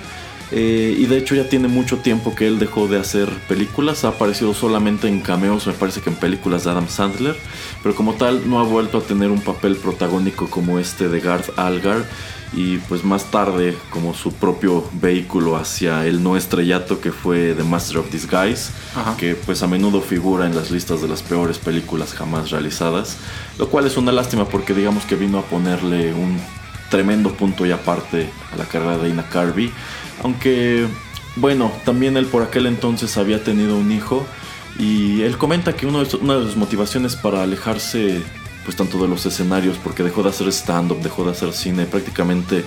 Eh, 0.53 0.97
y 0.99 1.07
de 1.07 1.19
hecho 1.19 1.37
ya 1.37 1.49
tiene 1.49 1.69
mucho 1.69 1.99
tiempo 1.99 2.35
que 2.35 2.49
él 2.49 2.59
dejó 2.59 2.89
de 2.89 2.99
hacer 2.99 3.29
películas, 3.47 4.05
ha 4.05 4.09
aparecido 4.09 4.53
solamente 4.53 5.07
en 5.07 5.21
cameos, 5.21 5.69
me 5.69 5.73
parece 5.73 6.01
que 6.01 6.11
en 6.11 6.17
películas 6.17 6.65
de 6.65 6.73
Adam 6.73 6.89
Sandler, 6.89 7.37
pero 7.85 7.95
como 7.95 8.15
tal 8.15 8.51
no 8.51 8.59
ha 8.59 8.65
vuelto 8.65 8.99
a 8.99 9.01
tener 9.01 9.31
un 9.31 9.43
papel 9.43 9.77
protagónico 9.77 10.51
como 10.51 10.81
este 10.81 11.09
de 11.09 11.21
Garth 11.21 11.57
Algar 11.57 12.05
y 12.53 12.79
pues 12.79 13.05
más 13.05 13.31
tarde 13.31 13.77
como 13.91 14.13
su 14.13 14.33
propio 14.33 14.89
vehículo 14.95 15.57
hacia 15.57 16.07
el 16.07 16.23
no 16.23 16.37
estrellato 16.37 17.01
que 17.01 17.13
fue 17.13 17.55
The 17.55 17.63
Master 17.63 17.99
of 17.99 18.11
Disguise, 18.11 18.73
que 19.19 19.35
pues 19.35 19.63
a 19.63 19.67
menudo 19.67 20.01
figura 20.01 20.47
en 20.47 20.57
las 20.57 20.71
listas 20.71 21.01
de 21.01 21.09
las 21.09 21.23
peores 21.23 21.59
películas 21.59 22.13
jamás 22.13 22.51
realizadas, 22.51 23.19
lo 23.59 23.69
cual 23.69 23.87
es 23.87 23.97
una 23.97 24.11
lástima 24.11 24.47
porque 24.47 24.75
digamos 24.75 25.05
que 25.05 25.15
vino 25.15 25.39
a 25.39 25.43
ponerle 25.43 26.13
un 26.13 26.41
tremendo 26.91 27.33
punto 27.33 27.65
y 27.67 27.71
aparte 27.71 28.29
a 28.53 28.57
la 28.57 28.65
carrera 28.65 28.99
de 28.99 29.11
Ina 29.11 29.29
Carvey, 29.29 29.71
aunque 30.25 30.89
bueno, 31.37 31.71
también 31.85 32.17
él 32.17 32.27
por 32.27 32.43
aquel 32.43 32.67
entonces 32.67 33.17
había 33.17 33.45
tenido 33.45 33.77
un 33.77 33.93
hijo 33.93 34.27
y 34.77 35.23
él 35.23 35.39
comenta 35.39 35.75
que 35.75 35.87
una 35.87 36.01
de 36.01 36.07
sus 36.11 36.57
motivaciones 36.57 37.15
para 37.15 37.43
alejarse 37.45 38.23
pues 38.71 38.77
tanto 38.77 39.03
de 39.03 39.09
los 39.09 39.27
escenarios, 39.27 39.79
porque 39.83 40.05
dejó 40.05 40.23
de 40.23 40.29
hacer 40.29 40.47
stand-up, 40.47 41.03
dejó 41.03 41.25
de 41.25 41.33
hacer 41.33 41.53
cine, 41.53 41.87
prácticamente 41.87 42.65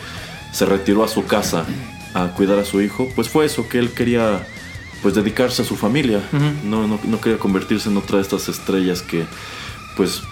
se 0.51 0.66
retiró 0.66 1.01
a 1.01 1.08
su 1.08 1.24
casa 1.24 1.66
a 2.14 2.28
cuidar 2.36 2.60
a 2.60 2.66
su 2.66 2.82
hijo, 2.82 3.08
pues 3.16 3.30
fue 3.30 3.45
eso, 3.45 3.70
que 3.70 3.80
él 3.80 3.93
quería 3.93 4.45
pues 5.01 5.16
dedicarse 5.16 5.62
a 5.62 5.66
su 5.66 5.78
familia, 5.78 6.20
no, 6.66 6.88
no, 6.88 6.99
no, 7.01 7.22
quería 7.22 7.39
convertirse 7.39 7.88
en 7.88 7.95
otra 7.95 8.18
de 8.18 8.24
estas 8.24 8.49
estrellas 8.49 9.01
que 9.01 9.24
pues 9.95 10.24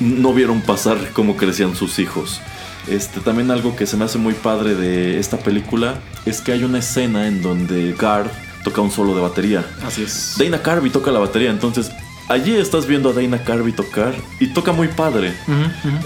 no 0.00 0.34
vieron 0.34 0.60
pasar 0.60 0.98
cómo 1.14 1.38
crecían 1.38 1.74
sus 1.74 1.98
hijos. 1.98 2.42
Este, 2.86 3.20
también 3.20 3.50
algo 3.50 3.74
que 3.74 3.86
se 3.86 3.96
me 3.96 4.04
hace 4.04 4.18
muy 4.18 4.34
padre 4.34 4.74
de 4.74 5.18
esta 5.18 5.38
película 5.38 5.94
es 6.26 6.42
que 6.42 6.52
hay 6.52 6.62
una 6.62 6.80
escena 6.80 7.26
en 7.26 7.40
donde 7.40 7.94
Garth 7.94 8.34
toca 8.64 8.82
un 8.82 8.90
solo 8.90 9.14
de 9.14 9.22
batería. 9.22 9.64
Así 9.82 10.02
es. 10.02 10.34
Dana 10.38 10.60
Carvey 10.60 10.90
toca 10.90 11.10
la 11.10 11.20
batería, 11.20 11.48
entonces 11.50 11.90
allí 12.28 12.54
estás 12.54 12.86
viendo 12.86 13.10
a 13.10 13.12
Dana 13.12 13.42
Carvey 13.44 13.72
tocar 13.72 14.14
y 14.40 14.48
toca 14.48 14.72
muy 14.72 14.88
padre. 14.88 15.34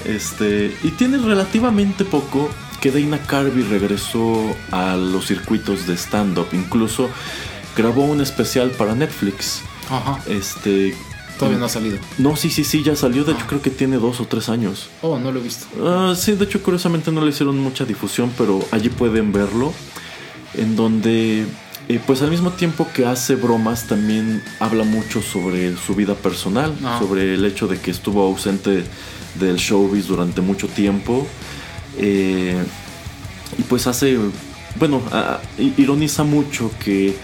Este, 0.04 0.74
y 0.82 0.90
tiene 0.90 1.18
relativamente 1.18 2.04
poco 2.04 2.48
que 2.80 2.90
Dana 2.90 3.18
Carvey 3.18 3.62
regresó 3.64 4.56
a 4.70 4.96
los 4.96 5.26
circuitos 5.26 5.86
de 5.86 5.94
stand-up. 5.96 6.48
Incluso 6.52 7.08
grabó 7.76 8.04
un 8.04 8.20
especial 8.20 8.70
para 8.70 8.94
Netflix. 8.94 9.62
Este, 10.26 10.94
Todavía 11.38 11.58
no 11.58 11.64
ha 11.64 11.70
salido. 11.70 11.96
No, 12.18 12.36
sí, 12.36 12.50
sí, 12.50 12.64
sí, 12.64 12.82
ya 12.82 12.94
salió. 12.94 13.24
De 13.24 13.32
hecho, 13.32 13.46
creo 13.48 13.62
que 13.62 13.70
tiene 13.70 13.96
dos 13.96 14.20
o 14.20 14.26
tres 14.26 14.50
años. 14.50 14.90
Oh, 15.00 15.18
no 15.18 15.32
lo 15.32 15.40
he 15.40 15.42
visto. 15.42 15.66
Ah, 15.82 16.14
sí, 16.14 16.32
de 16.32 16.44
hecho, 16.44 16.62
curiosamente 16.62 17.10
no 17.10 17.22
le 17.22 17.30
hicieron 17.30 17.58
mucha 17.58 17.86
difusión, 17.86 18.30
pero 18.36 18.60
allí 18.72 18.90
pueden 18.90 19.32
verlo. 19.32 19.72
En 20.52 20.76
donde, 20.76 21.46
eh, 21.90 22.00
pues 22.06 22.22
al 22.22 22.30
mismo 22.30 22.52
tiempo 22.52 22.86
que 22.94 23.04
hace 23.04 23.34
bromas, 23.34 23.88
también 23.88 24.40
habla 24.60 24.84
mucho 24.84 25.20
sobre 25.20 25.76
su 25.76 25.96
vida 25.96 26.14
personal, 26.14 26.72
Ah. 26.84 26.98
sobre 27.00 27.34
el 27.34 27.44
hecho 27.44 27.66
de 27.66 27.78
que 27.80 27.90
estuvo 27.90 28.22
ausente 28.22 28.84
del 29.40 29.56
showbiz 29.56 30.06
durante 30.06 30.40
mucho 30.40 30.68
tiempo. 30.68 31.26
Eh, 31.98 32.56
y 33.58 33.62
pues 33.62 33.88
hace, 33.88 34.16
bueno, 34.78 35.02
ironiza 35.76 36.22
mucho 36.22 36.70
que 36.78 37.16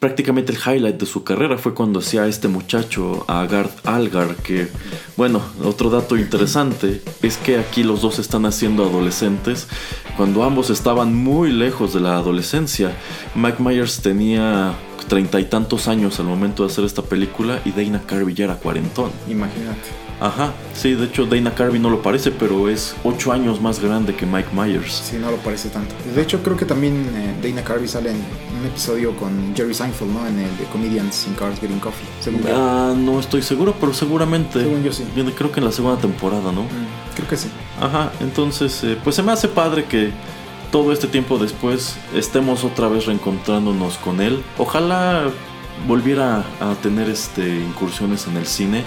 prácticamente 0.00 0.52
el 0.52 0.58
highlight 0.58 0.98
de 0.98 1.06
su 1.06 1.22
carrera 1.22 1.58
fue 1.58 1.74
cuando 1.74 2.00
hacía 2.00 2.22
a 2.22 2.26
este 2.26 2.48
muchacho, 2.48 3.24
a 3.28 3.46
Garth 3.46 3.86
Algar, 3.86 4.34
que, 4.36 4.68
bueno, 5.16 5.42
otro 5.62 5.90
dato 5.90 6.16
interesante 6.16 7.02
es 7.22 7.36
que 7.36 7.58
aquí 7.58 7.84
los 7.84 8.00
dos 8.00 8.18
están 8.18 8.46
haciendo 8.46 8.84
adolescentes, 8.84 9.68
cuando 10.16 10.42
ambos 10.42 10.70
estaban 10.70 11.14
muy 11.14 11.52
lejos 11.52 11.92
de 11.92 12.00
la 12.00 12.16
adolescencia. 12.16 12.96
Mike 13.34 13.62
Myers 13.62 14.00
tenía 14.00 14.74
treinta 15.06 15.38
y 15.38 15.44
tantos 15.44 15.86
años 15.86 16.18
al 16.18 16.26
momento 16.26 16.64
de 16.64 16.72
hacer 16.72 16.84
esta 16.84 17.02
película 17.02 17.60
y 17.64 17.72
Dana 17.72 18.02
Carvey 18.06 18.34
era 18.38 18.56
cuarentón. 18.56 19.10
Imagínate. 19.28 20.09
Ajá, 20.20 20.52
sí, 20.74 20.94
de 20.94 21.06
hecho 21.06 21.24
Dana 21.24 21.54
Carvey 21.54 21.80
no 21.80 21.88
lo 21.88 22.02
parece, 22.02 22.30
pero 22.30 22.68
es 22.68 22.94
ocho 23.04 23.32
años 23.32 23.60
más 23.60 23.80
grande 23.80 24.14
que 24.14 24.26
Mike 24.26 24.50
Myers. 24.52 24.92
Sí, 24.92 25.16
no 25.18 25.30
lo 25.30 25.38
parece 25.38 25.70
tanto. 25.70 25.94
De 26.14 26.20
hecho, 26.20 26.42
creo 26.42 26.56
que 26.58 26.66
también 26.66 26.94
eh, 27.14 27.34
Dana 27.42 27.64
Carvey 27.64 27.88
sale 27.88 28.10
en 28.10 28.16
un 28.16 28.66
episodio 28.66 29.16
con 29.16 29.54
Jerry 29.56 29.72
Seinfeld, 29.72 30.12
¿no? 30.12 30.26
En 30.26 30.38
el 30.38 30.56
de 30.58 30.64
Comedians 30.64 31.26
in 31.26 31.34
Cars 31.34 31.58
Getting 31.58 31.80
Coffee. 31.80 32.06
Según 32.20 32.42
yo. 32.42 32.48
Ah, 32.54 32.94
no 32.94 33.18
estoy 33.18 33.40
seguro, 33.40 33.74
pero 33.80 33.94
seguramente. 33.94 34.60
Según 34.60 34.82
yo 34.82 34.92
sí. 34.92 35.04
Viene, 35.14 35.32
Creo 35.32 35.50
que 35.50 35.60
en 35.60 35.66
la 35.66 35.72
segunda 35.72 35.98
temporada, 35.98 36.52
¿no? 36.52 36.64
Mm, 36.64 37.16
creo 37.16 37.28
que 37.28 37.36
sí. 37.38 37.48
Ajá, 37.80 38.12
entonces, 38.20 38.84
eh, 38.84 38.98
pues 39.02 39.16
se 39.16 39.22
me 39.22 39.32
hace 39.32 39.48
padre 39.48 39.86
que 39.86 40.10
todo 40.70 40.92
este 40.92 41.06
tiempo 41.06 41.38
después 41.38 41.96
estemos 42.14 42.62
otra 42.62 42.88
vez 42.88 43.06
reencontrándonos 43.06 43.96
con 43.96 44.20
él. 44.20 44.42
Ojalá 44.58 45.30
volviera 45.86 46.44
a 46.60 46.74
tener 46.82 47.08
este 47.08 47.56
incursiones 47.58 48.26
en 48.26 48.36
el 48.36 48.46
cine 48.46 48.84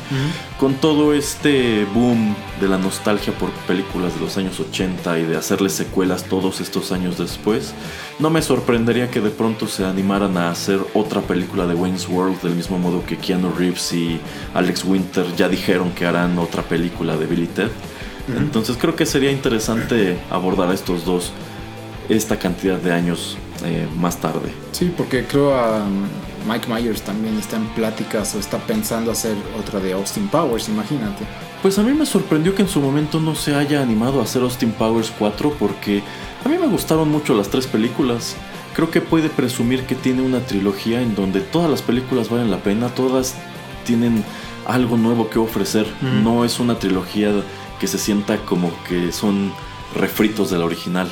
con 0.59 0.75
todo 0.75 1.13
este 1.13 1.85
boom 1.93 2.35
de 2.61 2.67
la 2.67 2.77
nostalgia 2.77 3.33
por 3.33 3.49
películas 3.67 4.13
de 4.15 4.21
los 4.21 4.37
años 4.37 4.59
80 4.59 5.19
y 5.19 5.23
de 5.23 5.37
hacerle 5.37 5.69
secuelas 5.69 6.23
todos 6.23 6.61
estos 6.61 6.91
años 6.91 7.17
después, 7.17 7.73
no 8.19 8.29
me 8.29 8.41
sorprendería 8.41 9.09
que 9.09 9.21
de 9.21 9.29
pronto 9.29 9.67
se 9.67 9.85
animaran 9.85 10.37
a 10.37 10.49
hacer 10.49 10.79
otra 10.93 11.21
película 11.21 11.67
de 11.67 11.73
Wayne's 11.73 12.07
World 12.07 12.41
del 12.41 12.55
mismo 12.55 12.77
modo 12.77 13.05
que 13.05 13.17
Keanu 13.17 13.51
Reeves 13.57 13.93
y 13.93 14.19
Alex 14.53 14.85
Winter 14.85 15.25
ya 15.35 15.49
dijeron 15.49 15.91
que 15.91 16.05
harán 16.05 16.37
otra 16.39 16.63
película 16.63 17.17
de 17.17 17.25
Billy 17.25 17.47
Ted. 17.47 17.69
Entonces 18.37 18.77
creo 18.79 18.95
que 18.95 19.05
sería 19.05 19.31
interesante 19.31 20.17
abordar 20.29 20.69
a 20.69 20.73
estos 20.73 21.03
dos 21.03 21.33
esta 22.09 22.37
cantidad 22.37 22.77
de 22.77 22.91
años 22.91 23.37
eh, 23.65 23.87
más 23.97 24.17
tarde. 24.17 24.51
Sí, 24.71 24.93
porque 24.95 25.25
creo 25.25 25.53
a 25.55 25.83
um, 25.83 26.05
Mike 26.47 26.67
Myers 26.67 27.01
también 27.01 27.37
está 27.37 27.57
en 27.57 27.65
pláticas 27.69 28.35
o 28.35 28.39
está 28.39 28.57
pensando 28.59 29.11
hacer 29.11 29.35
otra 29.59 29.79
de 29.79 29.93
Austin 29.93 30.27
Powers, 30.27 30.69
imagínate. 30.69 31.25
Pues 31.61 31.79
a 31.79 31.83
mí 31.83 31.93
me 31.93 32.05
sorprendió 32.05 32.53
que 32.55 32.63
en 32.63 32.67
su 32.67 32.81
momento 32.81 33.19
no 33.19 33.35
se 33.35 33.55
haya 33.55 33.81
animado 33.81 34.19
a 34.19 34.23
hacer 34.23 34.41
Austin 34.41 34.71
Powers 34.71 35.11
4 35.17 35.55
porque 35.57 36.03
a 36.43 36.49
mí 36.49 36.57
me 36.57 36.67
gustaron 36.67 37.09
mucho 37.09 37.33
las 37.33 37.49
tres 37.49 37.67
películas. 37.67 38.35
Creo 38.75 38.91
que 38.91 39.01
puede 39.01 39.29
presumir 39.29 39.85
que 39.85 39.95
tiene 39.95 40.21
una 40.21 40.39
trilogía 40.39 41.01
en 41.01 41.15
donde 41.15 41.39
todas 41.39 41.69
las 41.69 41.81
películas 41.81 42.29
valen 42.29 42.51
la 42.51 42.57
pena, 42.57 42.89
todas 42.89 43.35
tienen 43.85 44.23
algo 44.65 44.97
nuevo 44.97 45.29
que 45.29 45.39
ofrecer. 45.39 45.85
No 46.01 46.43
es 46.43 46.59
una 46.59 46.79
trilogía 46.79 47.31
que 47.79 47.87
se 47.87 47.97
sienta 47.97 48.37
como 48.45 48.71
que 48.87 49.11
son 49.11 49.53
refritos 49.95 50.49
de 50.49 50.57
la 50.57 50.65
original. 50.65 51.11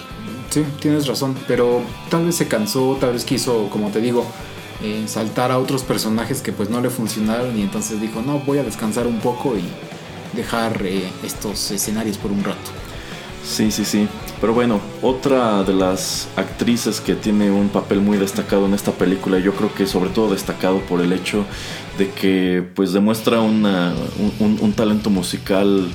Sí, 0.49 0.65
tienes 0.79 1.07
razón, 1.07 1.36
pero 1.47 1.82
tal 2.09 2.25
vez 2.25 2.36
se 2.36 2.47
cansó, 2.47 2.97
tal 2.99 3.13
vez 3.13 3.23
quiso, 3.23 3.69
como 3.69 3.89
te 3.89 4.01
digo, 4.01 4.25
eh, 4.84 5.03
saltar 5.07 5.51
a 5.51 5.57
otros 5.59 5.84
personajes 5.84 6.41
que 6.41 6.51
pues 6.51 6.69
no 6.69 6.82
le 6.82 6.89
funcionaron 6.89 7.57
y 7.57 7.61
entonces 7.61 8.01
dijo, 8.01 8.21
no, 8.21 8.39
voy 8.39 8.57
a 8.59 8.63
descansar 8.63 9.07
un 9.07 9.19
poco 9.19 9.55
y 9.57 9.63
dejar 10.36 10.82
eh, 10.86 11.09
estos 11.23 11.71
escenarios 11.71 12.17
por 12.17 12.32
un 12.32 12.43
rato. 12.43 12.71
Sí, 13.43 13.71
sí, 13.71 13.86
sí. 13.86 14.07
Pero 14.39 14.53
bueno, 14.53 14.79
otra 15.01 15.63
de 15.63 15.73
las 15.73 16.27
actrices 16.36 17.01
que 17.01 17.15
tiene 17.15 17.49
un 17.51 17.69
papel 17.69 17.99
muy 17.99 18.17
destacado 18.17 18.65
en 18.67 18.73
esta 18.75 18.91
película, 18.91 19.39
yo 19.39 19.53
creo 19.55 19.73
que 19.73 19.88
sobre 19.88 20.11
todo 20.11 20.32
destacado 20.32 20.79
por 20.82 21.01
el 21.01 21.11
hecho 21.11 21.45
de 21.97 22.09
que 22.11 22.63
pues 22.75 22.93
demuestra 22.93 23.41
una- 23.41 23.93
un, 24.19 24.34
un- 24.47 24.57
un 24.61 24.73
talento 24.73 25.09
musical 25.09 25.88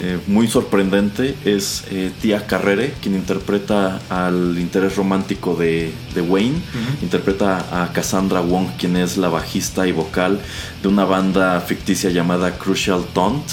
eh, 0.00 0.18
muy 0.26 0.48
sorprendente, 0.48 1.34
es 1.44 1.84
eh, 1.90 2.10
Tia 2.20 2.46
Carrere, 2.46 2.94
quien 3.00 3.14
interpreta 3.14 4.00
al 4.10 4.56
interés 4.58 4.96
romántico 4.96 5.54
de, 5.54 5.92
de 6.14 6.20
Wayne. 6.20 6.56
Interpreta 7.02 7.82
a 7.84 7.92
Cassandra 7.92 8.40
Wong, 8.40 8.66
quien 8.78 8.96
es 8.96 9.16
la 9.16 9.28
bajista 9.28 9.86
y 9.86 9.92
vocal 9.92 10.40
de 10.82 10.88
una 10.88 11.04
banda 11.04 11.60
ficticia 11.60 12.10
llamada 12.10 12.58
Crucial 12.58 13.04
Taunt. 13.14 13.44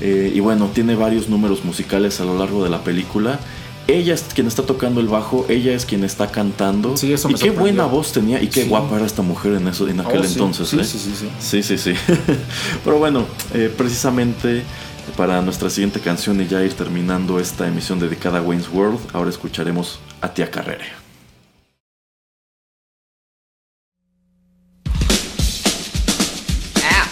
Eh, 0.00 0.32
y 0.34 0.40
bueno, 0.40 0.70
tiene 0.74 0.94
varios 0.94 1.28
números 1.28 1.64
musicales 1.64 2.20
a 2.20 2.24
lo 2.24 2.36
largo 2.38 2.62
de 2.64 2.70
la 2.70 2.82
película. 2.84 3.38
Ella 3.88 4.14
es 4.14 4.22
quien 4.32 4.46
está 4.46 4.62
tocando 4.62 5.00
el 5.00 5.08
bajo, 5.08 5.44
ella 5.48 5.72
es 5.74 5.84
quien 5.86 6.04
está 6.04 6.30
cantando. 6.30 6.96
Sí, 6.96 7.12
eso 7.12 7.28
y 7.30 7.34
qué 7.34 7.50
buena 7.50 7.84
voz 7.86 8.12
tenía 8.12 8.40
y 8.40 8.46
qué 8.46 8.62
Sí. 8.62 8.68
guapa 8.68 8.96
era 8.96 9.06
esta 9.06 9.22
mujer 9.22 9.54
en, 9.54 9.66
eso, 9.68 9.88
en 9.88 10.00
aquel 10.00 10.20
Oh, 10.20 10.24
sí, 10.24 10.32
entonces. 10.34 10.68
sí, 10.68 10.78
¿eh? 10.78 10.84
sí, 10.84 10.98
sí, 10.98 11.12
sí. 11.18 11.28
Sí, 11.40 11.62
sí, 11.64 11.78
sí. 11.78 11.92
Pero 12.84 12.98
bueno, 12.98 13.26
precisamente 13.76 14.62
para 15.16 15.40
nuestra 15.42 15.68
siguiente 15.70 16.00
canción 16.00 16.40
y 16.40 16.46
ya 16.46 16.62
ir 16.62 16.74
terminando 16.74 17.38
esta 17.38 17.66
emisión 17.66 17.98
dedicada 17.98 18.38
a 18.38 18.42
Wayne's 18.42 18.68
World, 18.68 19.00
ahora 19.12 19.30
escucharemos 19.30 19.98
a 20.20 20.28
Tía 20.32 20.50
Carrere. 20.50 20.86
Ow. 26.76 27.06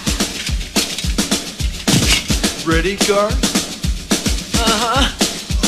Ready, 2.67 2.97
Gar? 2.97 3.31
Uh-huh. 4.55 5.07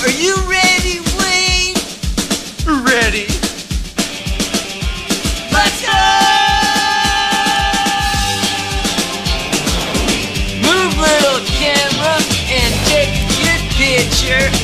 Are 0.03 0.11
you 0.11 0.52
yeah. 14.33 14.62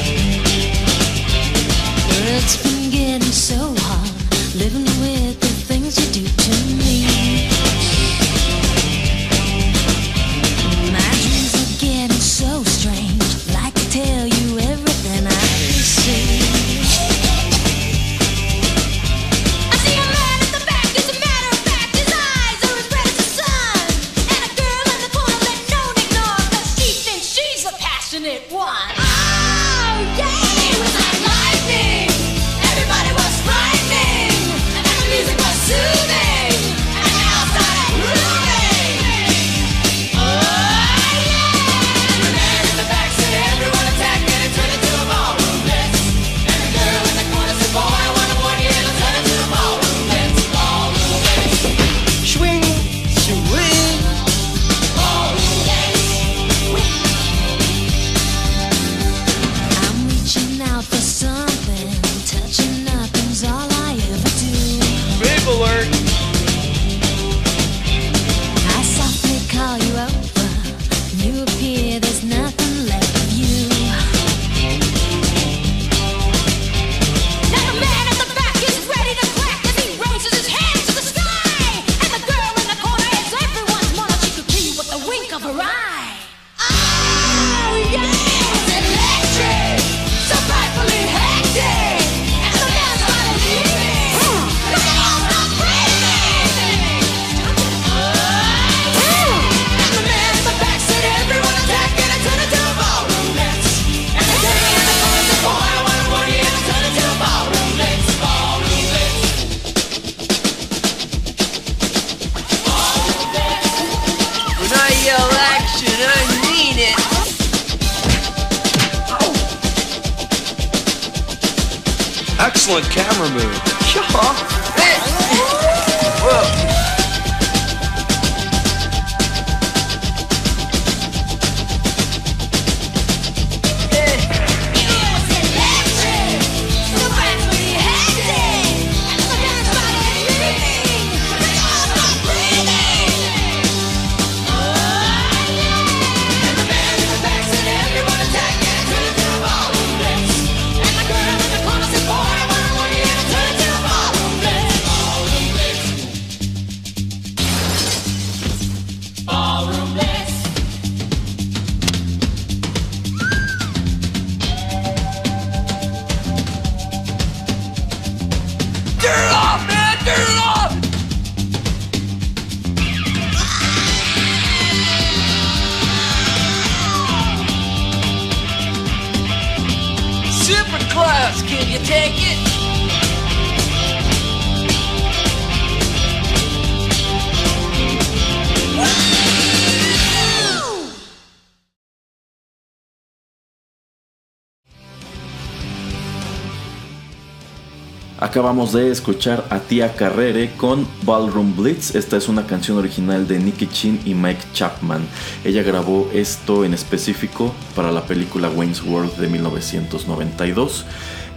Acabamos 198.49 198.73
de 198.73 198.91
escuchar 198.91 199.45
a 199.51 199.59
Tia 199.59 199.95
Carrere 199.95 200.53
con 200.57 200.89
Ballroom 201.03 201.55
Blitz. 201.55 201.95
Esta 201.95 202.17
es 202.17 202.31
una 202.31 202.47
canción 202.47 202.79
original 202.79 203.29
de 203.29 203.39
Nicky 203.39 203.67
Chin 203.67 204.01
y 204.07 204.15
Mike 204.15 204.41
Chapman. 204.55 205.07
Ella 205.45 205.63
grabó 205.63 206.09
esto 206.15 206.65
en 206.65 206.73
específico 206.73 207.53
para 207.77 207.93
la 207.93 208.07
película 208.07 208.49
Wayne's 208.49 208.83
World 208.83 209.19
de 209.19 209.29
1992. 209.29 210.87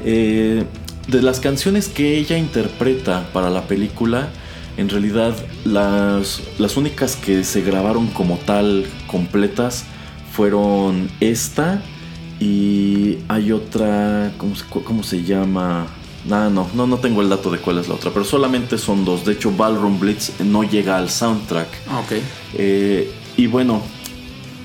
Eh, 0.06 0.64
de 1.10 1.22
las 1.22 1.42
canciones 1.42 1.90
que 1.90 2.18
ella 2.18 2.38
interpreta 2.38 3.28
para 3.34 3.50
la 3.50 3.68
película, 3.68 4.30
en 4.78 4.88
realidad 4.88 5.36
las, 5.66 6.42
las 6.60 6.78
únicas 6.78 7.18
que 7.18 7.44
se 7.44 7.60
grabaron 7.60 8.08
como 8.08 8.38
tal 8.38 8.86
completas 9.08 9.84
fueron 10.32 11.12
esta 11.20 11.82
y 12.40 13.18
hay 13.28 13.52
otra, 13.52 14.32
¿cómo 14.38 14.56
cómo 14.86 15.04
se 15.04 15.26
llama? 15.26 15.88
Ah, 16.30 16.50
no, 16.52 16.70
no, 16.76 16.86
no 16.86 16.98
tengo 16.98 17.22
el 17.22 17.30
dato 17.30 17.50
de 17.50 17.58
cuál 17.58 17.80
es 17.80 17.88
la 17.88 17.96
otra, 17.96 18.12
pero 18.12 18.26
solamente 18.26 18.78
son 18.78 19.06
dos. 19.06 19.26
De 19.26 19.34
hecho, 19.34 19.52
Ballroom 19.52 20.00
Blitz 20.00 20.40
no 20.42 20.64
llega 20.64 20.98
al 20.98 21.10
soundtrack. 21.10 21.68
Ah, 21.90 22.00
ok. 22.00 22.12
Eh, 22.54 23.12
y 23.38 23.48
bueno, 23.48 23.82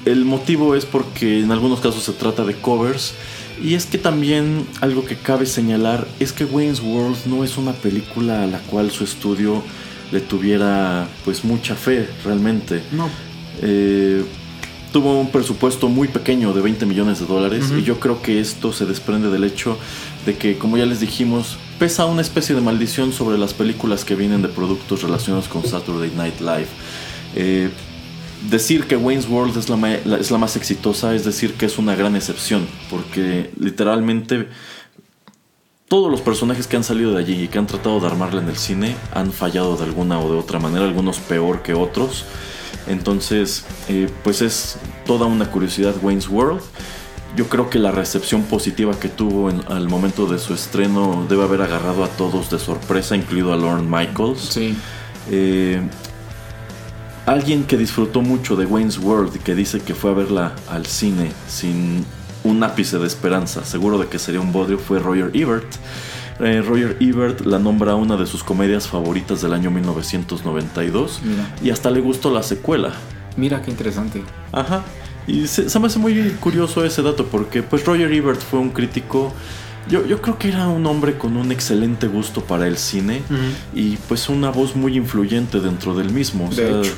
el 0.04 0.24
motivo 0.24 0.74
es 0.74 0.84
porque 0.84 1.40
en 1.40 1.50
algunos 1.50 1.80
casos 1.80 2.02
se 2.02 2.12
trata 2.12 2.44
de 2.44 2.54
covers. 2.54 3.14
Y 3.62 3.74
es 3.74 3.86
que 3.86 3.96
también 3.96 4.66
algo 4.82 5.06
que 5.06 5.16
cabe 5.16 5.46
señalar 5.46 6.06
es 6.20 6.32
que 6.32 6.44
Wayne's 6.44 6.80
World 6.80 7.16
no 7.24 7.42
es 7.42 7.56
una 7.56 7.72
película 7.72 8.42
a 8.42 8.46
la 8.46 8.58
cual 8.58 8.90
su 8.90 9.04
estudio 9.04 9.62
le 10.12 10.20
tuviera 10.20 11.08
pues 11.24 11.42
mucha 11.42 11.74
fe 11.74 12.08
realmente. 12.22 12.82
No. 12.92 13.08
Eh, 13.62 14.22
tuvo 14.92 15.18
un 15.18 15.30
presupuesto 15.30 15.88
muy 15.88 16.08
pequeño 16.08 16.52
de 16.52 16.60
20 16.60 16.86
millones 16.86 17.20
de 17.20 17.26
dólares 17.26 17.72
y 17.76 17.82
yo 17.82 17.98
creo 17.98 18.22
que 18.22 18.40
esto 18.40 18.72
se 18.72 18.86
desprende 18.86 19.30
del 19.30 19.44
hecho 19.44 19.76
de 20.26 20.36
que, 20.36 20.58
como 20.58 20.76
ya 20.76 20.84
les 20.84 21.00
dijimos, 21.00 21.56
pesa 21.78 22.04
una 22.04 22.20
especie 22.20 22.54
de 22.54 22.60
maldición 22.60 23.12
sobre 23.12 23.38
las 23.38 23.54
películas 23.54 24.04
que 24.04 24.16
vienen 24.16 24.42
de 24.42 24.48
productos 24.48 25.02
relacionados 25.02 25.48
con 25.48 25.64
Saturday 25.64 26.10
Night 26.16 26.40
Live. 26.40 26.68
Eh, 27.34 27.70
decir 28.50 28.84
que 28.84 28.96
Wayne's 28.96 29.28
World 29.28 29.56
es 29.56 29.68
la, 29.68 29.94
es 29.94 30.30
la 30.30 30.38
más 30.38 30.56
exitosa 30.56 31.14
es 31.14 31.24
decir 31.24 31.54
que 31.54 31.66
es 31.66 31.78
una 31.78 31.94
gran 31.94 32.16
excepción, 32.16 32.66
porque 32.90 33.50
literalmente 33.58 34.48
todos 35.88 36.10
los 36.10 36.20
personajes 36.20 36.66
que 36.66 36.76
han 36.76 36.84
salido 36.84 37.12
de 37.12 37.20
allí 37.20 37.44
y 37.44 37.48
que 37.48 37.58
han 37.58 37.66
tratado 37.66 38.00
de 38.00 38.06
armarla 38.08 38.42
en 38.42 38.48
el 38.48 38.56
cine 38.56 38.96
han 39.14 39.32
fallado 39.32 39.76
de 39.76 39.84
alguna 39.84 40.18
o 40.18 40.30
de 40.30 40.38
otra 40.38 40.58
manera, 40.58 40.84
algunos 40.84 41.18
peor 41.18 41.62
que 41.62 41.74
otros. 41.74 42.24
Entonces, 42.88 43.64
eh, 43.88 44.08
pues 44.24 44.42
es 44.42 44.78
toda 45.04 45.26
una 45.26 45.50
curiosidad 45.50 45.94
Wayne's 46.02 46.28
World. 46.28 46.62
Yo 47.36 47.48
creo 47.48 47.68
que 47.68 47.78
la 47.78 47.90
recepción 47.90 48.42
positiva 48.44 48.98
que 48.98 49.08
tuvo 49.08 49.50
en- 49.50 49.60
al 49.68 49.88
momento 49.88 50.26
de 50.26 50.38
su 50.38 50.54
estreno 50.54 51.26
debe 51.28 51.42
haber 51.44 51.60
agarrado 51.62 52.02
a 52.02 52.08
todos 52.08 52.50
de 52.50 52.58
sorpresa, 52.58 53.14
incluido 53.14 53.52
a 53.52 53.56
Lorne 53.56 53.82
Michaels. 53.88 54.40
Sí. 54.40 54.74
Eh, 55.30 55.82
alguien 57.26 57.64
que 57.64 57.76
disfrutó 57.76 58.22
mucho 58.22 58.56
de 58.56 58.64
Wayne's 58.64 58.98
World 58.98 59.36
y 59.36 59.38
que 59.40 59.54
dice 59.54 59.80
que 59.80 59.94
fue 59.94 60.12
a 60.12 60.14
verla 60.14 60.52
al 60.70 60.86
cine 60.86 61.30
sin 61.48 62.06
un 62.44 62.62
ápice 62.62 62.98
de 62.98 63.06
esperanza, 63.06 63.64
seguro 63.64 63.98
de 63.98 64.06
que 64.06 64.18
sería 64.18 64.40
un 64.40 64.52
bodrio, 64.52 64.78
fue 64.78 64.98
Roger 65.00 65.30
Ebert. 65.34 65.66
Eh, 66.38 66.62
Roger 66.62 66.96
Ebert 67.00 67.40
la 67.44 67.58
nombra 67.58 67.94
una 67.96 68.16
de 68.16 68.26
sus 68.26 68.44
comedias 68.44 68.86
favoritas 68.86 69.42
del 69.42 69.52
año 69.52 69.70
1992 69.70 71.20
Mira. 71.24 71.54
y 71.62 71.70
hasta 71.70 71.90
le 71.90 72.00
gustó 72.00 72.30
la 72.32 72.42
secuela. 72.42 72.92
Mira 73.36 73.60
qué 73.62 73.70
interesante. 73.70 74.22
Ajá. 74.52 74.82
Y 75.26 75.46
se, 75.46 75.68
se 75.68 75.78
me 75.80 75.86
hace 75.86 75.98
muy 75.98 76.14
curioso 76.40 76.84
ese 76.84 77.02
dato 77.02 77.26
porque 77.26 77.62
pues 77.62 77.84
Roger 77.84 78.12
Ebert 78.12 78.40
fue 78.40 78.60
un 78.60 78.70
crítico, 78.70 79.32
yo, 79.88 80.04
yo 80.06 80.20
creo 80.20 80.38
que 80.38 80.48
era 80.48 80.68
un 80.68 80.86
hombre 80.86 81.16
con 81.16 81.36
un 81.36 81.52
excelente 81.52 82.06
gusto 82.06 82.42
para 82.42 82.66
el 82.66 82.76
cine 82.76 83.22
y 83.74 83.96
pues 84.08 84.28
una 84.28 84.50
voz 84.50 84.74
muy 84.74 84.96
influyente 84.96 85.60
dentro 85.60 85.94
del 85.94 86.10
mismo. 86.12 86.48
O 86.48 86.54
De 86.54 86.80
hecho. 86.80 86.92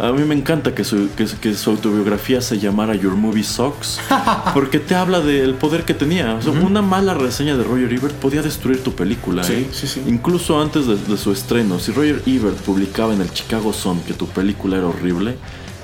A 0.00 0.10
mí 0.10 0.22
me 0.24 0.34
encanta 0.34 0.74
que 0.74 0.84
su, 0.84 1.10
que, 1.14 1.26
que 1.26 1.54
su 1.54 1.70
autobiografía 1.70 2.40
se 2.40 2.58
llamara 2.58 2.94
Your 2.94 3.14
Movie 3.14 3.44
Sucks 3.44 4.00
porque 4.54 4.78
te 4.78 4.94
habla 4.94 5.20
del 5.20 5.54
poder 5.54 5.84
que 5.84 5.92
tenía. 5.92 6.34
O 6.34 6.42
sea, 6.42 6.52
Una 6.52 6.80
mala 6.80 7.12
reseña 7.12 7.56
de 7.56 7.62
Roger 7.62 7.92
Ebert 7.92 8.14
podía 8.14 8.40
destruir 8.42 8.82
tu 8.82 8.94
película. 8.94 9.44
Sí, 9.44 9.52
¿eh? 9.52 9.68
sí, 9.70 9.86
sí. 9.86 10.02
Incluso 10.06 10.60
antes 10.60 10.86
de, 10.86 10.96
de 10.96 11.16
su 11.18 11.30
estreno, 11.30 11.78
si 11.78 11.92
Roger 11.92 12.22
Ebert 12.26 12.56
publicaba 12.58 13.12
en 13.12 13.20
el 13.20 13.30
Chicago 13.32 13.72
Sun 13.74 14.00
que 14.00 14.14
tu 14.14 14.26
película 14.26 14.78
era 14.78 14.86
horrible, 14.86 15.36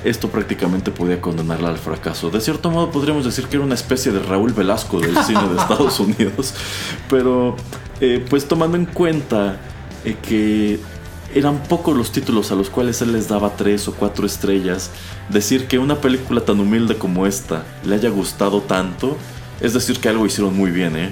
esto 0.04 0.28
prácticamente 0.28 0.90
podía 0.90 1.20
condenarla 1.20 1.68
al 1.70 1.78
fracaso. 1.78 2.30
De 2.30 2.40
cierto 2.40 2.70
modo 2.70 2.90
podríamos 2.90 3.24
decir 3.24 3.46
que 3.46 3.56
era 3.56 3.64
una 3.64 3.74
especie 3.74 4.12
de 4.12 4.20
Raúl 4.20 4.52
Velasco 4.52 5.00
del 5.00 5.16
cine 5.24 5.48
de 5.48 5.56
Estados 5.60 5.98
Unidos. 6.00 6.54
Pero 7.10 7.56
eh, 8.00 8.24
pues 8.28 8.46
tomando 8.46 8.76
en 8.76 8.86
cuenta 8.86 9.60
eh, 10.04 10.16
que 10.22 10.78
eran 11.34 11.62
pocos 11.64 11.96
los 11.96 12.10
títulos 12.12 12.50
a 12.52 12.54
los 12.54 12.70
cuales 12.70 13.02
él 13.02 13.12
les 13.12 13.28
daba 13.28 13.54
tres 13.56 13.86
o 13.88 13.92
cuatro 13.92 14.24
estrellas, 14.24 14.90
decir 15.28 15.66
que 15.66 15.78
una 15.78 15.96
película 15.96 16.40
tan 16.40 16.58
humilde 16.58 16.96
como 16.96 17.26
esta 17.26 17.64
le 17.84 17.96
haya 17.96 18.08
gustado 18.08 18.62
tanto, 18.62 19.14
es 19.60 19.74
decir 19.74 19.98
que 19.98 20.08
algo 20.08 20.24
hicieron 20.24 20.56
muy 20.56 20.70
bien, 20.70 20.96
¿eh? 20.96 21.10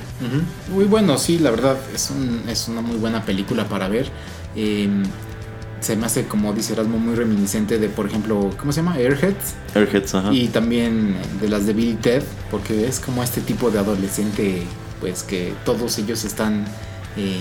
Muy 0.72 0.84
bueno, 0.86 1.18
sí, 1.18 1.38
la 1.38 1.50
verdad 1.50 1.76
es, 1.94 2.10
un- 2.10 2.48
es 2.48 2.66
una 2.68 2.80
muy 2.80 2.96
buena 2.96 3.24
película 3.26 3.68
para 3.68 3.88
ver. 3.88 4.08
Eh, 4.54 4.88
se 5.86 5.96
me 5.96 6.06
hace, 6.06 6.26
como 6.26 6.52
dice 6.52 6.72
Erasmo, 6.72 6.98
muy 6.98 7.14
reminiscente 7.14 7.78
de, 7.78 7.88
por 7.88 8.06
ejemplo, 8.06 8.50
¿cómo 8.58 8.72
se 8.72 8.80
llama? 8.82 8.96
Airheads. 8.96 9.54
Airheads, 9.74 10.14
ajá. 10.16 10.32
Y 10.32 10.48
también 10.48 11.16
de 11.40 11.48
las 11.48 11.64
de 11.64 11.74
Bill 11.74 11.90
y 11.90 11.94
Ted, 11.94 12.24
porque 12.50 12.86
es 12.88 12.98
como 12.98 13.22
este 13.22 13.40
tipo 13.40 13.70
de 13.70 13.78
adolescente, 13.78 14.64
pues 15.00 15.22
que 15.22 15.54
todos 15.64 15.96
ellos 15.98 16.24
están 16.24 16.64
eh, 17.16 17.38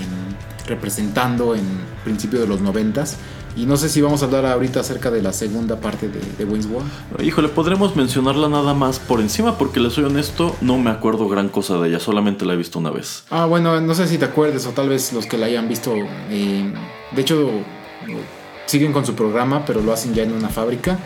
representando 0.68 1.56
en 1.56 1.64
principio 2.04 2.38
de 2.40 2.46
los 2.46 2.60
noventas. 2.60 3.16
Y 3.56 3.64
no 3.66 3.76
sé 3.76 3.88
si 3.88 4.00
vamos 4.00 4.22
a 4.22 4.26
hablar 4.26 4.46
ahorita 4.46 4.80
acerca 4.80 5.10
de 5.10 5.22
la 5.22 5.32
segunda 5.32 5.80
parte 5.80 6.08
de, 6.08 6.20
de 6.38 6.44
Wayne's 6.44 6.66
World. 6.66 6.88
Híjole, 7.24 7.48
podremos 7.48 7.96
mencionarla 7.96 8.48
nada 8.48 8.74
más 8.74 8.98
por 9.00 9.20
encima 9.20 9.58
porque 9.58 9.80
les 9.80 9.94
soy 9.94 10.04
honesto, 10.04 10.54
no 10.60 10.78
me 10.78 10.90
acuerdo 10.90 11.26
gran 11.28 11.48
cosa 11.48 11.78
de 11.78 11.88
ella, 11.88 11.98
solamente 11.98 12.44
la 12.44 12.52
he 12.52 12.56
visto 12.56 12.78
una 12.78 12.90
vez. 12.90 13.24
Ah, 13.30 13.46
bueno, 13.46 13.80
no 13.80 13.94
sé 13.94 14.06
si 14.06 14.18
te 14.18 14.26
acuerdes 14.26 14.66
o 14.66 14.70
tal 14.70 14.90
vez 14.90 15.12
los 15.12 15.26
que 15.26 15.36
la 15.38 15.46
hayan 15.46 15.68
visto. 15.68 15.94
eh, 16.30 16.72
de 17.12 17.20
hecho, 17.22 17.50
siguen 18.66 18.92
con 18.92 19.06
su 19.06 19.14
programa, 19.14 19.64
pero 19.64 19.80
lo 19.80 19.92
hacen 19.92 20.14
ya 20.14 20.22
en 20.22 20.32
una 20.32 20.48
fábrica. 20.48 20.98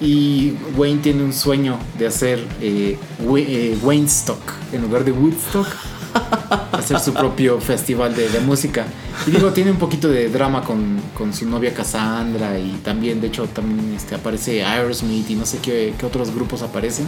Y 0.00 0.54
Wayne 0.76 1.00
tiene 1.00 1.22
un 1.22 1.32
sueño 1.32 1.78
de 1.96 2.08
hacer 2.08 2.44
eh, 2.60 2.98
eh, 3.20 3.78
Wayne 3.82 4.06
Stock 4.06 4.40
en 4.72 4.82
lugar 4.82 5.04
de 5.04 5.12
Woodstock. 5.12 5.68
hacer 6.72 7.00
su 7.00 7.14
propio 7.14 7.60
festival 7.60 8.14
de, 8.14 8.28
de 8.28 8.40
música. 8.40 8.84
Y 9.26 9.30
digo, 9.30 9.50
tiene 9.52 9.70
un 9.70 9.78
poquito 9.78 10.08
de 10.08 10.28
drama 10.28 10.62
con, 10.62 11.00
con 11.16 11.32
su 11.32 11.48
novia 11.48 11.72
Cassandra. 11.72 12.58
Y 12.58 12.80
también, 12.84 13.20
de 13.20 13.28
hecho, 13.28 13.46
también 13.46 13.94
este, 13.94 14.14
aparece 14.14 14.64
Aerosmith 14.64 15.30
y 15.30 15.34
no 15.34 15.46
sé 15.46 15.58
qué, 15.58 15.94
qué 15.96 16.06
otros 16.06 16.34
grupos 16.34 16.62
aparecen. 16.62 17.06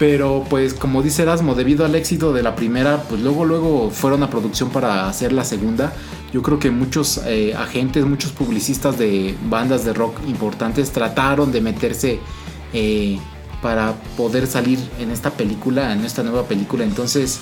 Pero 0.00 0.46
pues 0.48 0.72
como 0.72 1.02
dice 1.02 1.20
Erasmo, 1.20 1.54
debido 1.54 1.84
al 1.84 1.94
éxito 1.94 2.32
de 2.32 2.42
la 2.42 2.56
primera, 2.56 3.02
pues 3.02 3.20
luego 3.20 3.44
luego 3.44 3.90
fueron 3.90 4.22
a 4.22 4.30
producción 4.30 4.70
para 4.70 5.06
hacer 5.06 5.30
la 5.30 5.44
segunda. 5.44 5.92
Yo 6.32 6.40
creo 6.40 6.58
que 6.58 6.70
muchos 6.70 7.20
eh, 7.26 7.54
agentes, 7.54 8.06
muchos 8.06 8.32
publicistas 8.32 8.98
de 8.98 9.36
bandas 9.50 9.84
de 9.84 9.92
rock 9.92 10.18
importantes 10.26 10.90
trataron 10.90 11.52
de 11.52 11.60
meterse 11.60 12.18
eh, 12.72 13.18
para 13.60 13.92
poder 14.16 14.46
salir 14.46 14.78
en 14.98 15.10
esta 15.10 15.32
película, 15.32 15.92
en 15.92 16.02
esta 16.02 16.22
nueva 16.22 16.44
película. 16.44 16.82
Entonces, 16.82 17.38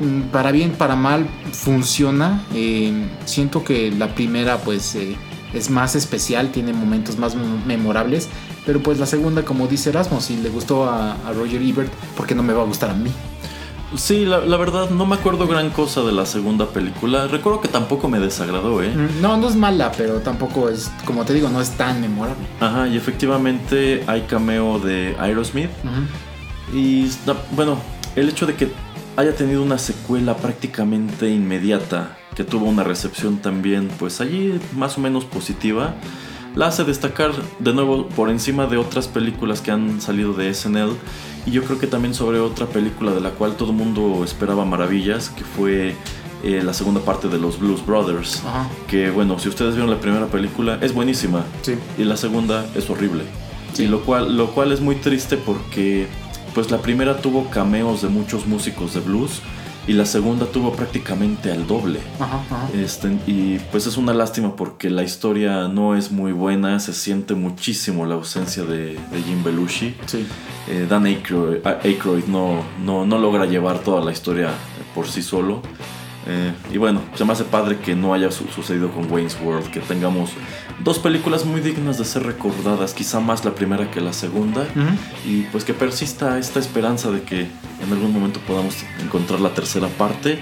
mm, 0.00 0.30
para 0.30 0.50
bien, 0.50 0.72
para 0.72 0.96
mal, 0.96 1.28
funciona. 1.52 2.42
Eh, 2.54 3.06
siento 3.26 3.64
que 3.64 3.90
la 3.90 4.14
primera 4.14 4.56
pues 4.56 4.96
es 5.54 5.70
más 5.70 5.94
especial, 5.94 6.50
tiene 6.52 6.72
momentos 6.72 7.18
más 7.18 7.36
mem- 7.36 7.64
memorables. 7.66 8.28
Pero 8.66 8.80
pues 8.80 8.98
la 8.98 9.06
segunda, 9.06 9.44
como 9.44 9.66
dice 9.66 9.90
Erasmo, 9.90 10.20
si 10.20 10.36
le 10.36 10.48
gustó 10.50 10.84
a, 10.88 11.12
a 11.12 11.32
Roger 11.32 11.60
Ebert, 11.62 11.92
¿por 12.16 12.26
qué 12.26 12.34
no 12.34 12.42
me 12.42 12.52
va 12.52 12.62
a 12.62 12.66
gustar 12.66 12.90
a 12.90 12.94
mí? 12.94 13.10
Sí, 13.94 14.24
la, 14.24 14.38
la 14.40 14.56
verdad 14.56 14.88
no 14.88 15.04
me 15.04 15.16
acuerdo 15.16 15.46
gran 15.46 15.68
cosa 15.68 16.00
de 16.02 16.12
la 16.12 16.24
segunda 16.24 16.66
película. 16.70 17.26
Recuerdo 17.26 17.60
que 17.60 17.68
tampoco 17.68 18.08
me 18.08 18.18
desagradó, 18.20 18.82
¿eh? 18.82 18.88
Mm, 18.88 19.20
No, 19.20 19.36
no 19.36 19.48
es 19.48 19.54
mala, 19.56 19.92
pero 19.96 20.20
tampoco 20.20 20.70
es, 20.70 20.90
como 21.04 21.24
te 21.26 21.34
digo, 21.34 21.50
no 21.50 21.60
es 21.60 21.70
tan 21.72 22.00
memorable. 22.00 22.46
Ajá, 22.60 22.88
y 22.88 22.96
efectivamente 22.96 24.02
hay 24.06 24.22
cameo 24.22 24.78
de 24.78 25.14
Aerosmith. 25.18 25.68
Ujú. 25.84 26.78
Y 26.78 27.04
está- 27.04 27.36
bueno, 27.54 27.76
el 28.16 28.30
hecho 28.30 28.46
de 28.46 28.54
que 28.54 28.72
haya 29.16 29.34
tenido 29.36 29.62
una 29.62 29.76
secuela 29.76 30.36
prácticamente 30.38 31.28
inmediata, 31.28 32.16
que 32.34 32.44
tuvo 32.44 32.66
una 32.66 32.84
recepción 32.84 33.38
también, 33.38 33.88
pues 33.98 34.20
allí 34.20 34.58
más 34.76 34.98
o 34.98 35.00
menos 35.00 35.24
positiva, 35.24 35.94
la 36.54 36.66
hace 36.66 36.84
destacar 36.84 37.32
de 37.58 37.72
nuevo 37.72 38.08
por 38.08 38.30
encima 38.30 38.66
de 38.66 38.76
otras 38.76 39.08
películas 39.08 39.60
que 39.60 39.70
han 39.70 40.00
salido 40.00 40.34
de 40.34 40.52
SNL. 40.52 40.92
Y 41.46 41.50
yo 41.50 41.64
creo 41.64 41.78
que 41.78 41.86
también 41.86 42.14
sobre 42.14 42.38
otra 42.40 42.66
película 42.66 43.12
de 43.12 43.20
la 43.20 43.30
cual 43.30 43.56
todo 43.56 43.70
el 43.70 43.76
mundo 43.76 44.22
esperaba 44.24 44.64
maravillas, 44.64 45.30
que 45.30 45.44
fue 45.44 45.94
eh, 46.44 46.62
la 46.62 46.74
segunda 46.74 47.00
parte 47.00 47.28
de 47.28 47.38
los 47.38 47.58
Blues 47.58 47.84
Brothers. 47.84 48.42
Ajá. 48.46 48.68
Que 48.86 49.10
bueno, 49.10 49.38
si 49.38 49.48
ustedes 49.48 49.74
vieron 49.74 49.90
la 49.90 50.00
primera 50.00 50.26
película, 50.26 50.78
es 50.80 50.94
buenísima. 50.94 51.44
Sí. 51.62 51.74
Y 51.98 52.04
la 52.04 52.16
segunda 52.16 52.66
es 52.74 52.88
horrible. 52.90 53.24
Sí. 53.72 53.84
Y 53.84 53.88
lo 53.88 54.02
cual, 54.02 54.36
lo 54.36 54.50
cual 54.50 54.72
es 54.72 54.80
muy 54.80 54.96
triste 54.96 55.36
porque 55.36 56.06
pues 56.54 56.70
la 56.70 56.78
primera 56.78 57.18
tuvo 57.18 57.48
cameos 57.48 58.02
de 58.02 58.08
muchos 58.08 58.46
músicos 58.46 58.92
de 58.92 59.00
blues 59.00 59.40
y 59.86 59.94
la 59.94 60.06
segunda 60.06 60.46
tuvo 60.46 60.72
prácticamente 60.72 61.50
al 61.50 61.66
doble. 61.66 61.98
Ajá, 62.20 62.36
ajá. 62.50 62.68
Este, 62.74 63.08
y 63.26 63.58
pues 63.70 63.86
es 63.86 63.96
una 63.96 64.14
lástima 64.14 64.54
porque 64.56 64.90
la 64.90 65.02
historia 65.02 65.68
no 65.68 65.96
es 65.96 66.12
muy 66.12 66.32
buena, 66.32 66.78
se 66.80 66.92
siente 66.92 67.34
muchísimo 67.34 68.06
la 68.06 68.14
ausencia 68.14 68.62
de, 68.64 68.94
de 68.94 69.22
Jim 69.26 69.42
Belushi. 69.42 69.94
Sí. 70.06 70.26
Eh, 70.68 70.86
Dan 70.88 71.06
Aykroyd, 71.06 71.66
a- 71.66 71.80
Aykroyd 71.82 72.24
no, 72.26 72.62
no, 72.84 73.04
no 73.04 73.18
logra 73.18 73.46
llevar 73.46 73.80
toda 73.80 74.04
la 74.04 74.12
historia 74.12 74.50
por 74.94 75.08
sí 75.08 75.22
solo. 75.22 75.62
Eh, 76.26 76.52
y 76.72 76.78
bueno, 76.78 77.00
se 77.16 77.24
me 77.24 77.32
hace 77.32 77.42
padre 77.44 77.78
que 77.78 77.96
no 77.96 78.14
haya 78.14 78.30
su- 78.30 78.46
sucedido 78.46 78.90
con 78.92 79.10
Wayne's 79.10 79.36
World, 79.42 79.70
que 79.70 79.80
tengamos 79.80 80.30
dos 80.84 80.98
películas 81.00 81.44
muy 81.44 81.60
dignas 81.60 81.98
de 81.98 82.04
ser 82.04 82.22
recordadas, 82.22 82.94
quizá 82.94 83.18
más 83.18 83.44
la 83.44 83.54
primera 83.54 83.90
que 83.90 84.00
la 84.00 84.12
segunda, 84.12 84.64
y 85.26 85.42
pues 85.50 85.64
que 85.64 85.74
persista 85.74 86.38
esta 86.38 86.60
esperanza 86.60 87.10
de 87.10 87.22
que 87.22 87.40
en 87.42 87.92
algún 87.92 88.12
momento 88.12 88.38
podamos 88.46 88.76
encontrar 89.02 89.40
la 89.40 89.50
tercera 89.54 89.88
parte. 89.88 90.40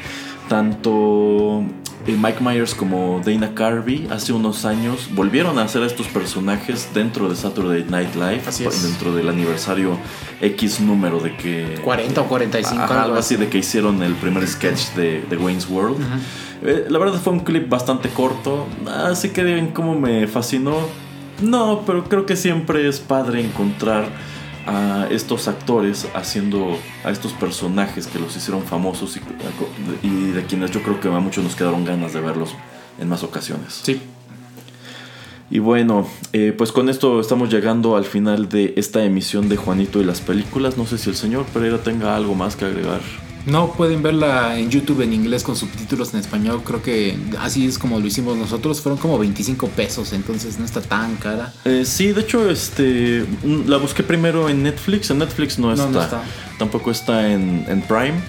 Tanto 0.49 1.63
eh, 2.07 2.17
Mike 2.19 2.43
Myers 2.43 2.75
como 2.75 3.21
Dana 3.25 3.55
Carvey 3.55 4.07
hace 4.11 4.33
unos 4.33 4.65
años 4.65 5.09
volvieron 5.13 5.59
a 5.59 5.63
hacer 5.63 5.83
a 5.83 5.87
estos 5.87 6.07
personajes 6.09 6.89
dentro 6.95 7.29
de 7.29 7.37
Saturday 7.37 7.85
Night 7.89 8.15
Live, 8.15 8.43
Así 8.47 8.65
es. 8.65 8.83
dentro 8.83 9.15
del 9.15 9.29
aniversario 9.29 9.97
X 10.41 10.81
número 10.81 11.21
de 11.21 11.37
que... 11.37 11.81
40 11.85 12.21
o 12.21 12.27
45. 12.27 12.83
Ajá, 12.83 13.03
algo 13.05 13.17
así 13.17 13.37
de 13.37 13.49
que 13.49 13.59
hicieron 13.59 14.03
el 14.03 14.15
primer 14.15 14.47
sketch 14.47 14.95
de, 14.95 15.23
de 15.23 15.37
Wayne's 15.37 15.69
World. 15.69 15.99
Eh, 16.63 16.87
la 16.89 16.99
verdad 16.99 17.21
fue 17.21 17.33
un 17.33 17.41
clip 17.41 17.69
bastante 17.69 18.09
corto, 18.11 18.67
así 18.87 19.31
que 19.31 19.45
digan 19.45 19.69
cómo 19.69 19.99
me 19.99 20.27
fascinó. 20.27 20.79
No, 21.43 21.83
pero 21.87 22.05
creo 22.05 22.27
que 22.27 22.37
siempre 22.37 22.87
es 22.87 23.01
padre 23.01 23.41
encontrar 23.41 24.09
a 24.67 25.07
estos 25.11 25.49
actores 25.49 26.07
haciendo 26.15 26.79
a 27.05 27.11
estos 27.11 27.33
personajes 27.33 28.07
que 28.07 28.19
los 28.19 28.37
hicieron 28.37 28.63
famosos 28.63 29.17
y, 29.17 29.21
y 30.07 30.31
de 30.33 30.45
quienes 30.45 30.71
yo 30.71 30.83
creo 30.83 31.01
que 31.01 31.09
a 31.09 31.21
muchos 31.21 31.43
nos 31.45 31.55
quedaron 31.55 31.85
ganas 31.85 32.13
de 32.13 32.21
verlos 32.21 32.55
en 32.99 33.09
más 33.09 33.23
ocasiones. 33.23 33.81
Sí. 33.83 34.01
Y 35.51 35.59
bueno, 35.59 36.07
eh, 36.33 36.55
pues 36.57 36.71
con 36.71 36.89
esto 36.89 37.21
estamos 37.21 37.51
llegando 37.51 37.97
al 37.97 38.05
final 38.05 38.49
de 38.49 38.73
esta 38.77 39.05
emisión 39.05 39.49
de 39.49 39.57
Juanito 39.57 40.01
y 40.01 40.05
las 40.05 40.21
películas. 40.21 40.79
No 40.79 40.87
sé 40.87 40.97
si 40.97 41.11
el 41.11 41.17
señor 41.17 41.45
Pereira 41.47 41.79
tenga 41.79 42.15
algo 42.15 42.37
más 42.37 42.55
que 42.55 42.67
agregar. 42.67 43.01
No 43.47 43.73
pueden 43.73 44.03
verla 44.03 44.59
en 44.59 44.71
YouTube 44.71 45.01
en 45.01 45.13
inglés 45.13 45.43
con 45.43 45.57
subtítulos 45.57 46.13
en 46.13 46.21
español. 46.21 46.63
Creo 46.65 46.83
que 46.83 47.17
así 47.41 47.67
es 47.67 47.79
como 47.79 47.99
lo 47.99 48.07
hicimos 48.07 48.37
nosotros. 48.37 48.81
Fueron 48.83 48.99
como 48.99 49.19
25 49.19 49.69
pesos, 49.69 50.13
entonces 50.13 50.59
no 50.59 50.65
está 50.65 50.81
tan 50.83 51.17
cara. 51.17 51.53
Eh, 51.65 51.85
sí, 51.87 52.13
de 52.13 52.21
hecho, 52.21 52.51
este 52.51 53.25
mm, 53.43 53.69
la 53.69 53.79
busqué 53.79 54.03
primero 54.03 54.49
en 54.49 54.63
Netflix. 54.63 55.11
En 55.11 55.19
Netflix 55.19 55.59
no 55.59 55.73
está. 55.73 55.87
no 55.89 56.03
está. 56.03 56.23
Tampoco 56.59 56.91
está 56.91 57.33
en, 57.33 57.65
en 57.69 57.81
Prime. 57.83 58.21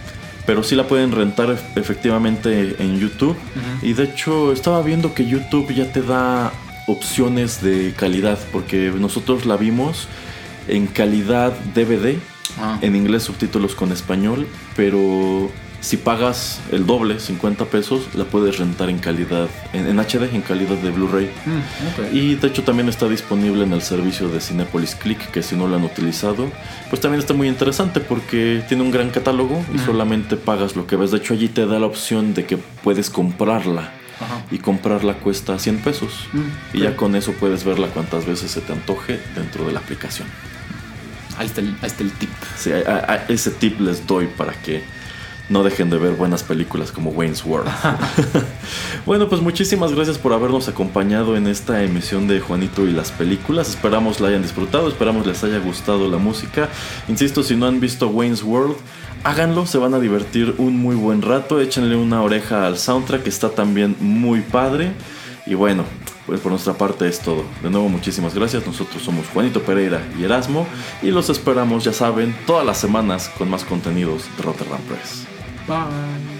Pero 0.45 0.63
sí 0.63 0.75
la 0.75 0.87
pueden 0.87 1.11
rentar 1.11 1.49
ef- 1.49 1.59
efectivamente 1.77 2.75
en 2.79 2.97
YouTube. 2.99 3.35
Y 3.83 3.93
de 3.93 4.05
hecho, 4.05 4.51
estaba 4.53 4.81
viendo 4.81 5.13
que 5.13 5.27
YouTube 5.27 5.71
ya 5.73 5.91
te 5.91 6.01
da 6.01 6.51
opciones 6.87 7.61
de 7.61 7.93
calidad. 7.97 8.39
Porque 8.51 8.91
nosotros 8.97 9.45
la 9.45 9.57
vimos 9.57 10.07
en 10.67 10.87
calidad 10.87 11.53
DVD. 11.75 12.15
Ah. 12.59 12.77
En 12.81 12.95
inglés 12.95 13.23
subtítulos 13.23 13.75
con 13.75 13.91
español. 13.91 14.47
Pero 14.75 15.49
si 15.81 15.97
pagas 15.97 16.61
el 16.71 16.85
doble, 16.85 17.19
50 17.19 17.65
pesos, 17.65 18.03
la 18.13 18.23
puedes 18.25 18.59
rentar 18.59 18.89
en 18.91 18.99
calidad, 18.99 19.49
en, 19.73 19.87
en 19.87 19.99
HD, 19.99 20.33
en 20.33 20.41
calidad 20.41 20.77
de 20.77 20.91
Blu-ray. 20.91 21.31
Mm. 21.45 22.15
Y 22.15 22.35
de 22.35 22.47
hecho 22.47 22.63
también 22.63 22.87
está 22.87 23.09
disponible 23.09 23.63
en 23.63 23.73
el 23.73 23.81
servicio 23.81 24.29
de 24.29 24.39
Cinepolis 24.39 24.93
Click, 24.93 25.31
que 25.31 25.41
si 25.41 25.55
no 25.55 25.67
lo 25.67 25.75
han 25.75 25.83
utilizado, 25.83 26.51
pues 26.89 27.01
también 27.01 27.19
está 27.19 27.33
muy 27.33 27.47
interesante 27.47 27.99
porque 27.99 28.63
tiene 28.67 28.83
un 28.83 28.91
gran 28.91 29.09
catálogo 29.09 29.65
y 29.73 29.79
solamente 29.79 30.37
pagas 30.37 30.75
lo 30.75 30.85
que 30.85 30.95
ves. 30.95 31.09
De 31.09 31.17
hecho 31.17 31.33
allí 31.33 31.47
te 31.47 31.65
da 31.65 31.79
la 31.79 31.87
opción 31.87 32.35
de 32.35 32.45
que 32.45 32.57
puedes 32.57 33.09
comprarla. 33.09 33.91
Ajá. 34.19 34.45
Y 34.51 34.59
comprarla 34.59 35.15
cuesta 35.15 35.57
100 35.57 35.79
pesos. 35.79 36.27
Mm, 36.31 36.77
y 36.77 36.81
ya 36.81 36.95
con 36.95 37.15
eso 37.15 37.31
puedes 37.31 37.63
verla 37.63 37.87
cuantas 37.87 38.27
veces 38.27 38.51
se 38.51 38.61
te 38.61 38.71
antoje 38.71 39.19
dentro 39.33 39.65
de 39.65 39.73
la 39.73 39.79
aplicación. 39.79 40.27
Ahí, 41.41 41.47
está 41.47 41.61
el, 41.61 41.69
ahí 41.81 41.87
está 41.87 42.03
el 42.03 42.11
tip. 42.11 42.29
Sí, 42.55 42.71
a- 42.71 42.77
a- 42.87 43.11
a 43.13 43.15
ese 43.27 43.49
tip 43.49 43.79
les 43.79 44.05
doy 44.05 44.27
para 44.27 44.53
que 44.53 44.83
no 45.49 45.63
dejen 45.63 45.89
de 45.89 45.97
ver 45.97 46.13
buenas 46.13 46.43
películas 46.43 46.91
como 46.91 47.09
Wayne's 47.09 47.43
World. 47.43 47.67
bueno, 49.05 49.27
pues 49.27 49.41
muchísimas 49.41 49.91
gracias 49.93 50.17
por 50.17 50.33
habernos 50.33 50.67
acompañado 50.67 51.35
en 51.35 51.47
esta 51.47 51.83
emisión 51.83 52.27
de 52.27 52.39
Juanito 52.39 52.87
y 52.87 52.91
las 52.91 53.11
películas. 53.11 53.69
Esperamos 53.69 54.19
la 54.19 54.29
hayan 54.29 54.43
disfrutado, 54.43 54.87
esperamos 54.87 55.25
les 55.25 55.43
haya 55.43 55.57
gustado 55.59 56.09
la 56.09 56.17
música. 56.17 56.69
Insisto, 57.07 57.43
si 57.43 57.55
no 57.55 57.65
han 57.65 57.79
visto 57.79 58.07
Wayne's 58.09 58.43
World, 58.43 58.75
háganlo, 59.23 59.65
se 59.65 59.77
van 59.77 59.93
a 59.93 59.99
divertir 59.99 60.53
un 60.57 60.77
muy 60.77 60.95
buen 60.95 61.21
rato. 61.21 61.59
Échenle 61.59 61.95
una 61.95 62.21
oreja 62.21 62.67
al 62.67 62.77
soundtrack, 62.77 63.23
que 63.23 63.29
está 63.29 63.49
también 63.49 63.95
muy 63.99 64.41
padre. 64.41 64.91
Y 65.45 65.55
bueno, 65.55 65.85
pues 66.25 66.39
por 66.39 66.51
nuestra 66.51 66.73
parte 66.73 67.07
es 67.07 67.19
todo. 67.19 67.43
De 67.61 67.69
nuevo, 67.69 67.89
muchísimas 67.89 68.33
gracias. 68.33 68.65
Nosotros 68.65 69.01
somos 69.01 69.27
Juanito 69.27 69.61
Pereira 69.61 70.01
y 70.17 70.23
Erasmo. 70.23 70.67
Y 71.01 71.11
los 71.11 71.29
esperamos, 71.29 71.83
ya 71.83 71.93
saben, 71.93 72.35
todas 72.45 72.65
las 72.65 72.77
semanas 72.77 73.29
con 73.37 73.49
más 73.49 73.63
contenidos 73.63 74.23
de 74.37 74.43
Rotterdam 74.43 74.81
Press. 74.81 75.25
Bye. 75.67 76.31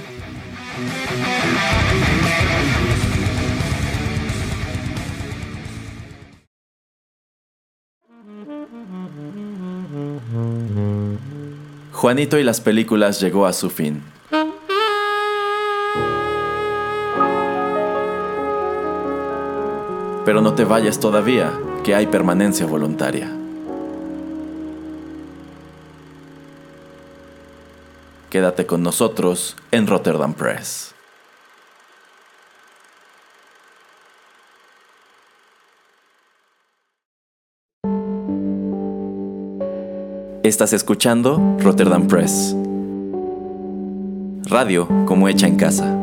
Juanito 12.02 12.40
y 12.40 12.44
las 12.44 12.62
películas 12.62 13.22
llegó 13.22 13.46
a 13.46 13.54
su 13.54 13.70
fin. 13.70 14.02
Pero 20.32 20.40
no 20.40 20.54
te 20.54 20.64
vayas 20.64 20.98
todavía, 20.98 21.52
que 21.84 21.94
hay 21.94 22.08
permanencia 22.08 22.66
voluntaria. 22.66 23.30
Quédate 28.30 28.66
con 28.66 28.82
nosotros 28.82 29.58
en 29.72 29.88
Rotterdam 29.88 30.34
Press. 30.34 30.96
Estás 40.44 40.72
escuchando 40.72 41.58
Rotterdam 41.60 42.08
Press. 42.08 42.56
Radio 44.46 44.88
como 45.06 45.28
hecha 45.28 45.48
en 45.48 45.58
casa. 45.58 46.01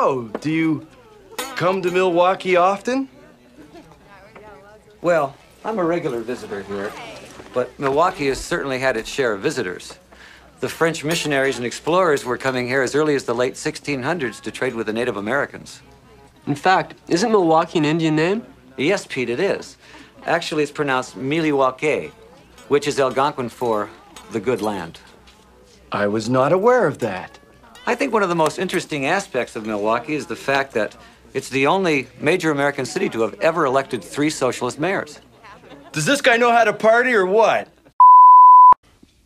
So, 0.00 0.30
do 0.40 0.52
you 0.52 0.86
come 1.56 1.82
to 1.82 1.90
Milwaukee 1.90 2.54
often? 2.54 3.08
Well, 5.02 5.34
I'm 5.64 5.80
a 5.80 5.84
regular 5.84 6.20
visitor 6.20 6.62
here, 6.62 6.92
but 7.52 7.76
Milwaukee 7.80 8.28
has 8.28 8.38
certainly 8.38 8.78
had 8.78 8.96
its 8.96 9.08
share 9.08 9.32
of 9.32 9.40
visitors. 9.40 9.98
The 10.60 10.68
French 10.68 11.02
missionaries 11.02 11.56
and 11.56 11.66
explorers 11.66 12.24
were 12.24 12.38
coming 12.38 12.68
here 12.68 12.82
as 12.82 12.94
early 12.94 13.16
as 13.16 13.24
the 13.24 13.34
late 13.34 13.54
1600s 13.54 14.40
to 14.42 14.52
trade 14.52 14.76
with 14.76 14.86
the 14.86 14.92
Native 14.92 15.16
Americans. 15.16 15.82
In 16.46 16.54
fact, 16.54 16.94
isn't 17.08 17.32
Milwaukee 17.32 17.80
an 17.80 17.84
Indian 17.84 18.14
name? 18.14 18.46
Yes, 18.76 19.04
Pete, 19.04 19.28
it 19.28 19.40
is. 19.40 19.78
Actually, 20.26 20.62
it's 20.62 20.70
pronounced 20.70 21.18
Miliwake, 21.18 22.12
which 22.68 22.86
is 22.86 23.00
Algonquin 23.00 23.48
for 23.48 23.90
the 24.30 24.38
good 24.38 24.62
land. 24.62 25.00
I 25.90 26.06
was 26.06 26.28
not 26.28 26.52
aware 26.52 26.86
of 26.86 27.00
that. 27.00 27.37
I 27.88 27.94
think 27.94 28.12
one 28.12 28.22
of 28.22 28.28
the 28.28 28.34
most 28.34 28.58
interesting 28.58 29.06
aspects 29.06 29.56
of 29.56 29.64
Milwaukee 29.64 30.14
is 30.14 30.26
the 30.26 30.36
fact 30.36 30.74
that 30.74 30.94
it's 31.32 31.48
the 31.48 31.66
only 31.66 32.06
major 32.20 32.50
American 32.50 32.84
city 32.84 33.08
to 33.08 33.22
have 33.22 33.40
ever 33.40 33.64
elected 33.64 34.04
three 34.04 34.28
socialist 34.28 34.78
mayors. 34.78 35.20
Does 35.92 36.04
this 36.04 36.20
guy 36.20 36.36
know 36.36 36.52
how 36.52 36.64
to 36.64 36.74
party 36.74 37.14
or 37.14 37.24
what? 37.24 37.66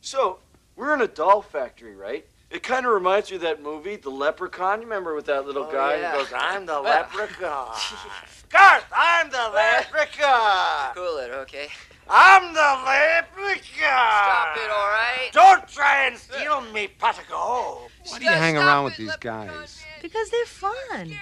So, 0.00 0.38
we're 0.76 0.94
in 0.94 1.00
a 1.00 1.08
doll 1.08 1.42
factory, 1.42 1.96
right? 1.96 2.24
It 2.52 2.62
kind 2.62 2.84
of 2.84 2.92
reminds 2.92 3.30
me 3.30 3.36
of 3.36 3.42
that 3.42 3.62
movie, 3.62 3.96
The 3.96 4.10
Leprechaun. 4.10 4.80
You 4.80 4.84
remember 4.84 5.14
with 5.14 5.24
that 5.24 5.46
little 5.46 5.64
guy 5.64 5.96
yeah. 5.96 6.12
who 6.12 6.18
goes, 6.18 6.32
I'm 6.36 6.66
the 6.66 6.78
leprechaun. 6.80 7.74
Garth, 8.50 8.84
I'm 8.94 9.30
the 9.30 9.50
leprechaun. 9.54 10.94
Cool 10.94 11.16
it, 11.16 11.30
okay? 11.30 11.68
I'm 12.10 12.52
the 12.52 12.60
leprechaun. 12.84 13.62
Stop 13.62 14.56
it, 14.58 14.70
all 14.70 14.90
right? 14.90 15.30
Don't 15.32 15.66
try 15.66 16.06
and 16.08 16.18
steal 16.18 16.60
me, 16.72 16.90
Patago. 17.00 17.88
Why 18.10 18.18
do 18.18 18.24
you 18.26 18.30
hang 18.30 18.58
around 18.58 18.84
with 18.84 18.98
these 18.98 19.16
guys? 19.16 19.82
Because 20.02 20.28
they're 20.28 20.44
fun. 20.44 21.16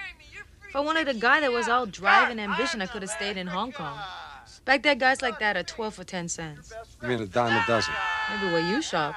If 0.67 0.75
I 0.75 0.81
wanted 0.81 1.07
a 1.07 1.13
guy 1.13 1.39
that 1.39 1.51
was 1.53 1.69
all 1.69 1.85
drive 1.85 2.29
and 2.29 2.41
ambition, 2.41 2.81
I 2.81 2.87
could 2.87 3.03
have 3.03 3.11
stayed 3.11 3.37
in 3.37 3.47
Hong 3.47 3.71
Kong. 3.71 3.97
Back 4.65 4.83
there, 4.83 4.95
guys 4.95 5.21
like 5.21 5.39
that 5.39 5.55
are 5.55 5.63
12 5.63 5.93
for 5.93 6.03
10 6.03 6.27
cents. 6.27 6.73
I 7.01 7.07
mean, 7.07 7.21
a 7.21 7.25
dime 7.25 7.53
a 7.53 7.65
dozen. 7.65 7.93
Maybe 8.29 8.53
where 8.53 8.69
you 8.69 8.81
shop. 8.81 9.15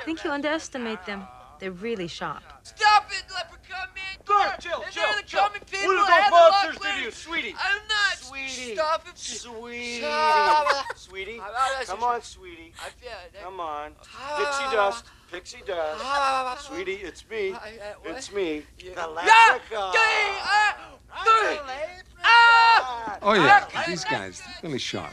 I 0.00 0.04
think 0.04 0.24
you 0.24 0.30
underestimate 0.30 1.04
them. 1.06 1.24
They're 1.58 1.70
really 1.72 2.08
sharp. 2.08 2.42
Stop 2.62 3.10
it, 3.10 3.24
leprechaun 3.34 3.88
man! 3.94 4.16
Garth, 4.24 4.60
chill, 4.60 4.82
And 4.82 4.92
chill, 4.92 5.02
they're 5.02 5.16
the 5.16 5.28
chill. 5.28 5.40
common 5.40 5.60
people. 5.70 5.88
What 5.88 6.08
I 6.10 6.12
have 6.20 6.32
had 6.32 6.32
those 6.32 6.50
monsters 6.50 6.80
to 6.94 6.98
do, 7.00 7.04
with- 7.06 7.16
sweetie? 7.16 7.54
I'm 7.60 7.80
not. 7.86 8.16
Sweetie. 8.18 8.74
Stop 8.74 9.08
it. 9.08 9.18
Sweetie. 9.18 9.98
Stop. 9.98 10.96
Sweetie. 10.96 11.38
Ah, 11.42 11.82
Come 11.86 12.02
on, 12.04 12.22
sweetie. 12.22 12.72
I 12.80 12.88
feel 12.90 13.10
it. 13.26 13.42
Come 13.42 13.60
on. 13.60 13.92
Pixie 14.38 14.74
dust. 14.76 15.04
Pixie 15.30 15.62
dust. 15.66 16.00
Ah, 16.02 16.56
Sweetie, 16.60 16.92
it's 16.94 17.28
me. 17.28 17.52
I- 17.52 17.56
I- 17.56 18.08
It's 18.08 18.32
me. 18.32 18.64
The 18.78 18.84
Yeah! 18.86 19.06
leprechaun. 19.06 19.92
Dang! 19.92 20.32
Ah! 20.42 20.76
I'm 21.12 21.24
Dang! 21.26 21.66
the. 21.66 22.04
Ah! 22.24 23.18
Oh, 23.22 23.32
yeah, 23.34 23.66
these 23.86 24.04
guys, 24.04 24.42
really 24.62 24.78
sharp. 24.78 25.12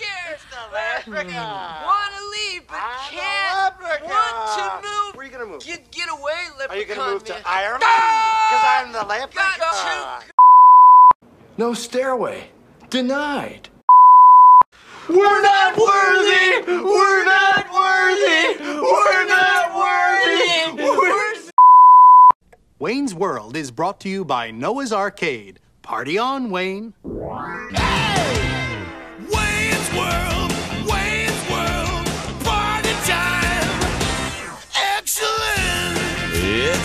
I'm 0.00 0.38
scared. 0.38 0.38
The 0.50 1.12
leprechaun. 1.12 1.84
Want 1.84 2.12
to 2.14 2.24
leave, 2.30 2.66
but 2.66 2.76
I'm 2.76 3.14
the 3.14 3.20
can't. 3.20 3.80
leprechaun. 3.80 4.08
Want 4.08 4.82
to 4.82 4.88
move. 4.88 5.16
Where 5.16 5.22
are 5.22 5.24
you 5.24 5.32
gonna 5.32 5.46
move? 5.46 5.64
Get 5.64 5.90
get 5.90 6.08
away, 6.10 6.32
leprechaun 6.58 6.70
Are 6.70 6.80
you 6.80 6.86
gonna 6.86 7.12
move 7.12 7.24
to 7.24 7.32
man. 7.32 7.42
Ireland? 7.46 7.82
Ah! 7.84 8.48
Because 8.50 8.64
I'm 8.68 8.92
the 8.92 9.08
leprechaun. 9.08 9.58
Got 9.58 10.24
No 11.56 11.74
stairway. 11.74 12.50
Denied. 12.90 13.68
We're 15.08 15.42
not 15.42 15.76
worthy. 15.76 16.70
We're 16.70 17.24
not 17.24 17.72
worthy. 17.72 18.62
We're 18.62 19.26
not 19.26 19.74
worthy. 19.74 20.82
We're 20.82 21.18
Wayne's 22.78 23.14
World 23.14 23.56
is 23.56 23.70
brought 23.72 23.98
to 24.00 24.08
you 24.08 24.24
by 24.24 24.52
Noah's 24.52 24.92
Arcade. 24.92 25.58
Party 25.82 26.16
on, 26.18 26.50
Wayne. 26.50 26.94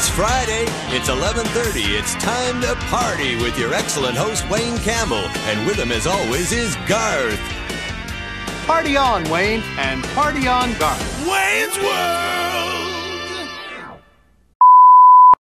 It's 0.04 0.10
Friday. 0.10 0.66
It's 0.90 1.08
11:30. 1.08 1.96
It's 1.98 2.14
time 2.16 2.60
to 2.62 2.76
party 2.88 3.36
with 3.38 3.58
your 3.58 3.74
excellent 3.74 4.18
host 4.18 4.44
Wayne 4.50 4.78
Campbell, 4.80 5.26
and 5.48 5.66
with 5.66 5.78
him 5.78 5.92
as 5.92 6.06
always 6.06 6.52
is 6.52 6.76
Garth. 6.88 7.40
Party 8.66 8.98
on, 8.98 9.24
Wayne, 9.30 9.64
and 9.78 10.04
party 10.16 10.48
on, 10.48 10.74
Garth. 10.78 11.28
Wayne's 11.28 11.78
World. 11.78 12.73